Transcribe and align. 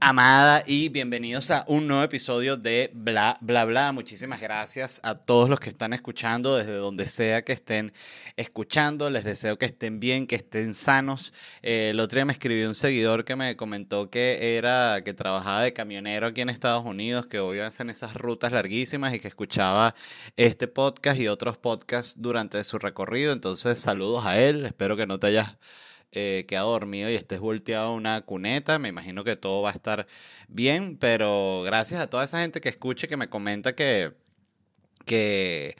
amada, 0.00 0.62
y 0.66 0.88
bienvenidos 0.88 1.50
a 1.50 1.64
un 1.66 1.86
nuevo 1.86 2.02
episodio 2.02 2.56
de 2.56 2.90
Bla, 2.94 3.38
Bla, 3.40 3.64
Bla. 3.64 3.92
Muchísimas 3.92 4.40
gracias 4.40 5.00
a 5.02 5.14
todos 5.14 5.48
los 5.48 5.60
que 5.60 5.68
están 5.68 5.92
escuchando, 5.92 6.56
desde 6.56 6.74
donde 6.74 7.08
sea 7.08 7.42
que 7.42 7.52
estén 7.52 7.92
escuchando. 8.36 9.10
Les 9.10 9.24
deseo 9.24 9.58
que 9.58 9.66
estén 9.66 10.00
bien, 10.00 10.26
que 10.26 10.36
estén 10.36 10.74
sanos. 10.74 11.32
Eh, 11.62 11.90
el 11.90 12.00
otro 12.00 12.16
día 12.16 12.24
me 12.24 12.32
escribió 12.32 12.68
un 12.68 12.74
seguidor 12.74 13.24
que 13.24 13.36
me 13.36 13.56
comentó 13.56 14.10
que 14.10 14.56
era, 14.56 15.02
que 15.04 15.14
trabajaba 15.14 15.62
de 15.62 15.72
camionero 15.72 16.26
aquí 16.26 16.40
en 16.40 16.50
Estados 16.50 16.84
Unidos, 16.84 17.26
que 17.26 17.40
hoy 17.40 17.60
hacen 17.60 17.90
esas 17.90 18.14
rutas 18.14 18.52
larguísimas 18.52 19.14
y 19.14 19.20
que 19.20 19.28
escuchaba 19.28 19.94
este 20.36 20.68
podcast 20.68 21.18
y 21.18 21.28
otros 21.28 21.56
podcasts 21.56 22.20
durante 22.20 22.62
su 22.64 22.78
recorrido. 22.78 23.32
Entonces, 23.32 23.80
saludos 23.80 24.24
a 24.26 24.38
él. 24.38 24.66
Espero 24.66 24.96
que 24.96 25.06
no 25.06 25.18
te 25.18 25.28
hayas 25.28 25.56
eh, 26.12 26.44
quedado 26.48 26.70
dormido 26.70 27.10
y 27.10 27.14
estés 27.14 27.40
volteado 27.40 27.88
a 27.88 27.94
una 27.94 28.20
cuneta, 28.22 28.78
me 28.78 28.88
imagino 28.88 29.24
que 29.24 29.36
todo 29.36 29.62
va 29.62 29.70
a 29.70 29.74
estar 29.74 30.06
bien, 30.48 30.96
pero 30.98 31.62
gracias 31.64 32.00
a 32.00 32.08
toda 32.08 32.24
esa 32.24 32.40
gente 32.40 32.60
que 32.60 32.68
escuche, 32.70 33.08
que 33.08 33.16
me 33.16 33.28
comenta 33.28 33.74
que, 33.74 34.12
que 35.04 35.76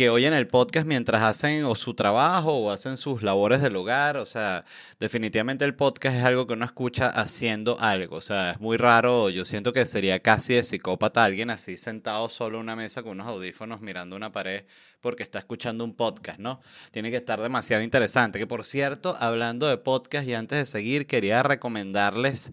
que 0.00 0.08
oyen 0.08 0.32
el 0.32 0.46
podcast 0.46 0.86
mientras 0.86 1.20
hacen 1.20 1.62
o 1.66 1.74
su 1.74 1.92
trabajo 1.92 2.56
o 2.56 2.70
hacen 2.70 2.96
sus 2.96 3.22
labores 3.22 3.60
del 3.60 3.76
hogar. 3.76 4.16
O 4.16 4.24
sea, 4.24 4.64
definitivamente 4.98 5.66
el 5.66 5.74
podcast 5.74 6.16
es 6.16 6.24
algo 6.24 6.46
que 6.46 6.54
uno 6.54 6.64
escucha 6.64 7.08
haciendo 7.08 7.78
algo. 7.78 8.16
O 8.16 8.22
sea, 8.22 8.52
es 8.52 8.60
muy 8.60 8.78
raro. 8.78 9.28
Yo 9.28 9.44
siento 9.44 9.74
que 9.74 9.84
sería 9.84 10.18
casi 10.20 10.54
de 10.54 10.64
psicópata 10.64 11.22
alguien 11.22 11.50
así 11.50 11.76
sentado 11.76 12.30
solo 12.30 12.56
en 12.56 12.62
una 12.62 12.76
mesa 12.76 13.02
con 13.02 13.12
unos 13.12 13.26
audífonos 13.26 13.82
mirando 13.82 14.16
una 14.16 14.32
pared 14.32 14.64
porque 15.02 15.22
está 15.22 15.38
escuchando 15.38 15.84
un 15.84 15.94
podcast, 15.94 16.38
¿no? 16.38 16.62
Tiene 16.92 17.10
que 17.10 17.18
estar 17.18 17.38
demasiado 17.38 17.82
interesante. 17.82 18.38
Que 18.38 18.46
por 18.46 18.64
cierto, 18.64 19.18
hablando 19.20 19.68
de 19.68 19.76
podcast 19.76 20.26
y 20.26 20.32
antes 20.32 20.60
de 20.60 20.64
seguir, 20.64 21.06
quería 21.06 21.42
recomendarles 21.42 22.52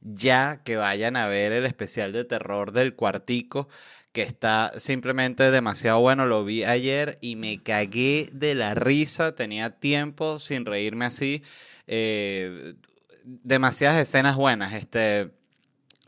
ya 0.00 0.64
que 0.64 0.76
vayan 0.76 1.14
a 1.14 1.28
ver 1.28 1.52
el 1.52 1.64
especial 1.64 2.10
de 2.12 2.24
terror 2.24 2.72
del 2.72 2.96
cuartico 2.96 3.68
que 4.18 4.24
está 4.24 4.72
simplemente 4.76 5.52
demasiado 5.52 6.00
bueno. 6.00 6.26
Lo 6.26 6.44
vi 6.44 6.64
ayer 6.64 7.18
y 7.20 7.36
me 7.36 7.62
cagué 7.62 8.28
de 8.32 8.56
la 8.56 8.74
risa. 8.74 9.36
Tenía 9.36 9.70
tiempo 9.78 10.40
sin 10.40 10.66
reírme 10.66 11.04
así. 11.04 11.44
Eh, 11.86 12.74
demasiadas 13.22 13.96
escenas 14.00 14.34
buenas. 14.34 14.74
Este, 14.74 15.30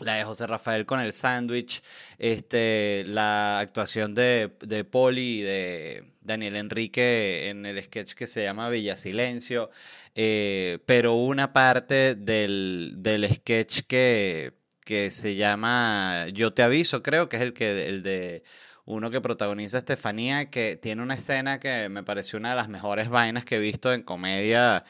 la 0.01 0.15
de 0.15 0.25
José 0.25 0.49
Rafael 0.49 0.87
con 0.87 0.99
el 0.99 1.13
sándwich, 1.13 1.85
este, 2.19 3.05
la 3.07 3.61
actuación 3.61 4.17
de, 4.17 4.57
de 4.59 4.83
Poli 4.83 5.39
y 5.39 5.43
de 5.43 6.03
Daniel 6.21 6.57
Enrique 6.57 7.49
en 7.49 7.65
el 7.65 7.81
sketch 7.81 8.15
que 8.15 8.27
se 8.27 8.43
llama 8.43 8.71
Villa 8.71 8.97
Silencio, 8.97 9.71
eh, 10.17 10.81
pero 10.85 11.15
una 11.15 11.53
parte 11.53 12.17
del, 12.17 12.95
del 12.97 13.33
sketch 13.33 13.83
que, 13.87 14.60
que 14.85 15.11
se 15.11 15.37
llama 15.37 16.27
Yo 16.33 16.53
te 16.53 16.63
aviso, 16.63 17.03
creo 17.03 17.29
que 17.29 17.37
es 17.37 17.43
el, 17.43 17.53
que, 17.53 17.89
el 17.89 18.03
de 18.03 18.43
uno 18.85 19.11
que 19.11 19.21
protagoniza 19.21 19.79
Estefanía, 19.79 20.51
que 20.51 20.77
tiene 20.77 21.03
una 21.03 21.15
escena 21.15 21.61
que 21.61 21.89
me 21.89 22.03
pareció 22.03 22.39
una 22.39 22.51
de 22.51 22.57
las 22.57 22.69
mejores 22.69 23.09
vainas 23.09 23.45
que 23.45 23.57
he 23.57 23.61
visto 23.61 23.93
en 23.93 24.03
comedia 24.03 24.85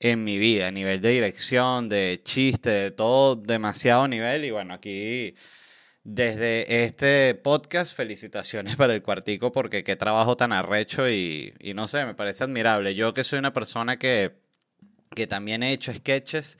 en 0.00 0.24
mi 0.24 0.38
vida, 0.38 0.68
a 0.68 0.70
nivel 0.70 1.00
de 1.00 1.10
dirección, 1.10 1.88
de 1.88 2.20
chiste, 2.24 2.70
de 2.70 2.90
todo, 2.90 3.36
demasiado 3.36 4.08
nivel. 4.08 4.44
Y 4.44 4.50
bueno, 4.50 4.74
aquí 4.74 5.34
desde 6.04 6.84
este 6.84 7.34
podcast, 7.34 7.96
felicitaciones 7.96 8.76
para 8.76 8.94
el 8.94 9.02
cuartico 9.02 9.52
porque 9.52 9.84
qué 9.84 9.96
trabajo 9.96 10.36
tan 10.36 10.52
arrecho 10.52 11.08
y, 11.08 11.54
y 11.60 11.74
no 11.74 11.88
sé, 11.88 12.04
me 12.04 12.14
parece 12.14 12.44
admirable. 12.44 12.94
Yo 12.94 13.14
que 13.14 13.24
soy 13.24 13.38
una 13.38 13.52
persona 13.52 13.98
que, 13.98 14.32
que 15.14 15.26
también 15.26 15.62
he 15.62 15.72
hecho 15.72 15.92
sketches 15.92 16.58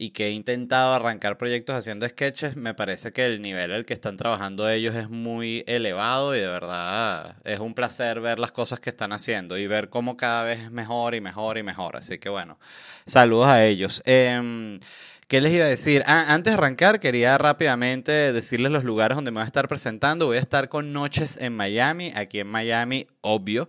y 0.00 0.12
que 0.12 0.28
he 0.28 0.30
intentado 0.30 0.94
arrancar 0.94 1.36
proyectos 1.36 1.76
haciendo 1.76 2.08
sketches, 2.08 2.56
me 2.56 2.72
parece 2.72 3.12
que 3.12 3.26
el 3.26 3.42
nivel 3.42 3.70
al 3.70 3.84
que 3.84 3.92
están 3.92 4.16
trabajando 4.16 4.66
ellos 4.66 4.94
es 4.94 5.10
muy 5.10 5.62
elevado 5.66 6.34
y 6.34 6.40
de 6.40 6.46
verdad 6.46 7.36
es 7.44 7.60
un 7.60 7.74
placer 7.74 8.18
ver 8.22 8.38
las 8.38 8.50
cosas 8.50 8.80
que 8.80 8.88
están 8.88 9.12
haciendo 9.12 9.58
y 9.58 9.66
ver 9.66 9.90
cómo 9.90 10.16
cada 10.16 10.44
vez 10.44 10.60
es 10.60 10.70
mejor 10.70 11.14
y 11.14 11.20
mejor 11.20 11.58
y 11.58 11.62
mejor. 11.62 11.98
Así 11.98 12.16
que 12.16 12.30
bueno, 12.30 12.58
saludos 13.04 13.48
a 13.48 13.62
ellos. 13.66 14.02
Em, 14.06 14.80
¿Qué 15.28 15.42
les 15.42 15.52
iba 15.52 15.66
a 15.66 15.68
decir? 15.68 16.02
Ah, 16.06 16.34
antes 16.34 16.52
de 16.52 16.58
arrancar, 16.58 16.98
quería 16.98 17.36
rápidamente 17.36 18.32
decirles 18.32 18.72
los 18.72 18.84
lugares 18.84 19.16
donde 19.16 19.30
me 19.30 19.36
voy 19.36 19.42
a 19.42 19.46
estar 19.46 19.68
presentando. 19.68 20.26
Voy 20.26 20.38
a 20.38 20.40
estar 20.40 20.70
con 20.70 20.94
Noches 20.94 21.36
en 21.36 21.54
Miami, 21.54 22.10
aquí 22.16 22.40
en 22.40 22.48
Miami, 22.48 23.06
obvio 23.22 23.68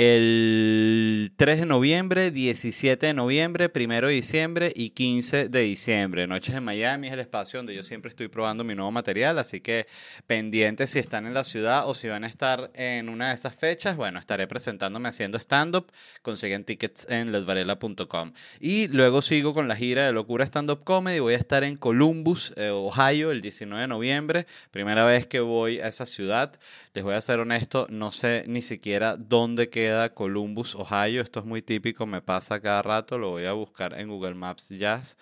el 0.00 1.32
3 1.36 1.60
de 1.60 1.66
noviembre, 1.66 2.30
17 2.30 3.04
de 3.04 3.14
noviembre, 3.14 3.68
1 3.74 4.06
de 4.06 4.12
diciembre 4.12 4.72
y 4.76 4.90
15 4.90 5.48
de 5.48 5.60
diciembre. 5.62 6.28
Noches 6.28 6.54
en 6.54 6.62
Miami 6.62 7.08
es 7.08 7.14
el 7.14 7.18
espacio 7.18 7.58
donde 7.58 7.74
yo 7.74 7.82
siempre 7.82 8.08
estoy 8.08 8.28
probando 8.28 8.62
mi 8.62 8.76
nuevo 8.76 8.92
material, 8.92 9.40
así 9.40 9.60
que 9.60 9.88
pendientes 10.28 10.90
si 10.90 11.00
están 11.00 11.26
en 11.26 11.34
la 11.34 11.42
ciudad 11.42 11.88
o 11.88 11.94
si 11.94 12.06
van 12.06 12.22
a 12.22 12.28
estar 12.28 12.70
en 12.74 13.08
una 13.08 13.30
de 13.30 13.34
esas 13.34 13.56
fechas, 13.56 13.96
bueno, 13.96 14.20
estaré 14.20 14.46
presentándome 14.46 15.08
haciendo 15.08 15.36
stand-up, 15.36 15.90
consiguen 16.22 16.62
tickets 16.62 17.08
en 17.10 17.32
ledvarela.com. 17.32 18.34
Y 18.60 18.86
luego 18.88 19.20
sigo 19.20 19.52
con 19.52 19.66
la 19.66 19.74
gira 19.74 20.06
de 20.06 20.12
Locura 20.12 20.44
Stand 20.44 20.70
Up 20.70 20.84
Comedy, 20.84 21.18
voy 21.18 21.34
a 21.34 21.38
estar 21.38 21.64
en 21.64 21.76
Columbus, 21.76 22.52
eh, 22.56 22.70
Ohio, 22.70 23.32
el 23.32 23.40
19 23.40 23.80
de 23.80 23.88
noviembre, 23.88 24.46
primera 24.70 25.04
vez 25.04 25.26
que 25.26 25.40
voy 25.40 25.80
a 25.80 25.88
esa 25.88 26.06
ciudad. 26.06 26.52
Les 26.94 27.02
voy 27.02 27.14
a 27.14 27.20
ser 27.20 27.40
honesto, 27.40 27.88
no 27.90 28.12
sé 28.12 28.44
ni 28.46 28.62
siquiera 28.62 28.87
dónde 29.18 29.68
queda 29.68 30.14
Columbus, 30.14 30.74
Ohio. 30.74 31.22
Esto 31.22 31.40
es 31.40 31.46
muy 31.46 31.62
típico, 31.62 32.06
me 32.06 32.22
pasa 32.22 32.60
cada 32.60 32.82
rato. 32.82 33.18
Lo 33.18 33.30
voy 33.30 33.44
a 33.44 33.52
buscar 33.52 33.98
en 33.98 34.08
Google 34.08 34.34
Maps 34.34 34.68
Jazz. 34.70 35.16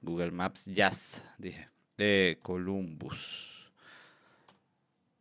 Google 0.00 0.30
Maps 0.30 0.66
Jazz, 0.66 1.22
dije. 1.38 1.68
de 1.96 2.38
Columbus. 2.42 3.70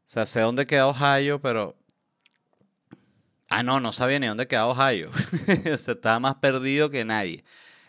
O 0.07 0.09
sea, 0.09 0.25
sé 0.25 0.41
dónde 0.41 0.65
queda 0.65 0.87
Ohio, 0.87 1.41
pero. 1.41 1.75
Ah, 3.49 3.63
no, 3.63 3.79
no 3.79 3.91
sabía 3.93 4.19
ni 4.19 4.27
dónde 4.27 4.47
queda 4.47 4.67
Ohio. 4.67 5.11
Se 5.77 5.91
estaba 5.91 6.19
más 6.19 6.35
perdido 6.35 6.89
que 6.89 7.03
nadie. 7.05 7.43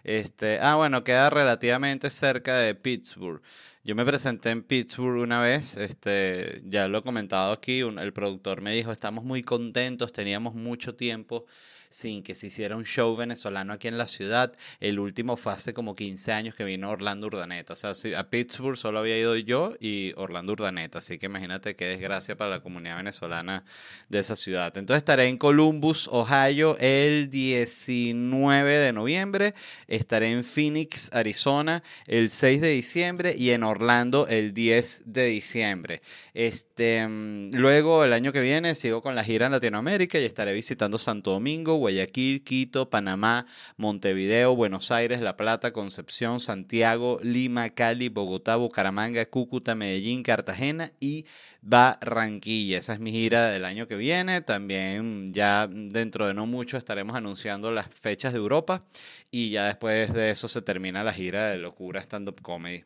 Este, 0.04 0.58
ah, 0.60 0.76
bueno, 0.76 1.04
queda 1.04 1.30
relativamente 1.30 2.10
cerca 2.10 2.56
de 2.56 2.74
Pittsburgh. 2.74 3.42
Yo 3.84 3.94
me 3.94 4.04
presenté 4.04 4.50
en 4.50 4.62
Pittsburgh 4.62 5.22
una 5.22 5.40
vez, 5.40 5.76
este, 5.76 6.62
ya 6.66 6.88
lo 6.88 6.98
he 6.98 7.02
comentado 7.02 7.52
aquí, 7.52 7.80
el 7.80 8.12
productor 8.12 8.60
me 8.60 8.75
dijo, 8.75 8.92
estamos 8.92 9.25
muy 9.25 9.42
contentos, 9.42 10.12
teníamos 10.12 10.54
mucho 10.54 10.94
tiempo 10.94 11.46
sin 11.90 12.23
que 12.23 12.35
se 12.35 12.49
hiciera 12.49 12.76
un 12.76 12.85
show 12.85 13.14
venezolano 13.17 13.73
aquí 13.73 13.88
en 13.88 13.99
la 13.99 14.06
ciudad. 14.06 14.52
El 14.81 14.99
último 14.99 15.37
fue 15.37 15.52
hace 15.52 15.75
como 15.75 15.94
15 15.94 16.32
años 16.32 16.55
que 16.55 16.64
vino 16.64 16.90
Orlando 16.90 17.26
Urdaneta. 17.26 17.75
O 17.75 17.76
sea, 17.76 17.93
a 18.19 18.31
Pittsburgh 18.31 18.76
solo 18.76 18.99
había 18.99 19.19
ido 19.19 19.37
yo 19.37 19.75
y 19.81 20.12
Orlando 20.17 20.52
Urdaneta. 20.52 20.99
Así 20.99 21.19
que 21.19 21.26
imagínate 21.26 21.76
qué 21.76 21.87
desgracia 21.87 22.37
para 22.37 22.50
la 22.50 22.61
comunidad 22.61 22.96
venezolana 22.96 23.64
de 24.08 24.19
esa 24.19 24.37
ciudad. 24.37 24.76
Entonces 24.76 24.99
estaré 24.99 25.26
en 25.26 25.38
Columbus, 25.38 26.08
Ohio, 26.12 26.76
el 26.79 27.31
19 27.31 28.76
de 28.76 28.93
noviembre. 28.93 29.55
Estaré 29.87 30.31
en 30.31 30.44
Phoenix, 30.44 31.11
Arizona, 31.12 31.82
el 32.06 32.31
6 32.31 32.61
de 32.61 32.69
diciembre 32.70 33.34
y 33.37 33.50
en 33.50 33.62
Orlando 33.62 34.26
el 34.29 34.55
10 34.55 35.02
de 35.06 35.26
diciembre. 35.26 36.02
Este, 36.34 37.06
mm, 37.06 37.50
luego, 37.55 38.05
el 38.05 38.12
año 38.12 38.32
que 38.32 38.41
viene, 38.41 38.75
sigo 38.75 39.02
con 39.02 39.14
la 39.14 39.25
gira 39.25 39.46
en 39.46 39.52
Latinoamérica 39.52 40.19
y 40.19 40.25
estaré 40.25 40.55
visitando 40.55 40.99
Santo 40.99 41.32
Domingo, 41.32 41.77
Guayaquil, 41.78 42.44
Quito, 42.44 42.90
Panamá, 42.90 43.46
Montevideo, 43.76 44.54
Buenos 44.54 44.90
Aires, 44.90 45.20
La 45.20 45.36
Plata, 45.36 45.72
Concepción, 45.72 46.40
Santiago, 46.40 47.19
Lima, 47.22 47.70
Cali, 47.70 48.08
Bogotá, 48.08 48.56
Bucaramanga, 48.56 49.26
Cúcuta, 49.26 49.75
Medellín, 49.75 50.22
Cartagena 50.22 50.92
y 51.00 51.26
Barranquilla. 51.62 52.78
Esa 52.78 52.94
es 52.94 53.00
mi 53.00 53.10
gira 53.12 53.46
del 53.46 53.64
año 53.64 53.88
que 53.88 53.96
viene. 53.96 54.40
También 54.40 55.32
ya 55.32 55.66
dentro 55.69 56.26
de 56.26 56.34
no 56.34 56.46
mucho 56.46 56.76
estaremos 56.76 57.16
anunciando 57.16 57.72
las 57.72 57.88
fechas 57.88 58.32
de 58.32 58.38
Europa 58.38 58.84
y 59.31 59.50
ya 59.50 59.66
después 59.66 60.12
de 60.12 60.31
eso 60.31 60.48
se 60.48 60.62
termina 60.62 61.02
la 61.04 61.12
gira 61.12 61.48
de 61.48 61.58
Locura 61.58 62.00
Stand 62.00 62.28
Up 62.28 62.42
Comedy. 62.42 62.84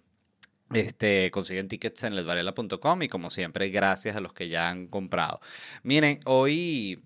Este, 0.72 1.30
consiguen 1.30 1.68
tickets 1.68 2.04
en 2.04 2.16
ledvarela.com 2.16 3.02
y 3.02 3.08
como 3.08 3.30
siempre, 3.30 3.68
gracias 3.68 4.16
a 4.16 4.20
los 4.20 4.32
que 4.32 4.48
ya 4.48 4.68
han 4.70 4.86
comprado. 4.86 5.40
Miren, 5.82 6.20
hoy, 6.24 7.02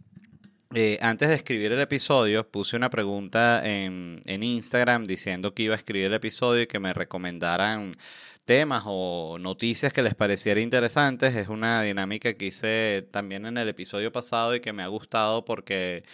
eh, 0.75 0.99
antes 1.01 1.29
de 1.29 1.35
escribir 1.37 1.73
el 1.73 1.81
episodio, 1.81 2.49
puse 2.49 2.77
una 2.77 2.91
pregunta 2.91 3.63
en, 3.65 4.21
en 4.27 4.43
Instagram 4.43 5.07
diciendo 5.07 5.55
que 5.55 5.63
iba 5.65 5.75
a 5.75 5.79
escribir 5.79 6.07
el 6.07 6.15
episodio 6.15 6.63
y 6.63 6.67
que 6.67 6.81
me 6.81 6.93
recomendaran 6.93 7.97
temas 8.45 8.85
o 8.87 9.39
noticias 9.41 9.93
que 9.93 10.03
les 10.03 10.15
pareciera 10.15 10.61
interesantes. 10.61 11.35
Es 11.37 11.49
una 11.49 11.83
dinámica 11.83 12.35
que 12.35 12.47
hice 12.47 13.07
también 13.11 13.47
en 13.47 13.59
el 13.59 13.69
episodio 13.69 14.13
pasado 14.13 14.55
y 14.55 14.61
que 14.61 14.73
me 14.73 14.83
ha 14.83 14.89
gustado 14.89 15.45
porque 15.45 16.05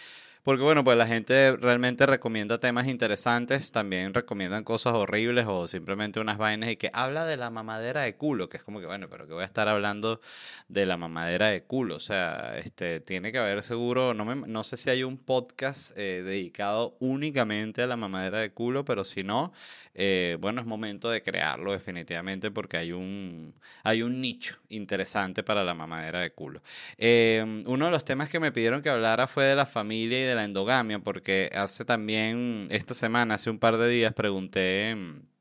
porque 0.43 0.61
bueno, 0.61 0.83
pues 0.83 0.97
la 0.97 1.07
gente 1.07 1.55
realmente 1.55 2.05
recomienda 2.05 2.59
temas 2.59 2.87
interesantes, 2.87 3.71
también 3.71 4.13
recomiendan 4.13 4.65
cosas 4.65 4.93
horribles 4.93 5.45
o 5.47 5.67
simplemente 5.67 6.19
unas 6.19 6.37
vainas 6.37 6.69
y 6.69 6.75
que 6.75 6.89
habla 6.93 7.25
de 7.25 7.37
la 7.37 7.49
mamadera 7.49 8.01
de 8.01 8.15
culo, 8.17 8.49
que 8.49 8.57
es 8.57 8.63
como 8.63 8.81
que 8.81 8.85
bueno, 8.85 9.07
pero 9.09 9.25
que 9.25 9.33
voy 9.33 9.43
a 9.43 9.45
estar 9.45 9.69
hablando 9.69 10.19
de 10.67 10.85
la 10.85 10.97
mamadera 10.97 11.47
de 11.49 11.63
culo. 11.63 11.95
O 11.95 11.99
sea, 11.99 12.57
este, 12.57 12.99
tiene 12.99 13.31
que 13.31 13.37
haber 13.37 13.63
seguro, 13.63 14.13
no, 14.13 14.25
me, 14.25 14.35
no 14.35 14.63
sé 14.65 14.75
si 14.75 14.89
hay 14.89 15.03
un 15.03 15.17
podcast 15.17 15.97
eh, 15.97 16.23
dedicado 16.23 16.97
únicamente 16.99 17.81
a 17.81 17.87
la 17.87 17.95
mamadera 17.95 18.39
de 18.39 18.51
culo, 18.51 18.83
pero 18.83 19.05
si 19.05 19.23
no, 19.23 19.53
eh, 19.95 20.37
bueno, 20.39 20.59
es 20.59 20.67
momento 20.67 21.09
de 21.09 21.21
crearlo 21.21 21.71
definitivamente 21.71 22.51
porque 22.51 22.77
hay 22.77 22.91
un, 22.91 23.53
hay 23.83 24.01
un 24.01 24.19
nicho 24.19 24.57
interesante 24.69 25.43
para 25.43 25.63
la 25.63 25.73
mamadera 25.73 26.21
de 26.21 26.31
culo. 26.31 26.61
Eh, 26.97 27.63
uno 27.65 27.85
de 27.85 27.91
los 27.91 28.03
temas 28.03 28.29
que 28.29 28.39
me 28.39 28.51
pidieron 28.51 28.81
que 28.81 28.89
hablara 28.89 29.27
fue 29.27 29.45
de 29.45 29.55
la 29.55 29.65
familia 29.65 30.19
y 30.19 30.23
de 30.23 30.32
la 30.35 30.43
endogamia, 30.43 30.99
porque 30.99 31.49
hace 31.53 31.85
también, 31.85 32.67
esta 32.71 32.93
semana, 32.93 33.35
hace 33.35 33.49
un 33.49 33.59
par 33.59 33.77
de 33.77 33.89
días, 33.89 34.13
pregunté 34.13 34.89
en, 34.89 35.31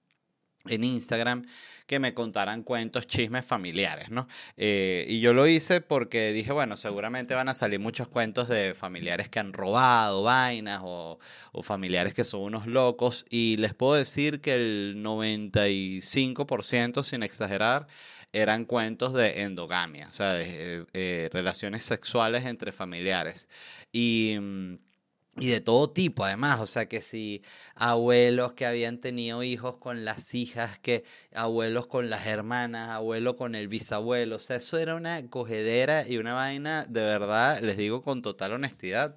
Instagram 0.65 1.45
que 1.87 1.99
me 1.99 2.15
contaran 2.15 2.63
cuentos, 2.63 3.07
chismes 3.09 3.45
familiares, 3.45 4.11
¿no? 4.11 4.29
Eh, 4.57 5.05
y 5.09 5.21
yo 5.21 5.35
lo 5.35 5.49
hice 5.49 5.81
porque 5.81 6.33
dije, 6.33 6.53
bueno, 6.53 6.77
seguramente 6.77 7.35
van 7.35 7.49
a 7.49 7.55
salir 7.55 7.81
muchos 7.81 8.07
cuentos 8.07 8.49
de 8.49 8.75
familiares 8.75 9.29
que 9.29 9.41
han 9.41 9.53
robado 9.53 10.23
vainas 10.23 10.81
o, 10.85 11.19
o 11.51 11.63
familiares 11.63 12.15
que 12.15 12.25
son 12.25 12.43
unos 12.43 12.69
locos. 12.69 13.25
Y 13.29 13.57
les 13.57 13.75
puedo 13.75 13.95
decir 13.95 14.41
que 14.41 14.55
el 14.55 15.03
95%, 15.03 17.03
sin 17.03 17.25
exagerar, 17.25 17.89
eran 18.33 18.65
cuentos 18.65 19.13
de 19.13 19.43
endogamia, 19.43 20.09
o 20.09 20.13
sea, 20.13 20.35
de, 20.35 20.45
eh, 20.81 20.87
eh, 20.95 21.31
relaciones 21.33 21.85
sexuales 21.85 22.47
entre 22.47 22.73
familiares. 22.73 23.49
Y 23.93 24.37
mm, 24.41 24.79
y 25.37 25.49
de 25.49 25.63
todo 25.63 25.89
tipo, 25.89 26.25
además, 26.25 26.61
o 26.61 26.67
sea 26.67 26.87
que 26.87 27.01
si 27.01 27.43
abuelos 27.75 28.53
que 28.53 28.67
habían 28.67 28.99
tenido 28.99 29.43
hijos 29.43 29.77
con 29.79 30.05
las 30.05 30.35
hijas, 30.35 30.79
que 30.79 31.05
abuelos 31.35 31.87
con 31.87 32.11
las 32.11 32.27
hermanas, 32.27 32.91
abuelo 32.91 33.35
con 33.37 33.55
el 33.55 33.67
bisabuelo, 33.67 34.37
o 34.37 34.39
sea, 34.39 34.57
eso 34.57 34.77
era 34.77 34.95
una 34.95 35.27
cogedera 35.31 36.07
y 36.07 36.19
una 36.19 36.35
vaina, 36.35 36.85
de 36.85 37.01
verdad, 37.01 37.61
les 37.63 37.79
digo 37.79 38.03
con 38.03 38.21
total 38.21 38.53
honestidad, 38.53 39.17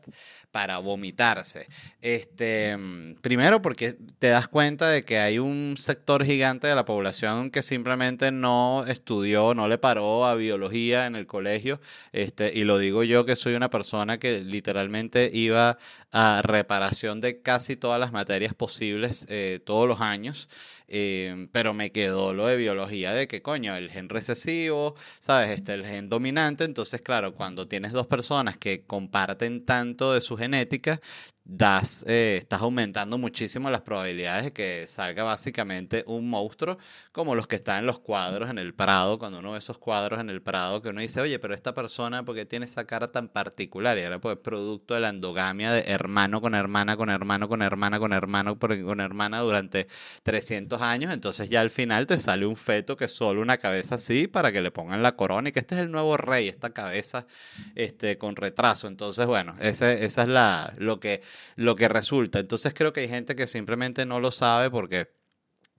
para 0.52 0.78
vomitarse. 0.78 1.68
Este, 2.00 2.78
primero 3.20 3.62
porque 3.62 3.98
te 4.20 4.30
das 4.30 4.48
cuenta 4.48 4.88
de 4.88 5.04
que 5.04 5.20
hay 5.20 5.38
un 5.38 5.76
sector 5.78 6.24
gigante 6.24 6.68
de 6.68 6.76
la 6.76 6.86
población 6.86 7.52
que 7.52 7.62
simplemente 7.62 8.32
no 8.32 8.86
estudió, 8.88 9.54
no 9.54 9.68
le 9.68 9.78
paró 9.78 10.26
a 10.26 10.36
biología 10.36 11.08
en 11.08 11.18
el 11.18 11.28
colegio, 11.28 11.82
este, 12.14 12.58
y 12.58 12.64
lo 12.64 12.78
digo 12.78 13.04
yo 13.04 13.26
que 13.26 13.36
soy 13.36 13.56
una 13.56 13.70
persona 13.70 14.18
que 14.18 14.40
literalmente 14.40 15.30
iba 15.34 15.78
a 16.18 16.42
reparación 16.42 17.20
de 17.20 17.42
casi 17.42 17.76
todas 17.76 18.00
las 18.00 18.14
materias 18.14 18.54
posibles 18.54 19.26
eh, 19.28 19.60
todos 19.66 19.86
los 19.86 20.00
años. 20.00 20.48
Em, 20.88 21.48
pero 21.50 21.74
me 21.74 21.92
quedó 21.92 22.34
lo 22.34 22.46
de 22.48 22.58
biología 22.58 23.14
de 23.14 23.28
que, 23.28 23.42
coño, 23.42 23.76
el 23.76 23.90
gen 23.92 24.10
recesivo, 24.10 24.96
¿sabes? 25.20 25.50
Este, 25.50 25.74
el 25.74 25.86
gen 25.86 26.10
dominante. 26.10 26.64
Entonces, 26.64 27.02
claro, 27.02 27.34
cuando 27.36 27.68
tienes 27.68 27.92
dos 27.92 28.08
personas 28.08 28.58
que 28.58 28.84
comparten 28.86 29.66
tanto 29.66 30.14
de 30.14 30.22
su 30.22 30.38
genética, 30.38 31.00
das, 31.48 32.04
eh, 32.08 32.38
estás 32.42 32.62
aumentando 32.62 33.20
muchísimo 33.20 33.70
las 33.70 33.82
probabilidades 33.82 34.46
de 34.46 34.54
que 34.54 34.88
salga 34.88 35.24
básicamente 35.24 36.04
un 36.08 36.28
monstruo 36.28 36.80
como 37.12 37.36
los 37.36 37.48
que 37.48 37.56
están 37.56 37.80
en 37.80 37.86
los 37.86 38.00
cuadros 38.00 38.50
en 38.50 38.58
el 38.58 38.74
Prado, 38.74 39.20
cuando 39.20 39.40
uno 39.40 39.52
ve 39.52 39.60
esos 39.60 39.78
cuadros 39.78 40.20
en 40.20 40.32
el 40.32 40.42
Prado, 40.42 40.82
que 40.82 40.90
uno 40.90 41.02
dice, 41.02 41.22
oye, 41.22 41.38
pero 41.38 41.54
esta 41.54 41.74
persona, 41.76 42.26
¿por 42.26 42.36
qué 42.36 42.46
tiene 42.46 42.66
esa 42.66 42.86
cara 42.86 43.12
tan 43.12 43.30
particular? 43.30 43.96
Y 43.98 44.02
era 44.02 44.20
pues 44.20 44.38
producto 44.38 44.96
de 44.96 45.02
la 45.02 45.10
endogamia 45.10 45.72
de 45.72 45.82
hermano 45.82 46.42
con 46.42 46.56
hermana, 46.56 46.98
con 46.98 47.10
hermano, 47.12 47.48
con 47.48 47.62
hermana, 47.62 48.00
con 48.00 48.12
hermano, 48.12 48.58
con 48.58 49.00
hermana 49.00 49.40
durante 49.42 49.88
300 50.24 50.75
años, 50.82 51.14
entonces 51.14 51.50
ya 51.50 51.62
al 51.62 51.70
final 51.70 52.08
te 52.08 52.18
sale 52.18 52.46
un 52.46 52.56
feto 52.56 52.98
que 52.98 53.08
solo 53.08 53.42
una 53.42 53.58
cabeza 53.58 53.96
así 53.96 54.28
para 54.28 54.52
que 54.52 54.62
le 54.62 54.72
pongan 54.72 55.04
la 55.04 55.16
corona 55.16 55.50
y 55.50 55.52
que 55.52 55.60
este 55.60 55.76
es 55.76 55.82
el 55.82 55.92
nuevo 55.92 56.18
rey, 56.18 56.48
esta 56.48 56.72
cabeza 56.72 57.28
este, 57.76 58.18
con 58.18 58.36
retraso. 58.36 58.88
Entonces, 58.88 59.26
bueno, 59.26 59.56
ese, 59.60 60.06
esa 60.06 60.24
es 60.24 60.28
la, 60.28 60.74
lo 60.78 61.00
que 61.00 61.22
lo 61.56 61.76
que 61.76 61.88
resulta. 61.88 62.40
Entonces 62.40 62.74
creo 62.74 62.94
que 62.94 63.02
hay 63.02 63.10
gente 63.10 63.36
que 63.36 63.48
simplemente 63.48 64.06
no 64.06 64.20
lo 64.20 64.32
sabe 64.32 64.70
porque 64.70 65.10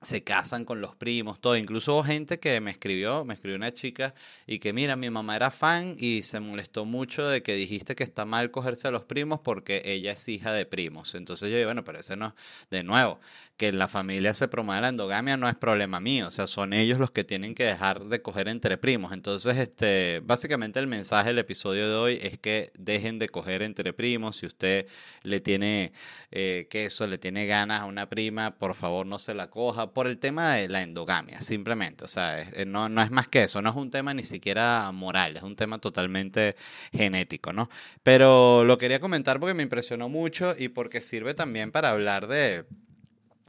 se 0.02 0.22
casan 0.22 0.64
con 0.64 0.80
los 0.80 0.94
primos, 0.94 1.40
todo. 1.40 1.56
Incluso 1.56 2.02
gente 2.04 2.38
que 2.38 2.60
me 2.60 2.70
escribió, 2.70 3.24
me 3.24 3.34
escribió 3.34 3.56
una 3.56 3.72
chica 3.72 4.14
y 4.46 4.58
que 4.58 4.72
mira, 4.72 4.94
mi 4.94 5.10
mamá 5.10 5.36
era 5.36 5.50
fan 5.50 5.96
y 5.98 6.22
se 6.22 6.38
molestó 6.40 6.84
mucho 6.84 7.26
de 7.26 7.42
que 7.42 7.54
dijiste 7.54 7.96
que 7.96 8.04
está 8.04 8.24
mal 8.24 8.50
cogerse 8.50 8.88
a 8.88 8.90
los 8.90 9.04
primos 9.04 9.40
porque 9.42 9.82
ella 9.84 10.12
es 10.12 10.28
hija 10.28 10.52
de 10.52 10.66
primos. 10.66 11.14
Entonces 11.14 11.48
yo 11.50 11.56
digo, 11.56 11.68
bueno, 11.68 11.82
pero 11.84 11.98
ese 11.98 12.16
no, 12.16 12.34
de 12.70 12.84
nuevo, 12.84 13.20
que 13.56 13.68
en 13.68 13.78
la 13.78 13.88
familia 13.88 14.34
se 14.34 14.48
promueve 14.48 14.82
la 14.82 14.88
endogamia 14.88 15.36
no 15.36 15.48
es 15.48 15.54
problema 15.54 15.98
mío, 15.98 16.28
o 16.28 16.30
sea, 16.30 16.46
son 16.46 16.74
ellos 16.74 16.98
los 16.98 17.10
que 17.10 17.24
tienen 17.24 17.54
que 17.54 17.64
dejar 17.64 18.04
de 18.04 18.20
coger 18.20 18.48
entre 18.48 18.76
primos. 18.76 19.12
Entonces, 19.12 19.56
este, 19.56 20.20
básicamente 20.24 20.78
el 20.78 20.86
mensaje 20.86 21.28
del 21.28 21.38
episodio 21.38 21.88
de 21.88 21.94
hoy 21.94 22.18
es 22.22 22.38
que 22.38 22.70
dejen 22.78 23.18
de 23.18 23.28
coger 23.28 23.62
entre 23.62 23.92
primos. 23.92 24.36
Si 24.36 24.46
usted 24.46 24.86
le 25.22 25.40
tiene 25.40 25.92
eh, 26.30 26.66
queso, 26.70 27.06
le 27.06 27.18
tiene 27.18 27.46
ganas 27.46 27.80
a 27.82 27.84
una 27.86 28.08
prima, 28.08 28.56
por 28.58 28.74
favor 28.74 29.06
no 29.06 29.18
se 29.18 29.34
la 29.34 29.48
coja 29.48 29.85
por 29.92 30.06
el 30.06 30.18
tema 30.18 30.54
de 30.54 30.68
la 30.68 30.82
endogamia, 30.82 31.40
simplemente. 31.42 32.04
O 32.04 32.08
sea, 32.08 32.40
eh, 32.40 32.64
no, 32.66 32.88
no 32.88 33.02
es 33.02 33.10
más 33.10 33.28
que 33.28 33.44
eso, 33.44 33.62
no 33.62 33.70
es 33.70 33.76
un 33.76 33.90
tema 33.90 34.14
ni 34.14 34.22
siquiera 34.22 34.90
moral, 34.92 35.36
es 35.36 35.42
un 35.42 35.56
tema 35.56 35.78
totalmente 35.78 36.56
genético, 36.92 37.52
¿no? 37.52 37.68
Pero 38.02 38.64
lo 38.64 38.78
quería 38.78 39.00
comentar 39.00 39.40
porque 39.40 39.54
me 39.54 39.62
impresionó 39.62 40.08
mucho 40.08 40.54
y 40.58 40.68
porque 40.68 41.00
sirve 41.00 41.34
también 41.34 41.72
para 41.72 41.90
hablar 41.90 42.26
de 42.28 42.64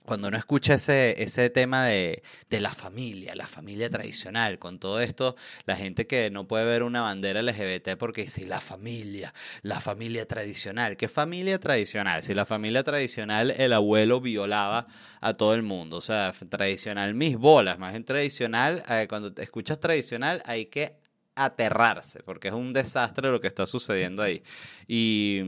cuando 0.07 0.29
uno 0.29 0.37
escucha 0.37 0.75
ese, 0.75 1.21
ese 1.21 1.49
tema 1.49 1.85
de, 1.85 2.23
de, 2.49 2.61
la 2.61 2.69
familia, 2.69 3.35
la 3.35 3.45
familia 3.45 3.89
tradicional, 3.89 4.57
con 4.57 4.79
todo 4.79 5.01
esto, 5.01 5.35
la 5.65 5.75
gente 5.75 6.07
que 6.07 6.31
no 6.31 6.47
puede 6.47 6.63
ver 6.63 6.83
una 6.83 7.01
bandera 7.01 7.41
LGBT 7.41 7.97
porque 7.99 8.21
dice 8.21 8.47
la 8.47 8.61
familia, 8.61 9.33
la 9.63 9.81
familia 9.81 10.25
tradicional. 10.25 10.95
¿Qué 10.95 11.09
familia 11.09 11.59
tradicional? 11.59 12.23
Si 12.23 12.33
la 12.33 12.45
familia 12.45 12.83
tradicional, 12.83 13.51
el 13.51 13.73
abuelo 13.73 14.21
violaba 14.21 14.87
a 15.19 15.33
todo 15.33 15.53
el 15.53 15.61
mundo. 15.61 15.97
O 15.97 16.01
sea, 16.01 16.31
tradicional, 16.31 17.13
mis 17.13 17.35
bolas. 17.35 17.77
Más 17.77 17.93
en 17.93 18.05
tradicional, 18.05 18.83
eh, 18.89 19.07
cuando 19.09 19.33
te 19.33 19.43
escuchas 19.43 19.77
tradicional, 19.77 20.41
hay 20.45 20.67
que 20.67 21.01
aterrarse 21.35 22.23
porque 22.23 22.47
es 22.47 22.53
un 22.53 22.71
desastre 22.71 23.29
lo 23.29 23.41
que 23.41 23.47
está 23.47 23.67
sucediendo 23.67 24.23
ahí. 24.23 24.41
Y 24.87 25.41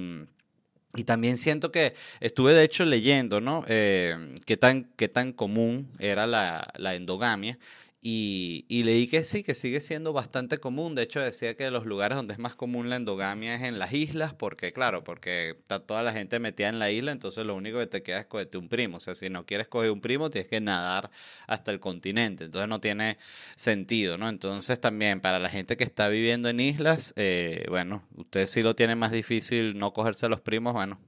y 0.96 1.03
también 1.03 1.38
siento 1.38 1.72
que 1.72 1.93
estuve 2.19 2.53
de 2.53 2.63
hecho 2.63 2.84
leyendo, 2.84 3.41
¿no? 3.41 3.63
Eh, 3.67 4.36
qué, 4.46 4.58
tan, 4.58 4.86
qué 4.96 5.08
tan 5.08 5.34
común 5.34 5.91
era 6.00 6.25
la, 6.25 6.72
la 6.77 6.96
endogamia 6.96 7.60
y, 8.01 8.65
y, 8.69 8.83
leí 8.83 9.07
que 9.07 9.25
sí, 9.25 9.43
que 9.43 9.53
sigue 9.53 9.81
siendo 9.81 10.13
bastante 10.13 10.57
común. 10.57 10.95
De 10.95 11.03
hecho, 11.03 11.19
decía 11.19 11.55
que 11.55 11.69
los 11.69 11.85
lugares 11.85 12.15
donde 12.15 12.33
es 12.33 12.39
más 12.39 12.55
común 12.55 12.89
la 12.89 12.95
endogamia 12.95 13.55
es 13.55 13.63
en 13.63 13.77
las 13.77 13.91
islas, 13.91 14.33
porque 14.33 14.71
claro, 14.71 15.03
porque 15.03 15.49
está 15.49 15.81
toda 15.81 16.01
la 16.01 16.13
gente 16.13 16.39
metida 16.39 16.69
en 16.69 16.79
la 16.79 16.91
isla, 16.91 17.11
entonces 17.11 17.45
lo 17.45 17.55
único 17.55 17.77
que 17.79 17.87
te 17.87 18.01
queda 18.01 18.19
es 18.19 18.25
cogerte 18.25 18.57
un 18.57 18.69
primo. 18.69 18.97
O 18.97 18.99
sea, 19.01 19.15
si 19.15 19.29
no 19.29 19.45
quieres 19.45 19.67
coger 19.67 19.91
un 19.91 19.99
primo, 19.99 20.29
tienes 20.29 20.49
que 20.49 20.61
nadar 20.61 21.11
hasta 21.45 21.71
el 21.71 21.81
continente. 21.81 22.45
Entonces 22.45 22.69
no 22.69 22.79
tiene 22.79 23.17
sentido, 23.55 24.17
¿no? 24.17 24.29
Entonces 24.29 24.79
también 24.79 25.19
para 25.19 25.39
la 25.39 25.49
gente 25.49 25.75
que 25.75 25.83
está 25.83 26.07
viviendo 26.07 26.47
en 26.47 26.61
islas, 26.61 27.13
eh, 27.17 27.65
bueno, 27.67 28.03
ustedes 28.15 28.49
sí 28.49 28.61
lo 28.61 28.75
tienen 28.75 28.97
más 28.97 29.11
difícil 29.11 29.77
no 29.77 29.91
cogerse 29.91 30.25
a 30.25 30.29
los 30.29 30.39
primos, 30.39 30.73
bueno, 30.73 30.99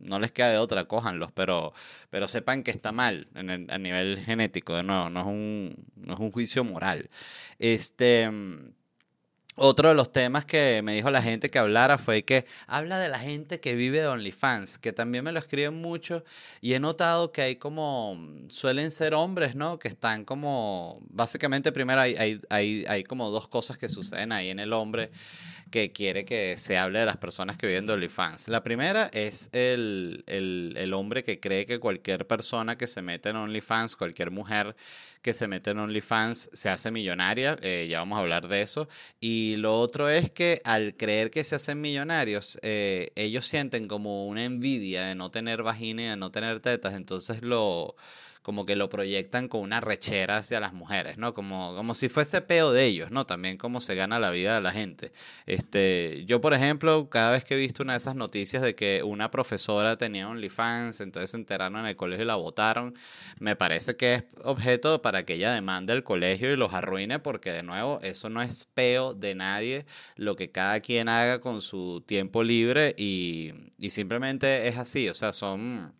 no 0.00 0.18
les 0.18 0.32
queda 0.32 0.50
de 0.50 0.58
otra, 0.58 0.84
cójanlos, 0.84 1.30
pero, 1.32 1.72
pero 2.10 2.28
sepan 2.28 2.62
que 2.62 2.70
está 2.70 2.92
mal 2.92 3.28
a 3.34 3.78
nivel 3.78 4.18
genético, 4.24 4.74
de 4.74 4.82
nuevo, 4.82 5.10
no 5.10 5.20
es 5.20 5.26
un, 5.26 5.76
no 5.96 6.14
es 6.14 6.20
un 6.20 6.30
juicio 6.32 6.64
moral. 6.64 7.10
Este, 7.58 8.28
otro 9.62 9.90
de 9.90 9.94
los 9.94 10.10
temas 10.10 10.46
que 10.46 10.80
me 10.82 10.94
dijo 10.94 11.10
la 11.10 11.20
gente 11.20 11.50
que 11.50 11.58
hablara 11.58 11.98
fue 11.98 12.22
que 12.22 12.46
habla 12.66 12.98
de 12.98 13.10
la 13.10 13.18
gente 13.18 13.60
que 13.60 13.74
vive 13.74 14.00
de 14.00 14.06
OnlyFans, 14.06 14.78
que 14.78 14.92
también 14.94 15.22
me 15.22 15.32
lo 15.32 15.38
escriben 15.38 15.74
mucho 15.74 16.24
y 16.62 16.72
he 16.72 16.80
notado 16.80 17.30
que 17.30 17.42
hay 17.42 17.56
como, 17.56 18.18
suelen 18.48 18.90
ser 18.90 19.12
hombres, 19.12 19.54
¿no? 19.56 19.78
Que 19.78 19.88
están 19.88 20.24
como, 20.24 21.00
básicamente 21.10 21.72
primero 21.72 22.00
hay, 22.00 22.14
hay, 22.16 22.40
hay, 22.48 22.84
hay 22.88 23.04
como 23.04 23.28
dos 23.28 23.48
cosas 23.48 23.76
que 23.76 23.90
suceden 23.90 24.32
ahí 24.32 24.48
en 24.48 24.60
el 24.60 24.72
hombre 24.72 25.10
que 25.70 25.92
quiere 25.92 26.24
que 26.24 26.58
se 26.58 26.76
hable 26.76 26.98
de 26.98 27.06
las 27.06 27.16
personas 27.16 27.56
que 27.56 27.66
viven 27.66 27.86
de 27.86 27.94
OnlyFans. 27.94 28.48
La 28.48 28.62
primera 28.62 29.10
es 29.12 29.48
el, 29.52 30.24
el, 30.26 30.74
el, 30.76 30.92
hombre 30.92 31.22
que 31.24 31.40
cree 31.40 31.66
que 31.66 31.78
cualquier 31.78 32.26
persona 32.26 32.76
que 32.76 32.86
se 32.86 33.02
mete 33.02 33.30
en 33.30 33.36
OnlyFans, 33.36 33.96
cualquier 33.96 34.30
mujer 34.30 34.74
que 35.22 35.34
se 35.34 35.48
mete 35.48 35.70
en 35.70 35.78
OnlyFans, 35.78 36.50
se 36.52 36.70
hace 36.70 36.90
millonaria. 36.90 37.56
Eh, 37.62 37.86
ya 37.88 38.00
vamos 38.00 38.18
a 38.18 38.22
hablar 38.22 38.48
de 38.48 38.62
eso. 38.62 38.88
Y 39.20 39.56
lo 39.56 39.78
otro 39.78 40.08
es 40.08 40.30
que 40.30 40.60
al 40.64 40.96
creer 40.96 41.30
que 41.30 41.44
se 41.44 41.56
hacen 41.56 41.80
millonarios, 41.80 42.58
eh, 42.62 43.10
ellos 43.14 43.46
sienten 43.46 43.86
como 43.88 44.26
una 44.26 44.44
envidia 44.44 45.06
de 45.06 45.14
no 45.14 45.30
tener 45.30 45.62
vagina 45.62 46.02
y 46.02 46.06
de 46.06 46.16
no 46.16 46.30
tener 46.30 46.60
tetas. 46.60 46.94
Entonces 46.94 47.42
lo 47.42 47.96
como 48.42 48.64
que 48.64 48.74
lo 48.74 48.88
proyectan 48.88 49.48
con 49.48 49.60
una 49.60 49.80
rechera 49.80 50.38
hacia 50.38 50.60
las 50.60 50.72
mujeres, 50.72 51.18
¿no? 51.18 51.34
Como, 51.34 51.74
como 51.76 51.94
si 51.94 52.08
fuese 52.08 52.40
peo 52.40 52.72
de 52.72 52.84
ellos, 52.86 53.10
¿no? 53.10 53.26
También 53.26 53.58
cómo 53.58 53.80
se 53.80 53.94
gana 53.94 54.18
la 54.18 54.30
vida 54.30 54.54
de 54.54 54.60
la 54.62 54.72
gente. 54.72 55.12
Este, 55.46 56.24
yo, 56.26 56.40
por 56.40 56.54
ejemplo, 56.54 57.10
cada 57.10 57.32
vez 57.32 57.44
que 57.44 57.54
he 57.54 57.58
visto 57.58 57.82
una 57.82 57.92
de 57.92 57.98
esas 57.98 58.16
noticias 58.16 58.62
de 58.62 58.74
que 58.74 59.02
una 59.04 59.30
profesora 59.30 59.96
tenía 59.96 60.28
OnlyFans, 60.28 61.00
entonces 61.00 61.30
se 61.32 61.36
enteraron 61.36 61.80
en 61.80 61.86
el 61.86 61.96
colegio 61.96 62.24
y 62.24 62.26
la 62.26 62.36
votaron, 62.36 62.94
me 63.38 63.56
parece 63.56 63.96
que 63.96 64.14
es 64.14 64.24
objeto 64.42 65.02
para 65.02 65.24
que 65.24 65.34
ella 65.34 65.52
demande 65.52 65.92
el 65.92 66.02
colegio 66.02 66.52
y 66.52 66.56
los 66.56 66.72
arruine, 66.72 67.18
porque 67.18 67.52
de 67.52 67.62
nuevo, 67.62 68.00
eso 68.02 68.30
no 68.30 68.40
es 68.40 68.64
peo 68.64 69.14
de 69.14 69.34
nadie, 69.34 69.86
lo 70.16 70.36
que 70.36 70.50
cada 70.50 70.80
quien 70.80 71.08
haga 71.08 71.40
con 71.40 71.60
su 71.60 72.02
tiempo 72.06 72.42
libre 72.42 72.94
y, 72.96 73.52
y 73.78 73.90
simplemente 73.90 74.68
es 74.68 74.78
así, 74.78 75.08
o 75.08 75.14
sea, 75.14 75.32
son 75.32 75.99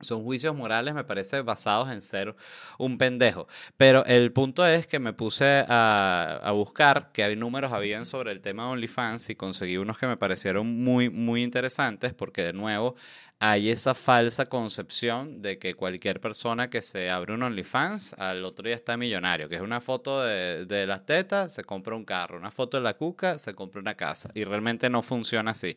son 0.00 0.22
juicios 0.22 0.54
morales, 0.54 0.94
me 0.94 1.04
parece, 1.04 1.42
basados 1.42 1.90
en 1.90 2.00
ser 2.00 2.34
un 2.78 2.98
pendejo. 2.98 3.48
Pero 3.76 4.04
el 4.06 4.32
punto 4.32 4.66
es 4.66 4.86
que 4.86 4.98
me 4.98 5.12
puse 5.12 5.64
a, 5.68 6.40
a 6.42 6.52
buscar 6.52 7.10
qué 7.12 7.34
números 7.36 7.72
habían 7.72 8.06
sobre 8.06 8.32
el 8.32 8.40
tema 8.40 8.64
de 8.64 8.70
OnlyFans 8.70 9.30
y 9.30 9.34
conseguí 9.34 9.76
unos 9.76 9.98
que 9.98 10.06
me 10.06 10.16
parecieron 10.16 10.66
muy, 10.66 11.10
muy 11.10 11.42
interesantes 11.42 12.12
porque, 12.12 12.42
de 12.42 12.52
nuevo, 12.52 12.94
hay 13.40 13.70
esa 13.70 13.94
falsa 13.94 14.46
concepción 14.48 15.42
de 15.42 15.58
que 15.58 15.74
cualquier 15.74 16.20
persona 16.20 16.68
que 16.70 16.82
se 16.82 17.08
abre 17.10 17.34
un 17.34 17.42
OnlyFans 17.42 18.14
al 18.14 18.44
otro 18.44 18.66
día 18.66 18.74
está 18.74 18.96
millonario, 18.96 19.48
que 19.48 19.54
es 19.56 19.60
una 19.60 19.80
foto 19.80 20.22
de, 20.22 20.66
de, 20.66 20.86
las 20.86 21.06
tetas, 21.06 21.54
se 21.54 21.62
compra 21.62 21.94
un 21.94 22.04
carro, 22.04 22.36
una 22.38 22.50
foto 22.50 22.78
de 22.78 22.82
la 22.82 22.94
cuca, 22.94 23.38
se 23.38 23.54
compra 23.54 23.80
una 23.80 23.94
casa. 23.94 24.30
Y 24.34 24.44
realmente 24.44 24.90
no 24.90 25.02
funciona 25.02 25.52
así. 25.52 25.76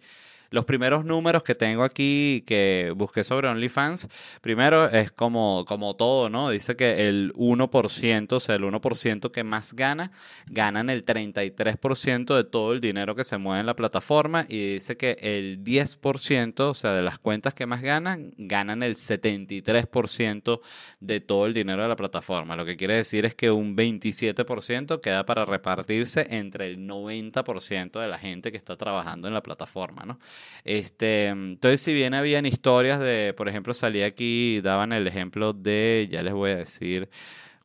Los 0.52 0.66
primeros 0.66 1.06
números 1.06 1.44
que 1.44 1.56
tengo 1.56 1.82
aquí 1.82 2.44
que 2.46 2.92
busqué 2.94 3.24
sobre 3.24 3.48
OnlyFans, 3.48 4.10
primero 4.42 4.90
es 4.90 5.10
como, 5.10 5.64
como 5.66 5.96
todo, 5.96 6.30
¿no? 6.30 6.50
Dice 6.50 6.76
que 6.76 7.08
el 7.08 7.34
1%, 7.36 8.34
o 8.34 8.40
sea, 8.42 8.56
el 8.56 8.64
1% 8.64 9.32
que 9.32 9.46
más 9.46 9.74
gana, 9.74 10.12
ganan 10.48 10.90
el 10.90 11.06
33% 11.06 12.36
de 12.36 12.44
todo 12.44 12.74
el 12.74 12.82
dinero 12.82 13.16
que 13.16 13.24
se 13.24 13.38
mueve 13.38 13.62
en 13.62 13.66
la 13.66 13.78
plataforma 13.78 14.46
y 14.50 14.74
dice 14.74 14.98
que 14.98 15.16
el 15.22 15.64
10%, 15.64 16.60
o 16.60 16.74
sea, 16.74 16.92
de 16.92 17.02
las 17.02 17.18
cuentas 17.18 17.54
que 17.54 17.66
más 17.66 17.82
ganan, 17.82 18.34
ganan 18.38 18.84
el 18.84 18.96
73% 18.96 20.60
de 21.00 21.22
todo 21.22 21.46
el 21.46 21.54
dinero 21.54 21.82
de 21.84 21.88
la 21.88 21.96
plataforma. 21.96 22.58
Lo 22.58 22.66
que 22.66 22.76
quiere 22.76 22.98
decir 22.98 23.24
es 23.24 23.36
que 23.36 23.52
un 23.52 23.78
27% 23.78 25.00
queda 25.00 25.26
para 25.26 25.46
repartirse 25.46 26.28
entre 26.30 26.66
el 26.66 26.86
90% 26.86 28.02
de 28.02 28.08
la 28.10 28.18
gente 28.18 28.52
que 28.52 28.58
está 28.58 28.76
trabajando 28.76 29.30
en 29.30 29.34
la 29.34 29.42
plataforma, 29.42 30.04
¿no? 30.06 30.20
Este, 30.64 31.28
entonces, 31.28 31.82
si 31.82 31.94
bien 31.94 32.14
habían 32.14 32.46
historias 32.46 33.00
de, 33.00 33.34
por 33.36 33.50
ejemplo, 33.50 33.74
salía 33.74 34.06
aquí, 34.06 34.62
daban 34.62 34.94
el 34.94 35.08
ejemplo 35.08 35.54
de, 35.54 36.08
ya 36.12 36.22
les 36.24 36.34
voy 36.34 36.52
a 36.52 36.58
decir 36.58 37.10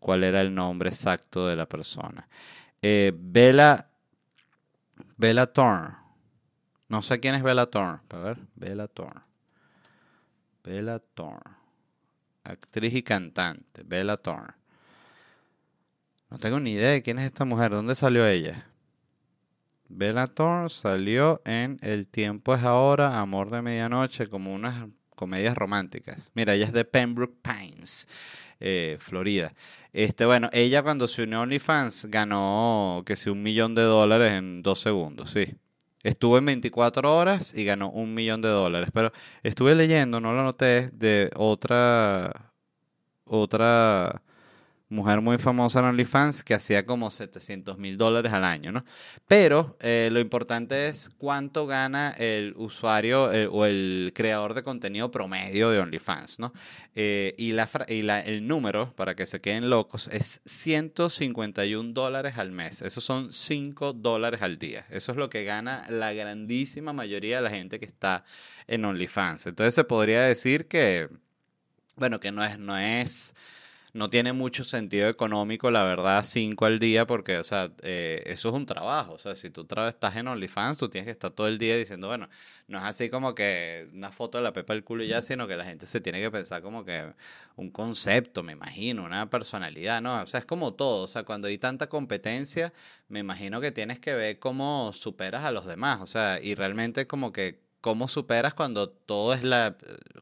cuál 0.01 0.25
era 0.25 0.41
el 0.41 0.55
nombre 0.55 0.89
exacto 0.89 1.47
de 1.47 1.57
la 1.57 1.67
persona. 1.67 2.29
Eh, 2.83 3.13
Bella, 3.15 3.89
Bella 5.17 5.47
Thorne. 5.47 5.97
No 6.89 7.03
sé 7.03 7.19
quién 7.21 7.35
es 7.35 7.43
Bella 7.43 7.67
Thorne. 7.67 8.01
A 8.11 8.17
ver, 8.19 8.39
Bella 8.55 8.87
Thorne. 8.87 9.21
Bella 10.63 10.99
Thorne. 10.99 11.57
Actriz 12.45 12.95
y 12.95 13.03
cantante. 13.03 13.83
Bella 13.85 14.17
Thorne. 14.17 14.55
No 16.31 16.39
tengo 16.39 16.61
ni 16.61 16.73
idea 16.73 16.91
de 16.91 17.03
quién 17.03 17.19
es 17.19 17.25
esta 17.25 17.45
mujer. 17.45 17.73
¿Dónde 17.73 17.95
salió 17.95 18.27
ella? 18.27 18.67
Bella 19.89 20.27
Thorne 20.27 20.69
salió 20.69 21.41
en 21.45 21.79
El 21.83 22.07
tiempo 22.07 22.55
es 22.55 22.63
ahora, 22.63 23.21
Amor 23.21 23.51
de 23.51 23.63
medianoche, 23.63 24.29
como 24.29 24.53
unas 24.53 24.87
comedias 25.15 25.57
románticas. 25.57 26.31
Mira, 26.35 26.55
ella 26.55 26.67
es 26.67 26.73
de 26.73 26.85
Pembroke 26.85 27.37
Pines, 27.43 28.09
eh, 28.61 28.97
Florida. 29.01 29.53
Este, 29.93 30.27
bueno, 30.27 30.51
ella 30.53 30.83
cuando 30.83 31.09
se 31.09 31.23
unió 31.23 31.39
a 31.39 31.43
OnlyFans 31.43 32.07
ganó, 32.07 33.03
que 33.07 33.17
sí, 33.17 33.31
un 33.31 33.43
millón 33.43 33.75
de 33.75 33.83
dólares 33.83 34.33
en 34.33 34.63
dos 34.63 34.81
segundos, 34.81 35.31
sí. 35.31 35.55
Estuvo 36.03 36.39
en 36.39 36.47
24 36.47 37.17
horas 37.17 37.53
y 37.55 37.65
ganó 37.65 37.91
un 37.91 38.15
millón 38.15 38.41
de 38.41 38.49
dólares. 38.49 38.91
Pero 38.93 39.13
estuve 39.43 39.75
leyendo, 39.75 40.21
no 40.21 40.33
lo 40.33 40.45
noté, 40.45 40.91
de 40.91 41.31
otra, 41.35 42.53
otra 43.25 44.23
mujer 44.89 45.21
muy 45.21 45.39
famosa 45.39 45.81
en 45.81 45.87
OnlyFans 45.87 46.45
que 46.45 46.55
hacía 46.55 46.87
como 46.87 47.11
700 47.11 47.77
mil 47.77 47.99
dólares 47.99 48.33
al 48.33 48.45
año, 48.45 48.71
¿no? 48.71 48.85
Pero 49.27 49.77
eh, 49.81 50.11
lo 50.13 50.21
importante 50.21 50.87
es 50.87 51.11
cuánto 51.19 51.67
gana 51.67 52.15
el 52.19 52.55
usuario 52.57 53.33
eh, 53.33 53.49
o 53.51 53.67
el 53.67 54.13
creador 54.15 54.55
de 54.55 54.63
contenido 54.63 55.11
promedio 55.11 55.71
de 55.71 55.81
OnlyFans, 55.81 56.39
¿no? 56.39 56.53
Eh, 56.95 57.35
y 57.37 57.53
la, 57.53 57.69
y 57.89 58.03
la, 58.03 58.21
el 58.21 58.47
número, 58.47 58.95
para 58.95 59.17
que 59.17 59.27
se 59.27 59.41
queden 59.41 59.71
locos, 59.71 60.09
es 60.13 60.41
151 60.45 61.93
dólares 61.93 62.39
al 62.39 62.53
mes. 62.53 62.81
Esos 62.83 63.03
son 63.03 63.33
5 63.33 63.93
dólares 63.93 64.43
al 64.43 64.59
día. 64.59 64.87
Eso 64.91 65.11
es 65.11 65.19
lo 65.19 65.29
que 65.29 65.45
gana 65.45 65.85
la 65.91 66.13
grandísima 66.13 66.93
mayoría 66.93 67.37
de 67.37 67.43
la 67.43 67.51
gente 67.51 67.81
que 67.81 67.87
está 67.87 68.25
en 68.69 68.85
OnlyFans. 68.85 69.47
Entonces 69.47 69.75
se 69.75 69.83
podría 69.83 70.23
decir 70.23 70.69
que, 70.69 71.09
bueno, 71.97 72.21
que 72.21 72.31
no 72.31 72.45
es... 72.45 72.57
No 72.57 72.79
es 72.79 73.35
no 73.97 74.11
tiene 74.11 74.35
mucho 74.35 74.63
sentido 74.63 75.09
económico, 75.09 75.71
la 75.71 75.83
verdad, 75.85 76.23
cinco 76.25 76.67
al 76.67 76.79
día, 76.79 77.07
porque, 77.07 77.39
o 77.39 77.45
sea, 77.45 77.73
eh, 77.83 78.23
eso 78.27 78.51
es 78.51 78.55
un 78.55 78.67
trabajo. 78.67 79.15
O 79.15 79.19
sea, 79.19 79.35
si 79.35 79.49
tú 79.49 79.67
estás 79.89 80.17
en 80.17 80.29
OnlyFans, 80.29 80.77
tú 80.77 80.91
tienes 80.91 81.07
que 81.07 81.13
estar 81.13 81.31
todo 81.31 81.49
el 81.49 81.57
día 81.57 81.77
diciendo, 81.77 82.07
bueno, 82.09 82.29
no 82.69 82.77
es 82.79 82.85
así 82.85 83.09
como 83.09 83.35
que 83.35 83.89
una 83.95 84.13
foto 84.13 84.37
de 84.39 84.45
la 84.45 84.53
pepa 84.53 84.75
del 84.75 84.85
culo 84.85 85.03
y 85.03 85.09
ya, 85.09 85.23
sino 85.23 85.49
que 85.49 85.57
la 85.57 85.65
gente 85.65 85.87
se 85.87 86.01
tiene 86.01 86.21
que 86.21 86.31
pensar 86.31 86.61
como 86.61 86.85
que 86.85 87.15
un 87.57 87.71
concepto, 87.71 88.43
me 88.43 88.53
imagino, 88.53 89.05
una 89.05 89.31
personalidad, 89.31 90.03
¿no? 90.03 90.23
O 90.23 90.27
sea, 90.27 90.41
es 90.41 90.47
como 90.47 90.75
todo. 90.75 91.05
O 91.05 91.09
sea, 91.09 91.25
cuando 91.25 91.49
hay 91.49 91.57
tanta 91.59 91.89
competencia, 91.89 92.73
me 93.09 93.21
imagino 93.21 93.61
que 93.63 93.73
tienes 93.73 93.99
que 93.99 94.15
ver 94.15 94.39
cómo 94.39 94.93
superas 94.93 95.45
a 95.45 95.53
los 95.53 95.67
demás. 95.67 96.01
O 96.03 96.07
sea, 96.07 96.39
y 96.43 96.55
realmente 96.55 97.07
como 97.07 97.33
que 97.33 97.66
cómo 97.87 98.09
superas 98.09 98.53
cuando 98.53 98.89
todo 98.89 99.33
es 99.33 99.45
la 99.45 99.77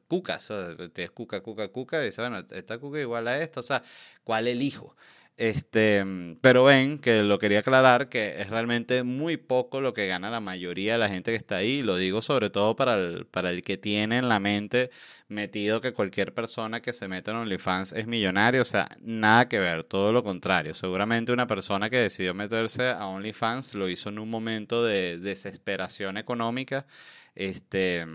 cuca, 0.06 0.38
o 0.50 0.88
tienes 0.90 1.12
cuca, 1.12 1.40
cuca, 1.40 1.68
cuca, 1.68 2.02
y 2.02 2.04
dices, 2.04 2.18
bueno, 2.18 2.46
esta 2.50 2.76
cuca 2.76 3.00
igual 3.00 3.26
a 3.26 3.38
esta, 3.40 3.60
o 3.60 3.62
sea, 3.62 3.82
¿cuál 4.22 4.48
elijo? 4.48 4.94
Este, 5.38 6.04
pero 6.42 6.64
ven 6.64 6.98
que 6.98 7.22
lo 7.22 7.38
quería 7.38 7.60
aclarar 7.60 8.08
que 8.08 8.40
es 8.40 8.50
realmente 8.50 9.02
muy 9.02 9.36
poco 9.36 9.80
lo 9.80 9.92
que 9.94 10.06
gana 10.06 10.30
la 10.30 10.40
mayoría 10.40 10.92
de 10.92 10.98
la 10.98 11.08
gente 11.08 11.32
que 11.32 11.36
está 11.36 11.56
ahí. 11.56 11.82
Lo 11.82 11.96
digo 11.96 12.22
sobre 12.22 12.50
todo 12.50 12.76
para 12.76 12.94
el, 12.96 13.26
para 13.26 13.50
el 13.50 13.62
que 13.62 13.76
tiene 13.76 14.18
en 14.18 14.28
la 14.28 14.38
mente 14.38 14.90
metido 15.28 15.80
que 15.80 15.92
cualquier 15.92 16.34
persona 16.34 16.80
que 16.80 16.92
se 16.92 17.08
mete 17.08 17.32
en 17.32 17.38
OnlyFans 17.38 17.94
es 17.94 18.06
millonario. 18.06 18.62
O 18.62 18.64
sea, 18.64 18.86
nada 19.00 19.48
que 19.48 19.58
ver, 19.58 19.82
todo 19.82 20.12
lo 20.12 20.22
contrario. 20.22 20.72
Seguramente 20.74 21.32
una 21.32 21.48
persona 21.48 21.90
que 21.90 21.96
decidió 21.96 22.32
meterse 22.34 22.90
a 22.90 23.06
OnlyFans 23.06 23.74
lo 23.74 23.88
hizo 23.88 24.10
en 24.10 24.20
un 24.20 24.30
momento 24.30 24.84
de 24.84 25.18
desesperación 25.18 26.16
económica 26.16 26.86
este, 27.34 28.06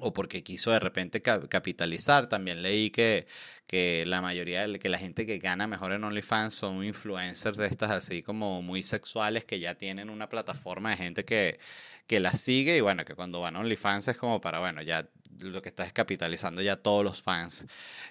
o 0.00 0.12
porque 0.12 0.42
quiso 0.42 0.70
de 0.70 0.78
repente 0.78 1.22
capitalizar. 1.22 2.28
También 2.28 2.62
leí 2.62 2.90
que, 2.90 3.26
que 3.66 4.04
la 4.06 4.20
mayoría, 4.22 4.66
que 4.78 4.88
la 4.88 4.98
gente 4.98 5.26
que 5.26 5.38
gana 5.38 5.66
mejor 5.66 5.92
en 5.92 6.04
OnlyFans 6.04 6.54
son 6.54 6.84
influencers 6.84 7.56
de 7.56 7.66
estas 7.66 7.90
así 7.90 8.22
como 8.22 8.62
muy 8.62 8.82
sexuales 8.82 9.44
que 9.44 9.60
ya 9.60 9.74
tienen 9.74 10.10
una 10.10 10.28
plataforma 10.28 10.90
de 10.90 10.96
gente 10.96 11.24
que, 11.24 11.58
que 12.06 12.20
la 12.20 12.32
sigue 12.32 12.76
y 12.76 12.80
bueno, 12.80 13.04
que 13.04 13.14
cuando 13.14 13.40
van 13.40 13.56
a 13.56 13.60
OnlyFans 13.60 14.08
es 14.08 14.16
como 14.16 14.40
para, 14.40 14.58
bueno, 14.58 14.82
ya 14.82 15.08
lo 15.38 15.62
que 15.62 15.68
está 15.70 15.84
es 15.84 15.92
capitalizando 15.92 16.60
ya 16.62 16.76
todos 16.76 17.04
los 17.04 17.22
fans 17.22 17.66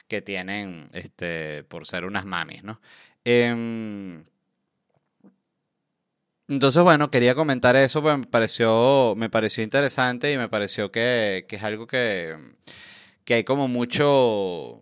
que 0.08 0.22
tienen 0.22 0.90
este, 0.94 1.64
por 1.64 1.86
ser 1.86 2.06
unas 2.06 2.26
mamis, 2.26 2.64
¿no? 2.64 2.82
Eh, 3.26 4.24
entonces, 6.50 6.82
bueno, 6.84 7.12
quería 7.12 7.36
comentar 7.36 7.76
eso, 7.76 8.02
pues 8.02 8.18
me 8.18 8.26
pareció, 8.26 9.14
me 9.16 9.30
pareció 9.30 9.64
interesante 9.64 10.34
y 10.34 10.38
me 10.38 10.50
pareció 10.50 10.92
que, 10.92 11.46
que 11.48 11.58
es 11.58 11.64
algo 11.64 11.86
que, 11.88 12.36
que 13.24 13.36
hay 13.36 13.44
como 13.44 13.68
mucho, 13.68 14.80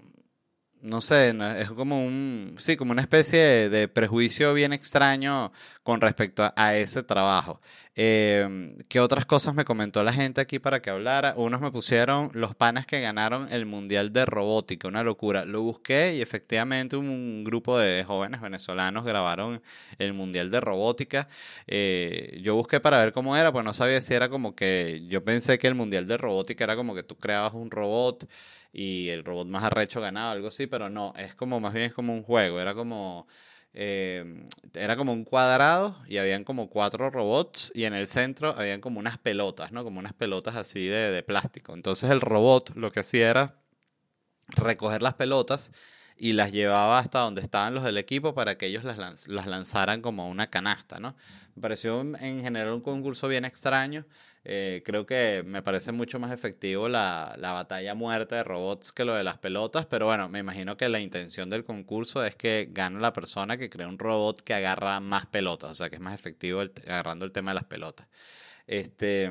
no 0.82 1.02
sé, 1.02 1.36
es 1.60 1.70
como 1.72 2.06
un, 2.06 2.56
sí, 2.60 2.78
como 2.78 2.94
una 2.94 3.02
especie 3.02 3.70
de, 3.70 3.88
prejuicio 3.90 4.54
bien 4.54 4.72
extraño 4.72 5.52
con 5.84 6.00
respecto 6.00 6.50
a, 6.56 6.76
ese 6.76 7.04
trabajo. 7.04 7.60
Em, 8.00 8.78
¿Qué 8.90 9.00
otras 9.00 9.26
cosas 9.26 9.56
me 9.56 9.66
comentó 9.66 10.04
la 10.04 10.14
gente 10.14 10.40
aquí 10.40 10.60
para 10.60 10.84
que 10.84 10.92
hablara? 10.92 11.34
Unos 11.36 11.62
me 11.62 11.72
pusieron 11.72 12.30
los 12.36 12.54
panas 12.54 12.86
que 12.86 13.02
ganaron 13.02 13.52
el 13.52 13.66
Mundial 13.66 14.14
de 14.14 14.24
Robótica, 14.28 14.88
una 14.88 15.02
locura. 15.02 15.46
Lo 15.46 15.64
busqué 15.64 16.14
y 16.14 16.22
efectivamente 16.22 16.96
un, 16.96 17.44
grupo 17.44 17.80
de 17.80 18.04
jóvenes 18.04 18.40
venezolanos 18.40 19.04
grabaron 19.04 19.64
el 19.98 20.14
Mundial 20.14 20.52
de 20.52 20.62
Robótica. 20.62 21.28
Eh, 21.66 22.40
yo 22.44 22.54
busqué 22.56 22.80
para 22.80 23.00
ver 23.00 23.14
cómo 23.14 23.36
era, 23.36 23.52
pues 23.52 23.66
no 23.66 23.74
sabía 23.74 24.00
si 24.00 24.14
era 24.14 24.30
como 24.30 24.56
que, 24.56 25.04
yo 25.08 25.24
pensé 25.24 25.58
que 25.58 25.66
el 25.66 25.74
Mundial 25.74 26.06
de 26.06 26.18
Robótica 26.18 26.66
era 26.66 26.76
como 26.76 26.94
que 26.94 27.02
tú 27.02 27.16
creabas 27.18 27.54
un 27.56 27.72
robot 27.72 28.30
y 28.72 29.10
el 29.10 29.24
robot 29.26 29.48
más 29.48 29.64
arrecho 29.64 30.02
ganaba, 30.02 30.32
algo 30.34 30.50
así, 30.50 30.68
pero 30.68 30.88
no, 30.90 31.14
es 31.18 31.34
como, 31.34 31.60
más 31.60 31.74
bien 31.74 31.86
es 31.86 31.94
como 31.94 32.14
un 32.14 32.22
juego, 32.22 32.60
era 32.60 32.76
como... 32.76 33.28
Eh, 33.80 34.48
era 34.74 34.98
como 34.98 35.14
un 35.14 35.24
cuadrado 35.24 35.96
y 36.08 36.18
habían 36.18 36.44
como 36.44 36.68
cuatro 36.68 37.12
robots 37.12 37.72
y 37.76 37.84
en 37.84 37.94
el 37.94 38.08
centro 38.08 38.56
habían 38.58 38.82
como 38.82 39.00
unas 39.00 39.20
pelotas, 39.20 39.72
¿no? 39.72 39.84
Como 39.84 40.00
unas 40.00 40.14
pelotas 40.14 40.56
así 40.56 40.88
de, 40.88 41.12
de 41.12 41.22
plástico. 41.22 41.76
Entonces 41.76 42.10
el 42.10 42.20
robot 42.20 42.72
lo 42.76 42.92
que 42.92 43.02
hacía 43.02 43.30
era 43.30 43.62
recoger 44.48 45.04
las 45.04 45.14
pelotas 45.14 45.72
y 46.18 46.34
las 46.34 46.52
llevaba 46.52 46.98
hasta 46.98 47.20
donde 47.20 47.42
estaban 47.42 47.76
los 47.76 47.84
del 47.84 48.00
equipo 48.00 48.34
para 48.34 48.58
que 48.58 48.66
ellos 48.66 48.84
las, 48.84 49.28
las 49.28 49.46
lanzaran 49.46 50.02
como 50.02 50.28
una 50.28 50.50
canasta, 50.50 51.00
¿no? 51.00 51.16
Me 51.56 51.62
pareció 51.62 52.02
en 52.02 52.42
general 52.42 52.74
un 52.74 52.82
concurso 52.82 53.28
bien 53.28 53.46
extraño. 53.46 54.06
Eh, 54.50 54.82
creo 54.86 55.06
que 55.06 55.44
me 55.46 55.62
parece 55.62 55.92
mucho 55.92 56.20
más 56.20 56.32
efectivo 56.32 56.88
la, 56.88 57.36
la 57.38 57.52
batalla 57.52 57.96
muerte 57.96 58.36
de 58.36 58.46
robots 58.46 58.94
que 58.94 59.04
lo 59.04 59.14
de 59.14 59.24
las 59.26 59.38
pelotas, 59.38 59.86
pero 59.86 60.06
bueno, 60.06 60.30
me 60.30 60.40
imagino 60.40 60.78
que 60.78 60.88
la 60.88 61.02
intención 61.02 61.50
del 61.50 61.66
concurso 61.66 62.24
es 62.24 62.36
que 62.38 62.70
gane 62.72 63.02
la 63.02 63.12
persona 63.12 63.58
que 63.58 63.70
crea 63.70 63.90
un 63.90 64.00
robot 64.00 64.42
que 64.42 64.54
agarra 64.54 65.02
más 65.02 65.26
pelotas, 65.26 65.72
o 65.72 65.76
sea, 65.76 65.90
que 65.90 65.98
es 65.98 66.02
más 66.02 66.14
efectivo 66.16 66.62
agarrando 66.62 67.26
el 67.26 67.34
tema 67.34 67.52
de 67.52 67.56
las 67.56 67.66
pelotas. 67.66 68.08
Este... 68.68 69.30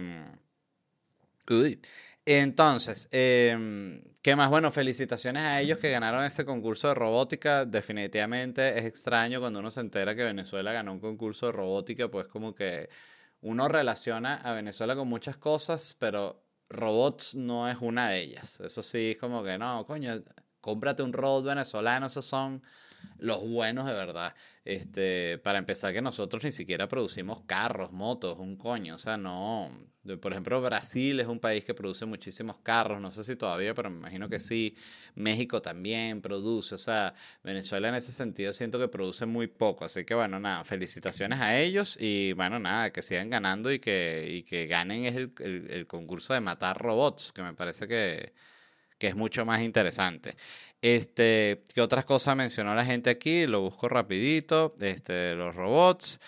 Uy. 1.48 1.80
Entonces, 2.26 3.08
em, 3.12 4.02
¿qué 4.20 4.36
más? 4.36 4.50
Bueno, 4.50 4.70
felicitaciones 4.70 5.42
a 5.44 5.60
ellos 5.62 5.78
que 5.78 5.90
ganaron 5.90 6.24
este 6.24 6.44
concurso 6.44 6.88
de 6.88 6.94
robótica. 6.94 7.64
Definitivamente 7.64 8.78
es 8.78 8.84
extraño 8.84 9.40
cuando 9.40 9.60
uno 9.60 9.70
se 9.70 9.80
entera 9.80 10.14
que 10.14 10.24
Venezuela 10.24 10.72
ganó 10.72 10.92
un 10.92 11.00
concurso 11.00 11.46
de 11.46 11.52
robótica, 11.52 12.10
pues 12.10 12.26
como 12.26 12.54
que 12.54 12.90
uno 13.40 13.68
relaciona 13.68 14.36
a 14.36 14.52
Venezuela 14.52 14.96
con 14.96 15.08
muchas 15.08 15.36
cosas, 15.36 15.94
pero 15.98 16.42
robots 16.68 17.34
no 17.34 17.68
es 17.68 17.78
una 17.80 18.10
de 18.10 18.20
ellas. 18.20 18.60
Eso 18.60 18.82
sí, 18.82 19.12
es 19.12 19.16
como 19.16 19.42
que 19.42 19.58
no, 19.58 19.86
coño, 19.86 20.22
cómprate 20.60 21.02
un 21.02 21.12
robot 21.12 21.44
venezolano, 21.44 22.06
esos 22.06 22.24
son 22.24 22.62
los 23.18 23.48
buenos 23.48 23.86
de 23.86 23.92
verdad. 23.92 24.34
Este, 24.64 25.38
para 25.38 25.58
empezar, 25.58 25.92
que 25.92 26.02
nosotros 26.02 26.42
ni 26.44 26.52
siquiera 26.52 26.88
producimos 26.88 27.42
carros, 27.46 27.92
motos, 27.92 28.38
un 28.38 28.56
coño. 28.56 28.96
O 28.96 28.98
sea, 28.98 29.16
no. 29.16 29.70
Por 30.20 30.32
ejemplo, 30.32 30.60
Brasil 30.62 31.18
es 31.20 31.26
un 31.26 31.40
país 31.40 31.64
que 31.64 31.74
produce 31.74 32.06
muchísimos 32.06 32.56
carros. 32.62 33.00
No 33.00 33.10
sé 33.10 33.24
si 33.24 33.36
todavía, 33.36 33.74
pero 33.74 33.90
me 33.90 33.98
imagino 33.98 34.28
que 34.28 34.40
sí. 34.40 34.76
México 35.14 35.62
también 35.62 36.20
produce. 36.20 36.74
O 36.74 36.78
sea, 36.78 37.14
Venezuela 37.42 37.88
en 37.88 37.94
ese 37.96 38.12
sentido 38.12 38.52
siento 38.52 38.78
que 38.78 38.88
produce 38.88 39.26
muy 39.26 39.46
poco. 39.46 39.84
Así 39.84 40.04
que 40.04 40.14
bueno, 40.14 40.38
nada, 40.40 40.64
felicitaciones 40.64 41.40
a 41.40 41.58
ellos. 41.58 41.96
Y 42.00 42.32
bueno, 42.34 42.58
nada, 42.58 42.92
que 42.92 43.02
sigan 43.02 43.30
ganando 43.30 43.72
y 43.72 43.78
que, 43.78 44.26
y 44.30 44.42
que 44.42 44.66
ganen 44.66 45.04
es 45.06 45.16
el, 45.16 45.32
el 45.70 45.86
concurso 45.86 46.34
de 46.34 46.40
matar 46.40 46.78
robots, 46.78 47.32
que 47.32 47.42
me 47.42 47.54
parece 47.54 47.88
que 47.88 48.32
que 48.98 49.08
es 49.08 49.16
mucho 49.16 49.44
más 49.44 49.62
interesante. 49.62 50.36
Este, 50.82 51.62
¿Qué 51.74 51.80
otras 51.80 52.04
cosas 52.04 52.36
mencionó 52.36 52.74
la 52.74 52.84
gente 52.84 53.10
aquí? 53.10 53.46
Lo 53.46 53.60
busco 53.62 53.88
rapidito. 53.88 54.74
Este, 54.80 55.34
los 55.34 55.54
robots. 55.54 56.20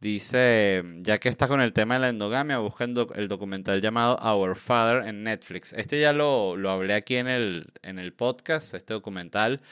Dice, 0.00 0.82
ya 0.98 1.18
que 1.18 1.30
está 1.30 1.48
con 1.48 1.62
el 1.62 1.72
tema 1.72 1.94
de 1.94 2.00
la 2.00 2.08
endogamia, 2.10 2.58
busca 2.58 2.84
el 2.84 3.28
documental 3.28 3.80
llamado 3.80 4.16
Our 4.16 4.54
Father 4.56 5.06
en 5.08 5.24
Netflix. 5.24 5.72
Este 5.72 5.98
ya 5.98 6.12
lo, 6.12 6.56
lo 6.56 6.70
hablé 6.70 6.92
aquí 6.92 7.16
en 7.16 7.26
el, 7.26 7.72
en 7.82 7.98
el 7.98 8.12
podcast, 8.12 8.74
este 8.74 8.92
documental. 8.92 9.62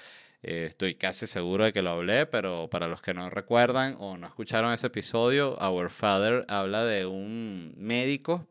Eh, 0.43 0.67
estoy 0.69 0.95
casi 0.95 1.27
seguro 1.27 1.65
de 1.65 1.73
que 1.73 1.83
lo 1.83 1.91
hablé, 1.91 2.27
pero 2.27 2.69
para 2.71 2.89
los 2.89 3.03
que 3.03 3.15
no 3.15 3.31
recuerdan 3.31 3.97
o 3.99 4.17
no 4.17 4.27
escucharon 4.27 4.73
ese 4.73 4.89
episodio, 4.89 5.57
Our 5.59 5.91
Father 5.91 6.45
habla 6.49 6.85
de 6.85 7.07
un 7.07 7.75
médico 7.77 8.49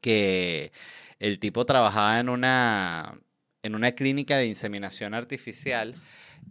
que 0.00 0.72
el 1.20 1.38
tipo 1.38 1.64
trabajaba 1.66 2.18
en 2.20 2.28
una, 2.28 3.14
en 3.62 3.74
una 3.74 3.92
clínica 3.92 4.36
de 4.36 4.46
inseminación 4.46 5.14
artificial 5.14 5.94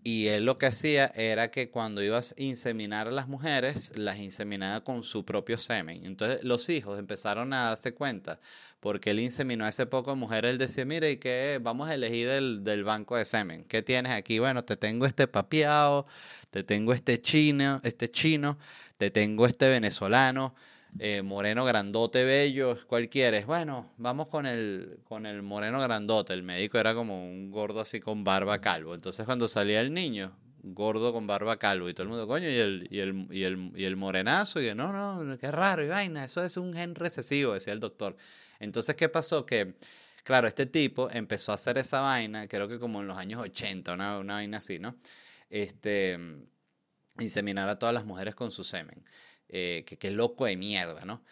y 0.03 0.27
él 0.27 0.45
lo 0.45 0.57
que 0.57 0.67
hacía 0.67 1.11
era 1.15 1.51
que 1.51 1.69
cuando 1.69 2.01
ibas 2.01 2.33
a 2.37 2.41
inseminar 2.41 3.07
a 3.07 3.11
las 3.11 3.27
mujeres, 3.27 3.91
las 3.97 4.19
inseminaba 4.19 4.83
con 4.83 5.03
su 5.03 5.25
propio 5.25 5.57
semen. 5.57 6.05
Entonces 6.05 6.43
los 6.43 6.69
hijos 6.69 6.99
empezaron 6.99 7.51
a 7.53 7.65
darse 7.65 7.93
cuenta, 7.93 8.39
porque 8.79 9.11
él 9.11 9.19
inseminó 9.19 9.65
a 9.65 9.69
ese 9.69 9.85
poco 9.85 10.15
mujeres, 10.15 10.51
él 10.51 10.57
decía, 10.57 10.85
mire, 10.85 11.11
¿y 11.11 11.17
qué? 11.17 11.59
Vamos 11.61 11.89
a 11.89 11.95
elegir 11.95 12.29
del, 12.29 12.63
del 12.63 12.83
banco 12.83 13.17
de 13.17 13.25
semen. 13.25 13.65
¿Qué 13.65 13.81
tienes 13.81 14.13
aquí? 14.13 14.39
Bueno, 14.39 14.63
te 14.63 14.77
tengo 14.77 15.05
este 15.05 15.27
papiado, 15.27 16.05
te 16.49 16.63
tengo 16.63 16.93
este 16.93 17.21
chino, 17.21 17.81
este 17.83 18.09
chino, 18.09 18.57
te 18.97 19.11
tengo 19.11 19.45
este 19.47 19.67
venezolano 19.67 20.55
eh, 20.97 21.21
moreno 21.21 21.65
grandote 21.65 22.23
bello, 22.25 22.77
¿cuál 22.87 23.09
quieres? 23.09 23.45
Bueno, 23.45 23.91
vamos 23.97 24.27
con 24.27 24.45
el, 24.45 24.99
con 25.03 25.25
el 25.25 25.43
moreno 25.43 25.79
grandote. 25.79 26.33
El 26.33 26.43
médico 26.43 26.77
era 26.79 26.95
como 26.95 27.29
un 27.29 27.51
gordo 27.51 27.81
así 27.81 27.99
con 27.99 28.23
barba 28.23 28.59
calvo. 28.59 28.95
Entonces 28.95 29.25
cuando 29.25 29.47
salía 29.47 29.81
el 29.81 29.93
niño, 29.93 30.35
gordo 30.63 31.13
con 31.13 31.27
barba 31.27 31.57
calvo, 31.57 31.89
y 31.89 31.93
todo 31.93 32.03
el 32.03 32.09
mundo, 32.09 32.27
coño, 32.27 32.49
y 32.49 32.55
el, 32.55 32.87
y 32.89 32.99
el, 32.99 33.27
y 33.31 33.43
el, 33.43 33.71
y 33.75 33.83
el 33.85 33.95
morenazo, 33.95 34.61
y 34.61 34.73
no, 34.75 34.91
no, 34.91 35.37
qué 35.37 35.51
raro, 35.51 35.83
y 35.83 35.87
vaina, 35.87 36.25
eso 36.25 36.43
es 36.43 36.57
un 36.57 36.73
gen 36.73 36.95
recesivo, 36.95 37.53
decía 37.53 37.73
el 37.73 37.79
doctor. 37.79 38.15
Entonces, 38.59 38.95
¿qué 38.95 39.09
pasó? 39.09 39.45
Que, 39.45 39.75
claro, 40.23 40.47
este 40.47 40.65
tipo 40.65 41.09
empezó 41.11 41.51
a 41.51 41.55
hacer 41.55 41.77
esa 41.77 42.01
vaina, 42.01 42.47
creo 42.47 42.67
que 42.67 42.79
como 42.79 43.01
en 43.01 43.07
los 43.07 43.17
años 43.17 43.41
80, 43.41 43.93
una, 43.93 44.19
una 44.19 44.35
vaina 44.35 44.57
así, 44.57 44.79
¿no? 44.79 44.95
Este, 45.49 46.19
inseminar 47.19 47.69
a 47.69 47.79
todas 47.79 47.93
las 47.93 48.05
mujeres 48.05 48.35
con 48.35 48.51
su 48.51 48.63
semen. 48.63 49.03
Eh, 49.49 49.83
que 49.85 49.97
qué 49.97 50.11
loco 50.11 50.45
de 50.45 50.57
mierda, 50.57 51.05
¿no? 51.05 51.23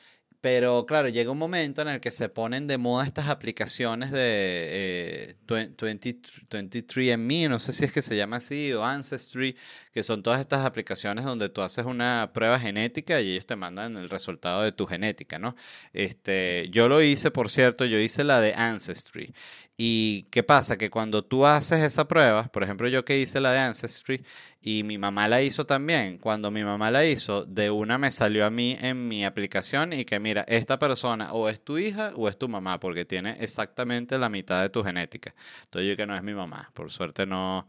Pero 0.41 0.85
claro, 0.85 1.09
llega 1.09 1.31
un 1.31 1.37
momento 1.37 1.81
en 1.81 1.87
el 1.87 1.99
que 1.99 2.11
se 2.11 2.29
ponen 2.29 2.67
de 2.67 2.77
moda 2.77 3.05
estas 3.05 3.27
aplicaciones 3.27 4.11
de 4.11 5.31
eh, 5.31 5.35
23andMe, 5.47 7.49
no 7.49 7.57
sé 7.59 7.73
si 7.73 7.85
es 7.85 7.91
que 7.91 8.03
se 8.03 8.15
llama 8.15 8.37
así, 8.37 8.71
o 8.73 8.83
Ancestry, 8.83 9.57
que 9.91 10.03
son 10.03 10.21
todas 10.21 10.39
estas 10.39 10.65
aplicaciones 10.65 11.25
donde 11.25 11.49
tú 11.49 11.61
haces 11.61 11.85
una 11.85 12.31
prueba 12.33 12.59
genética 12.59 13.19
y 13.19 13.31
ellos 13.31 13.47
te 13.47 13.55
mandan 13.55 13.97
el 13.97 14.09
resultado 14.09 14.61
de 14.61 14.71
tu 14.71 14.85
genética, 14.85 15.39
¿no? 15.39 15.55
Este, 15.91 16.69
yo 16.71 16.87
lo 16.87 17.01
hice, 17.01 17.31
por 17.31 17.49
cierto, 17.49 17.85
yo 17.85 17.97
hice 17.99 18.23
la 18.23 18.39
de 18.39 18.53
Ancestry. 18.53 19.33
¿Y 19.79 20.23
qué 20.31 20.41
pasa? 20.41 20.75
Que 20.77 20.89
cuando 20.89 21.23
tú 21.23 21.45
haces 21.45 21.83
esa 21.83 22.07
prueba, 22.07 22.47
por 22.47 22.63
ejemplo, 22.63 22.87
yo 22.87 23.05
que 23.05 23.19
hice 23.19 23.39
la 23.39 23.51
de 23.51 23.59
Ancestry 23.59 24.25
y 24.59 24.81
mi 24.83 24.97
mamá 24.97 25.27
la 25.27 25.43
hizo 25.43 25.67
también, 25.67 26.17
cuando 26.17 26.49
mi 26.49 26.63
mamá 26.63 26.89
la 26.89 27.05
hizo, 27.05 27.45
de 27.45 27.69
una 27.69 27.99
me 27.99 28.09
salió 28.09 28.45
a 28.47 28.49
mí 28.49 28.75
en 28.81 29.07
mi 29.07 29.23
aplicación 29.23 29.93
y 29.93 30.03
que 30.03 30.19
mira, 30.19 30.41
esta 30.47 30.79
persona 30.79 31.31
o 31.33 31.47
es 31.47 31.61
tu 31.63 31.77
hija 31.77 32.11
o 32.15 32.27
es 32.27 32.39
tu 32.39 32.49
mamá, 32.49 32.79
porque 32.79 33.05
tiene 33.05 33.37
exactamente 33.39 34.17
la 34.17 34.29
mitad 34.29 34.63
de 34.63 34.69
tu 34.69 34.83
genética. 34.83 35.35
Entonces 35.65 35.89
yo 35.89 35.95
que 35.95 36.07
no 36.07 36.15
es 36.15 36.23
mi 36.23 36.33
mamá, 36.33 36.71
por 36.73 36.91
suerte 36.91 37.27
no, 37.27 37.67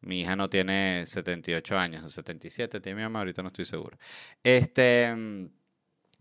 mi 0.00 0.20
hija 0.20 0.36
no 0.36 0.50
tiene 0.50 1.04
78 1.06 1.78
años 1.78 2.04
o 2.04 2.10
77, 2.10 2.80
tiene 2.80 2.96
mi 2.96 3.02
mamá, 3.04 3.20
ahorita 3.20 3.42
no 3.42 3.48
estoy 3.48 3.64
seguro. 3.64 3.98
Este... 4.42 5.48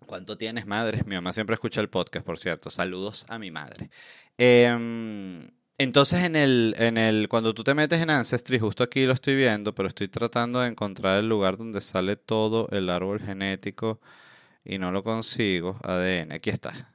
¿Cuánto 0.06 0.38
tienes, 0.38 0.66
madre? 0.66 1.04
Mi 1.06 1.16
mamá 1.16 1.34
siempre 1.34 1.56
escucha 1.56 1.82
el 1.82 1.90
podcast, 1.90 2.26
por 2.26 2.38
cierto. 2.40 2.70
Saludos 2.70 3.26
a 3.30 3.40
mi 3.40 3.52
madre. 3.52 3.90
Em, 4.38 5.50
entonces, 5.78 6.24
en 6.24 6.36
el, 6.36 6.76
en 6.78 6.98
el, 6.98 7.28
cuando 7.28 7.54
tú 7.54 7.64
te 7.64 7.74
metes 7.74 8.02
en 8.02 8.10
Ancestry, 8.10 8.60
justo 8.60 8.84
aquí 8.84 9.06
lo 9.06 9.14
estoy 9.14 9.36
viendo, 9.36 9.74
pero 9.74 9.88
estoy 9.90 10.08
tratando 10.08 10.60
de 10.60 10.68
encontrar 10.70 11.20
el 11.20 11.28
lugar 11.30 11.58
donde 11.58 11.82
sale 11.82 12.16
todo 12.16 12.70
el 12.72 12.90
árbol 12.90 13.20
genético 13.22 14.00
y 14.64 14.78
no 14.80 14.92
lo 14.92 15.04
consigo. 15.04 15.80
ADN, 15.84 16.34
aquí 16.34 16.50
está. 16.50 16.94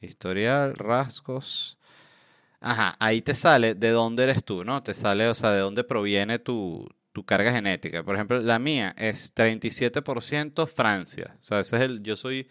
Historial, 0.00 0.74
rasgos. 0.76 1.78
Ajá, 2.60 2.94
ahí 3.00 3.22
te 3.22 3.34
sale 3.34 3.74
de 3.74 3.90
dónde 3.90 4.24
eres 4.24 4.44
tú, 4.44 4.64
¿no? 4.64 4.82
Te 4.82 4.94
sale, 4.94 5.28
o 5.28 5.34
sea, 5.34 5.52
de 5.52 5.60
dónde 5.60 5.84
proviene 5.84 6.38
tu, 6.38 6.88
tu 7.12 7.24
carga 7.24 7.52
genética. 7.52 8.02
Por 8.02 8.14
ejemplo, 8.14 8.40
la 8.40 8.58
mía 8.58 8.94
es 8.96 9.34
37% 9.34 10.66
Francia. 10.66 11.36
O 11.42 11.44
sea, 11.44 11.60
ese 11.60 11.76
es 11.76 11.82
el, 11.82 12.02
yo 12.02 12.16
soy 12.16 12.48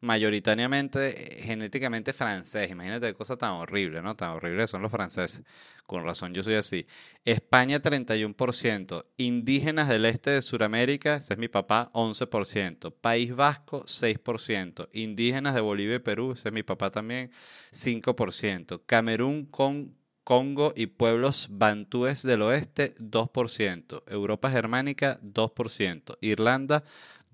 mayoritariamente 0.00 1.40
eh, 1.40 1.42
genéticamente 1.42 2.12
francés. 2.12 2.70
Imagínate 2.70 3.08
qué 3.08 3.14
cosa 3.14 3.36
tan 3.36 3.52
horrible, 3.52 4.02
¿no? 4.02 4.16
Tan 4.16 4.30
horrible 4.30 4.66
son 4.66 4.82
los 4.82 4.90
franceses. 4.90 5.42
Con 5.86 6.04
razón, 6.04 6.32
yo 6.32 6.42
soy 6.42 6.54
así. 6.54 6.86
España, 7.24 7.80
31%. 7.80 9.06
Indígenas 9.16 9.88
del 9.88 10.04
este 10.06 10.30
de 10.30 10.42
Sudamérica, 10.42 11.16
ese 11.16 11.34
es 11.34 11.38
mi 11.38 11.48
papá, 11.48 11.90
11%. 11.92 12.94
País 13.00 13.34
Vasco, 13.34 13.84
6%. 13.84 14.88
Indígenas 14.92 15.54
de 15.54 15.60
Bolivia 15.60 15.96
y 15.96 16.00
Perú, 16.00 16.32
ese 16.32 16.48
es 16.48 16.54
mi 16.54 16.62
papá 16.62 16.90
también, 16.90 17.30
5%. 17.72 18.82
Camerún 18.86 19.46
con 19.46 19.99
Congo 20.30 20.72
y 20.76 20.86
pueblos 20.86 21.48
bantúes 21.50 22.22
del 22.22 22.42
oeste, 22.42 22.94
2%. 23.00 24.04
Europa 24.06 24.48
germánica, 24.48 25.18
2%. 25.22 26.18
Irlanda, 26.20 26.84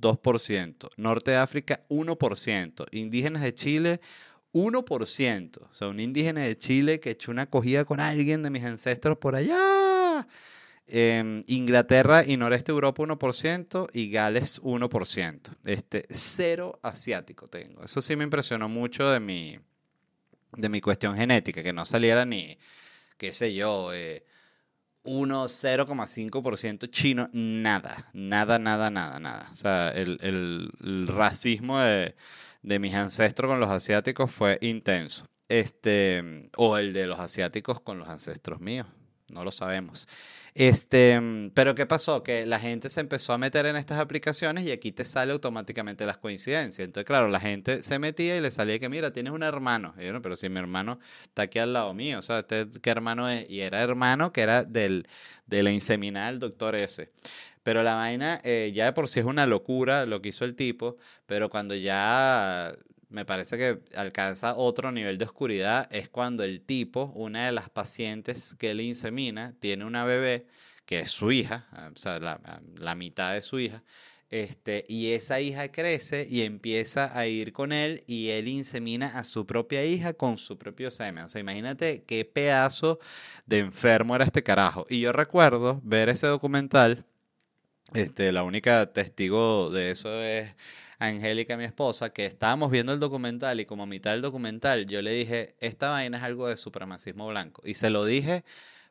2%. 0.01 0.89
Norte 0.97 1.33
de 1.33 1.37
África, 1.37 1.85
1%. 1.91 2.87
Indígenas 2.93 3.43
de 3.43 3.55
Chile, 3.55 4.01
1%. 4.55 5.59
O 5.59 5.75
sea, 5.75 5.89
un 5.89 6.01
indígena 6.01 6.41
de 6.41 6.57
Chile 6.57 6.99
que 6.99 7.11
echó 7.11 7.33
una 7.33 7.43
acogida 7.43 7.85
con 7.85 8.01
alguien 8.01 8.43
de 8.43 8.49
mis 8.49 8.65
ancestros 8.65 9.19
por 9.19 9.37
allá. 9.37 10.27
Em, 10.87 11.45
Inglaterra 11.49 12.25
y 12.27 12.39
Noreste 12.39 12.73
Europa 12.73 13.03
1% 13.03 13.91
y 13.93 14.11
Gales 14.11 14.59
1%. 14.63 15.55
Este, 15.67 16.03
cero 16.09 16.81
asiático 16.83 17.47
tengo. 17.47 17.85
Eso 17.85 18.01
sí 18.01 18.17
me 18.17 18.25
impresionó 18.25 18.71
mucho 18.71 19.11
de 19.11 19.21
mi, 19.21 19.59
de 20.57 20.69
mi 20.71 20.81
cuestión 20.81 21.15
genética, 21.15 21.63
que 21.63 21.75
no 21.75 21.85
saliera 21.85 22.25
ni, 22.25 22.57
qué 23.16 23.33
sé 23.33 23.55
yo, 23.55 23.92
eh, 23.92 24.24
1, 25.05 25.48
0,5% 25.48 26.87
chino, 26.90 27.29
nada, 27.33 28.11
nada, 28.12 28.59
nada, 28.59 28.90
nada, 28.90 29.18
nada. 29.20 29.48
O 29.52 29.55
sea, 29.55 29.90
el, 29.90 30.18
el 30.22 31.07
racismo 31.09 31.79
de, 31.81 32.16
de 32.62 32.79
mis 32.81 32.94
ancestros 32.94 33.48
con 33.48 33.61
los 33.61 33.70
asiáticos 33.70 34.31
fue 34.31 34.59
intenso. 34.61 35.26
Este, 35.48 36.50
o 36.57 36.76
el 36.76 36.92
de 36.92 37.07
los 37.07 37.20
asiáticos 37.20 37.81
con 37.81 37.98
los 37.98 38.09
ancestros 38.09 38.61
míos, 38.61 38.88
no 39.29 39.44
lo 39.44 39.52
sabemos. 39.52 40.09
Este, 40.59 41.21
pero 41.53 41.75
¿qué 41.75 41.85
pasó? 41.85 42.23
Que 42.23 42.47
la 42.47 42.59
gente 42.59 42.88
se 42.88 43.01
empezó 43.01 43.35
a 43.35 43.38
meter 43.38 43.66
en 43.66 43.77
estas 43.77 43.99
aplicaciones 43.99 44.64
y 44.64 44.73
aquí 44.73 44.90
te 44.90 45.05
sale 45.05 45.35
automáticamente 45.35 46.07
las 46.07 46.16
coincidencias. 46.16 46.83
Entonces, 46.87 47.07
claro, 47.07 47.29
la 47.29 47.40
gente 47.40 47.83
se 47.83 47.99
metía 47.99 48.38
y 48.38 48.40
le 48.40 48.51
salía 48.51 48.79
que, 48.79 48.88
mira, 48.88 49.12
tienes 49.12 49.35
un 49.35 49.42
hermano. 49.42 49.95
Y 49.99 50.07
yo, 50.07 50.23
pero 50.23 50.35
si 50.35 50.49
mi 50.49 50.59
hermano 50.59 50.99
está 51.25 51.42
aquí 51.42 51.59
al 51.59 51.75
lado 51.75 51.92
mío, 51.92 52.21
o 52.21 52.23
sea, 52.23 52.38
¿este 52.38 52.69
¿qué 52.81 52.88
hermano 52.88 53.29
es? 53.29 53.45
Y 53.51 53.61
era 53.61 53.83
hermano 53.83 54.33
que 54.33 54.40
era 54.40 54.64
del, 54.64 55.07
de 55.47 55.62
la 55.62 55.73
inseminada 55.73 56.29
del 56.29 56.38
doctor 56.38 56.75
ese. 56.75 57.11
Pero 57.62 57.83
la 57.83 57.95
vaina 57.97 58.40
eh, 58.42 58.73
ya 58.75 58.87
de 58.87 58.92
por 58.95 59.09
sí 59.09 59.21
es 59.21 59.27
una 59.27 59.45
locura 59.45 60.07
lo 60.07 60.23
que 60.23 60.31
hizo 60.31 60.47
el 60.47 60.57
tipo, 60.57 60.97
pero 61.27 61.51
cuando 61.51 61.75
ya 61.75 62.73
me 63.09 63.25
parece 63.25 63.57
que 63.57 63.81
alcanza 63.97 64.57
otro 64.57 64.92
nivel 64.92 65.19
de 65.19 65.25
oscuridad 65.25 65.88
es 65.92 66.09
cuando 66.09 66.45
el 66.45 66.61
tipo, 66.61 67.12
una 67.14 67.47
de 67.47 67.53
las 67.53 67.71
pacientes 67.71 68.55
que 68.59 68.75
le 68.75 68.85
insemina, 68.85 69.55
tiene 69.61 69.85
una 69.85 70.05
bebé 70.05 70.47
que 70.85 71.01
es 71.01 71.11
su 71.11 71.33
hija, 71.33 71.66
ah, 71.73 71.90
o 71.95 71.99
sea, 71.99 72.19
la, 72.21 72.40
ah, 72.45 72.61
la 72.77 72.95
mitad 72.95 73.33
de 73.35 73.42
su 73.42 73.59
hija, 73.59 73.83
este, 74.31 74.85
y 74.88 75.12
esa 75.12 75.40
hija 75.40 75.71
crece 75.71 76.27
y 76.29 76.42
empieza 76.42 77.16
a 77.16 77.27
ir 77.29 77.53
con 77.53 77.73
él 77.73 78.03
y 78.09 78.31
él 78.31 78.49
insemina 78.49 79.19
a 79.19 79.23
su 79.23 79.47
propia 79.47 79.85
hija 79.85 80.14
con 80.14 80.37
su 80.37 80.59
propio 80.59 80.90
semen. 80.90 81.25
O 81.25 81.29
sea, 81.29 81.40
imagínate 81.40 82.03
qué 82.05 82.25
pedazo 82.25 82.99
de 83.47 83.61
enfermo 83.61 84.16
era 84.16 84.25
este 84.25 84.42
carajo. 84.42 84.85
Y 84.88 85.01
yo 85.01 85.12
recuerdo 85.12 85.81
ver 85.85 86.09
ese 86.09 86.27
documental 86.27 87.05
este, 87.94 88.33
la 88.33 88.42
única 88.42 88.92
testigo 88.92 89.70
de 89.70 89.90
eso 89.90 90.22
es 90.22 90.55
Angélica, 90.99 91.57
mi 91.57 91.64
esposa, 91.64 92.11
que 92.11 92.27
estábamos 92.27 92.70
viendo 92.70 92.92
el 92.92 93.01
documental 93.01 93.61
y 93.61 93.66
como 93.66 93.85
a 93.85 93.87
mitad 93.87 94.12
del 94.12 94.22
documental 94.22 94.87
yo 94.87 95.03
le 95.03 95.12
dije, 95.12 95.55
esta 95.61 95.90
vaina 95.90 96.18
es 96.18 96.25
algo 96.25 96.49
de 96.49 96.57
supremacismo 96.57 97.29
blanco. 97.29 97.62
Y 97.64 97.75
se 97.75 97.90
lo 97.90 98.05
dije 98.05 98.44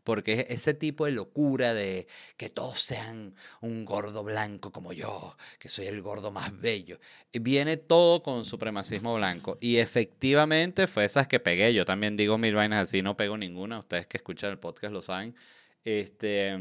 porque 0.03 0.45
ese 0.49 0.75
tipo 0.75 1.05
de 1.05 1.11
locura 1.11 1.73
de 1.73 2.07
que 2.37 2.49
todos 2.49 2.79
sean 2.79 3.33
un 3.59 3.85
gordo 3.85 4.23
blanco 4.23 4.71
como 4.71 4.93
yo, 4.93 5.35
que 5.57 5.67
soy 5.67 5.87
el 5.87 6.01
gordo 6.01 6.29
más 6.29 6.57
bello, 6.61 6.99
viene 7.33 7.77
todo 7.77 8.21
con 8.21 8.45
supremacismo 8.45 9.15
blanco. 9.15 9.57
Y 9.61 9.77
efectivamente 9.77 10.85
fue 10.85 11.05
esas 11.05 11.27
que 11.27 11.39
pegué. 11.39 11.73
Yo 11.73 11.85
también 11.85 12.17
digo 12.17 12.37
mil 12.37 12.53
vainas 12.53 12.83
así, 12.83 13.01
no 13.01 13.17
pego 13.17 13.35
ninguna. 13.35 13.79
Ustedes 13.79 14.05
que 14.05 14.17
escuchan 14.17 14.51
el 14.51 14.59
podcast 14.59 14.93
lo 14.93 15.01
saben. 15.01 15.35
Este 15.83 16.55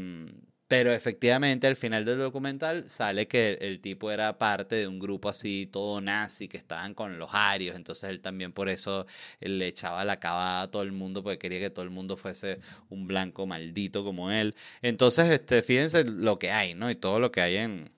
pero 0.67 0.91
efectivamente 0.91 1.67
al 1.67 1.75
final 1.75 2.05
del 2.05 2.19
documental 2.19 2.89
sale 2.89 3.27
que 3.27 3.57
el 3.61 3.81
tipo 3.81 4.11
era 4.11 4.37
parte 4.37 4.75
de 4.75 4.87
un 4.87 4.99
grupo 4.99 5.29
así 5.29 5.67
todo 5.71 6.01
nazi 6.01 6.47
que 6.47 6.57
estaban 6.57 6.93
con 6.93 7.19
los 7.19 7.29
arios, 7.33 7.75
entonces 7.75 8.09
él 8.09 8.21
también 8.21 8.51
por 8.51 8.69
eso 8.69 9.05
le 9.39 9.67
echaba 9.67 10.03
la 10.05 10.19
cabada 10.19 10.63
a 10.63 10.71
todo 10.71 10.81
el 10.81 10.91
mundo 10.91 11.23
porque 11.23 11.37
quería 11.37 11.59
que 11.59 11.69
todo 11.69 11.83
el 11.83 11.91
mundo 11.91 12.17
fuese 12.17 12.59
un 12.89 13.07
blanco 13.07 13.45
maldito 13.45 14.03
como 14.03 14.31
él. 14.31 14.55
Entonces, 14.81 15.29
este, 15.31 15.61
fíjense 15.61 16.05
lo 16.05 16.39
que 16.39 16.51
hay, 16.51 16.73
¿no? 16.73 16.89
Y 16.89 16.95
todo 16.95 17.19
lo 17.19 17.31
que 17.31 17.41
hay 17.41 17.57
en, 17.57 17.91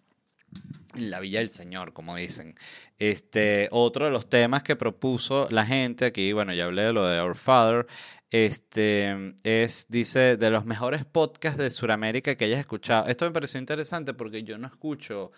la 0.95 1.19
Villa 1.19 1.39
del 1.39 1.49
Señor, 1.49 1.93
como 1.93 2.15
dicen. 2.15 2.55
Este, 2.99 3.67
otro 3.71 4.05
de 4.05 4.11
los 4.11 4.27
temas 4.27 4.63
que 4.63 4.75
propuso 4.75 5.47
la 5.51 5.65
gente, 5.65 6.05
aquí, 6.05 6.33
bueno, 6.33 6.53
ya 6.53 6.65
hablé 6.65 6.83
de 6.83 6.93
lo 6.93 7.05
de 7.05 7.21
Our 7.21 7.35
Father, 7.35 7.87
este 8.31 9.35
es, 9.43 9.87
dice, 9.89 10.37
de 10.37 10.49
los 10.49 10.65
mejores 10.65 11.05
podcasts 11.05 11.57
de 11.57 11.71
Sudamérica 11.71 12.35
que 12.35 12.45
hayas 12.45 12.59
escuchado. 12.59 13.07
Esto 13.07 13.25
me 13.25 13.31
pareció 13.31 13.59
interesante 13.59 14.13
porque 14.13 14.43
yo 14.43 14.57
no 14.57 14.67
escucho 14.67 15.31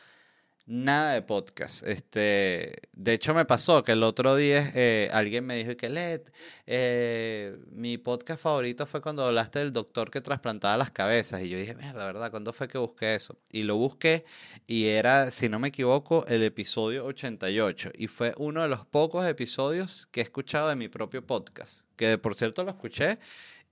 nada 0.70 1.14
de 1.14 1.24
podcast. 1.24 1.82
Este, 1.86 2.74
de 2.96 3.14
hecho, 3.14 3.34
me 3.34 3.44
pasó 3.44 3.84
que 3.84 3.94
el 3.94 4.04
otro 4.04 4.36
día 4.36 4.72
eh, 4.76 5.10
alguien 5.12 5.44
me 5.44 5.56
dijo 5.56 5.76
que 5.76 5.90
Led, 5.90 6.22
eh, 6.68 7.58
mi 7.72 7.98
podcast 7.98 8.40
favorito 8.40 8.86
fue 8.86 9.02
cuando 9.02 9.26
hablaste 9.26 9.60
del 9.60 9.74
doctor 9.74 10.12
que 10.12 10.22
trasplantaba 10.22 10.78
las 10.78 10.92
cabezas. 10.92 11.42
Y 11.42 11.50
yo 11.50 11.58
dije, 11.58 11.76
mierda, 11.76 12.06
¿verdad? 12.06 12.30
¿Cuándo 12.30 12.54
fue 12.54 12.68
que 12.68 12.78
busqué 12.78 13.16
eso? 13.16 13.36
Y 13.52 13.64
lo 13.64 13.78
busqué 13.78 14.26
y 14.68 14.86
era, 14.86 15.32
si 15.32 15.50
no 15.50 15.58
me 15.58 15.70
equivoco, 15.70 16.24
el 16.28 16.44
episodio 16.44 17.04
88. 17.06 17.92
Y 17.96 18.06
fue 18.06 18.36
uno 18.38 18.62
de 18.62 18.68
los 18.68 18.86
pocos 18.86 19.26
episodios 19.26 20.08
que 20.12 20.20
he 20.20 20.24
escuchado 20.24 20.70
de 20.70 20.76
mi 20.76 20.88
propio 20.88 21.26
podcast. 21.26 21.88
Que 21.96 22.20
por 22.20 22.36
cierto 22.36 22.64
lo 22.64 22.70
escuché 22.70 23.18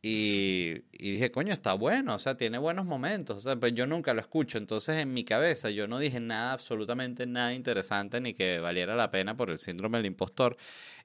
y, 0.01 0.81
dije, 0.91 1.31
coño, 1.31 1.53
está 1.53 1.73
bueno, 1.73 2.15
o 2.15 2.19
sea, 2.19 2.37
tiene 2.37 2.57
buenos 2.57 2.85
momentos. 2.85 3.37
O 3.37 3.41
sea, 3.41 3.55
pues 3.55 3.73
yo 3.73 3.87
nunca 3.87 4.13
lo 4.13 4.21
escucho. 4.21 4.57
Entonces, 4.57 4.97
en 4.97 5.13
mi 5.13 5.23
cabeza, 5.23 5.69
yo 5.69 5.87
no 5.87 5.99
dije 5.99 6.19
nada, 6.19 6.53
absolutamente 6.53 7.25
nada 7.25 7.53
interesante, 7.53 8.21
ni 8.21 8.33
que 8.33 8.59
valiera 8.59 8.95
la 8.95 9.11
pena 9.11 9.35
por 9.35 9.49
el 9.49 9.59
síndrome 9.59 9.97
del 9.97 10.07
impostor. 10.07 10.57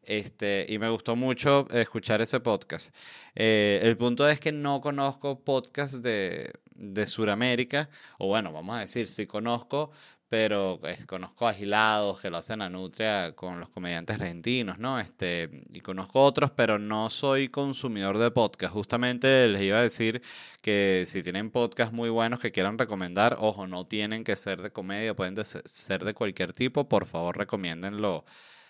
Este, 0.03 0.67
y 0.69 0.79
me 0.79 0.89
gustó 0.91 1.17
mucho 1.17 1.67
escuchar 1.71 2.21
ese 2.21 2.41
podcast. 2.41 2.95
Eh, 3.35 3.81
el 3.83 3.97
punto 3.97 4.29
es 4.29 4.41
que 4.41 4.53
no 4.53 4.81
conozco 4.81 5.43
podcasts 5.43 6.03
de, 6.03 6.53
de 6.75 7.07
Sudamérica, 7.07 7.89
o 8.19 8.27
bueno, 8.29 8.53
vamos 8.53 8.77
a 8.77 8.81
decir, 8.81 9.09
sí 9.09 9.27
conozco, 9.27 9.93
pero 10.33 10.79
pues, 10.81 11.05
conozco 11.05 11.47
agilados 11.47 12.19
que 12.19 12.31
lo 12.31 12.39
hacen 12.39 12.63
a 12.63 12.71
Nutria 12.71 13.33
con 13.37 13.61
los 13.61 13.69
comediantes 13.69 14.19
argentinos, 14.19 14.79
¿no? 14.79 14.99
Este, 14.99 15.51
y 15.75 15.81
conozco 15.81 16.25
otros, 16.25 16.51
pero 16.53 16.79
no 16.79 17.11
soy 17.11 17.51
consumidor 17.51 18.17
de 18.17 18.31
podcast. 18.31 18.73
Justamente 18.73 19.47
les 19.49 19.61
iba 19.61 19.77
a 19.77 19.83
decir 19.83 20.23
que 20.63 21.05
si 21.07 21.23
tienen 21.23 21.51
podcasts 21.51 21.93
muy 21.93 22.09
buenos 22.09 22.41
que 22.41 22.51
quieran 22.51 22.79
recomendar, 22.79 23.37
ojo, 23.41 23.67
no 23.67 23.87
tienen 23.87 24.25
que 24.25 24.35
ser 24.37 24.63
de 24.63 24.73
comedia, 24.73 25.15
pueden 25.15 25.37
ser 25.45 26.03
de 26.03 26.15
cualquier 26.15 26.55
tipo, 26.55 26.89
por 26.89 27.05
favor 27.05 27.37
recomiéndenlo 27.37 28.25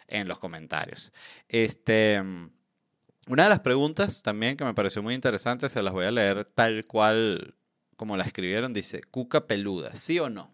en 0.08 0.26
los 0.26 0.40
comentarios. 0.40 1.12
Este, 1.48 2.20
una 3.28 3.44
de 3.44 3.48
las 3.48 3.60
preguntas 3.60 4.24
también 4.24 4.56
que 4.56 4.64
me 4.64 4.74
pareció 4.74 5.00
muy 5.00 5.14
interesante, 5.14 5.68
se 5.68 5.80
las 5.80 5.92
voy 5.92 6.06
a 6.06 6.10
leer 6.10 6.44
tal 6.44 6.86
cual 6.88 7.54
como 7.96 8.16
la 8.16 8.24
escribieron, 8.24 8.72
dice, 8.72 9.00
cuca 9.04 9.46
peluda, 9.46 9.94
¿sí 9.94 10.18
o 10.18 10.28
no? 10.28 10.51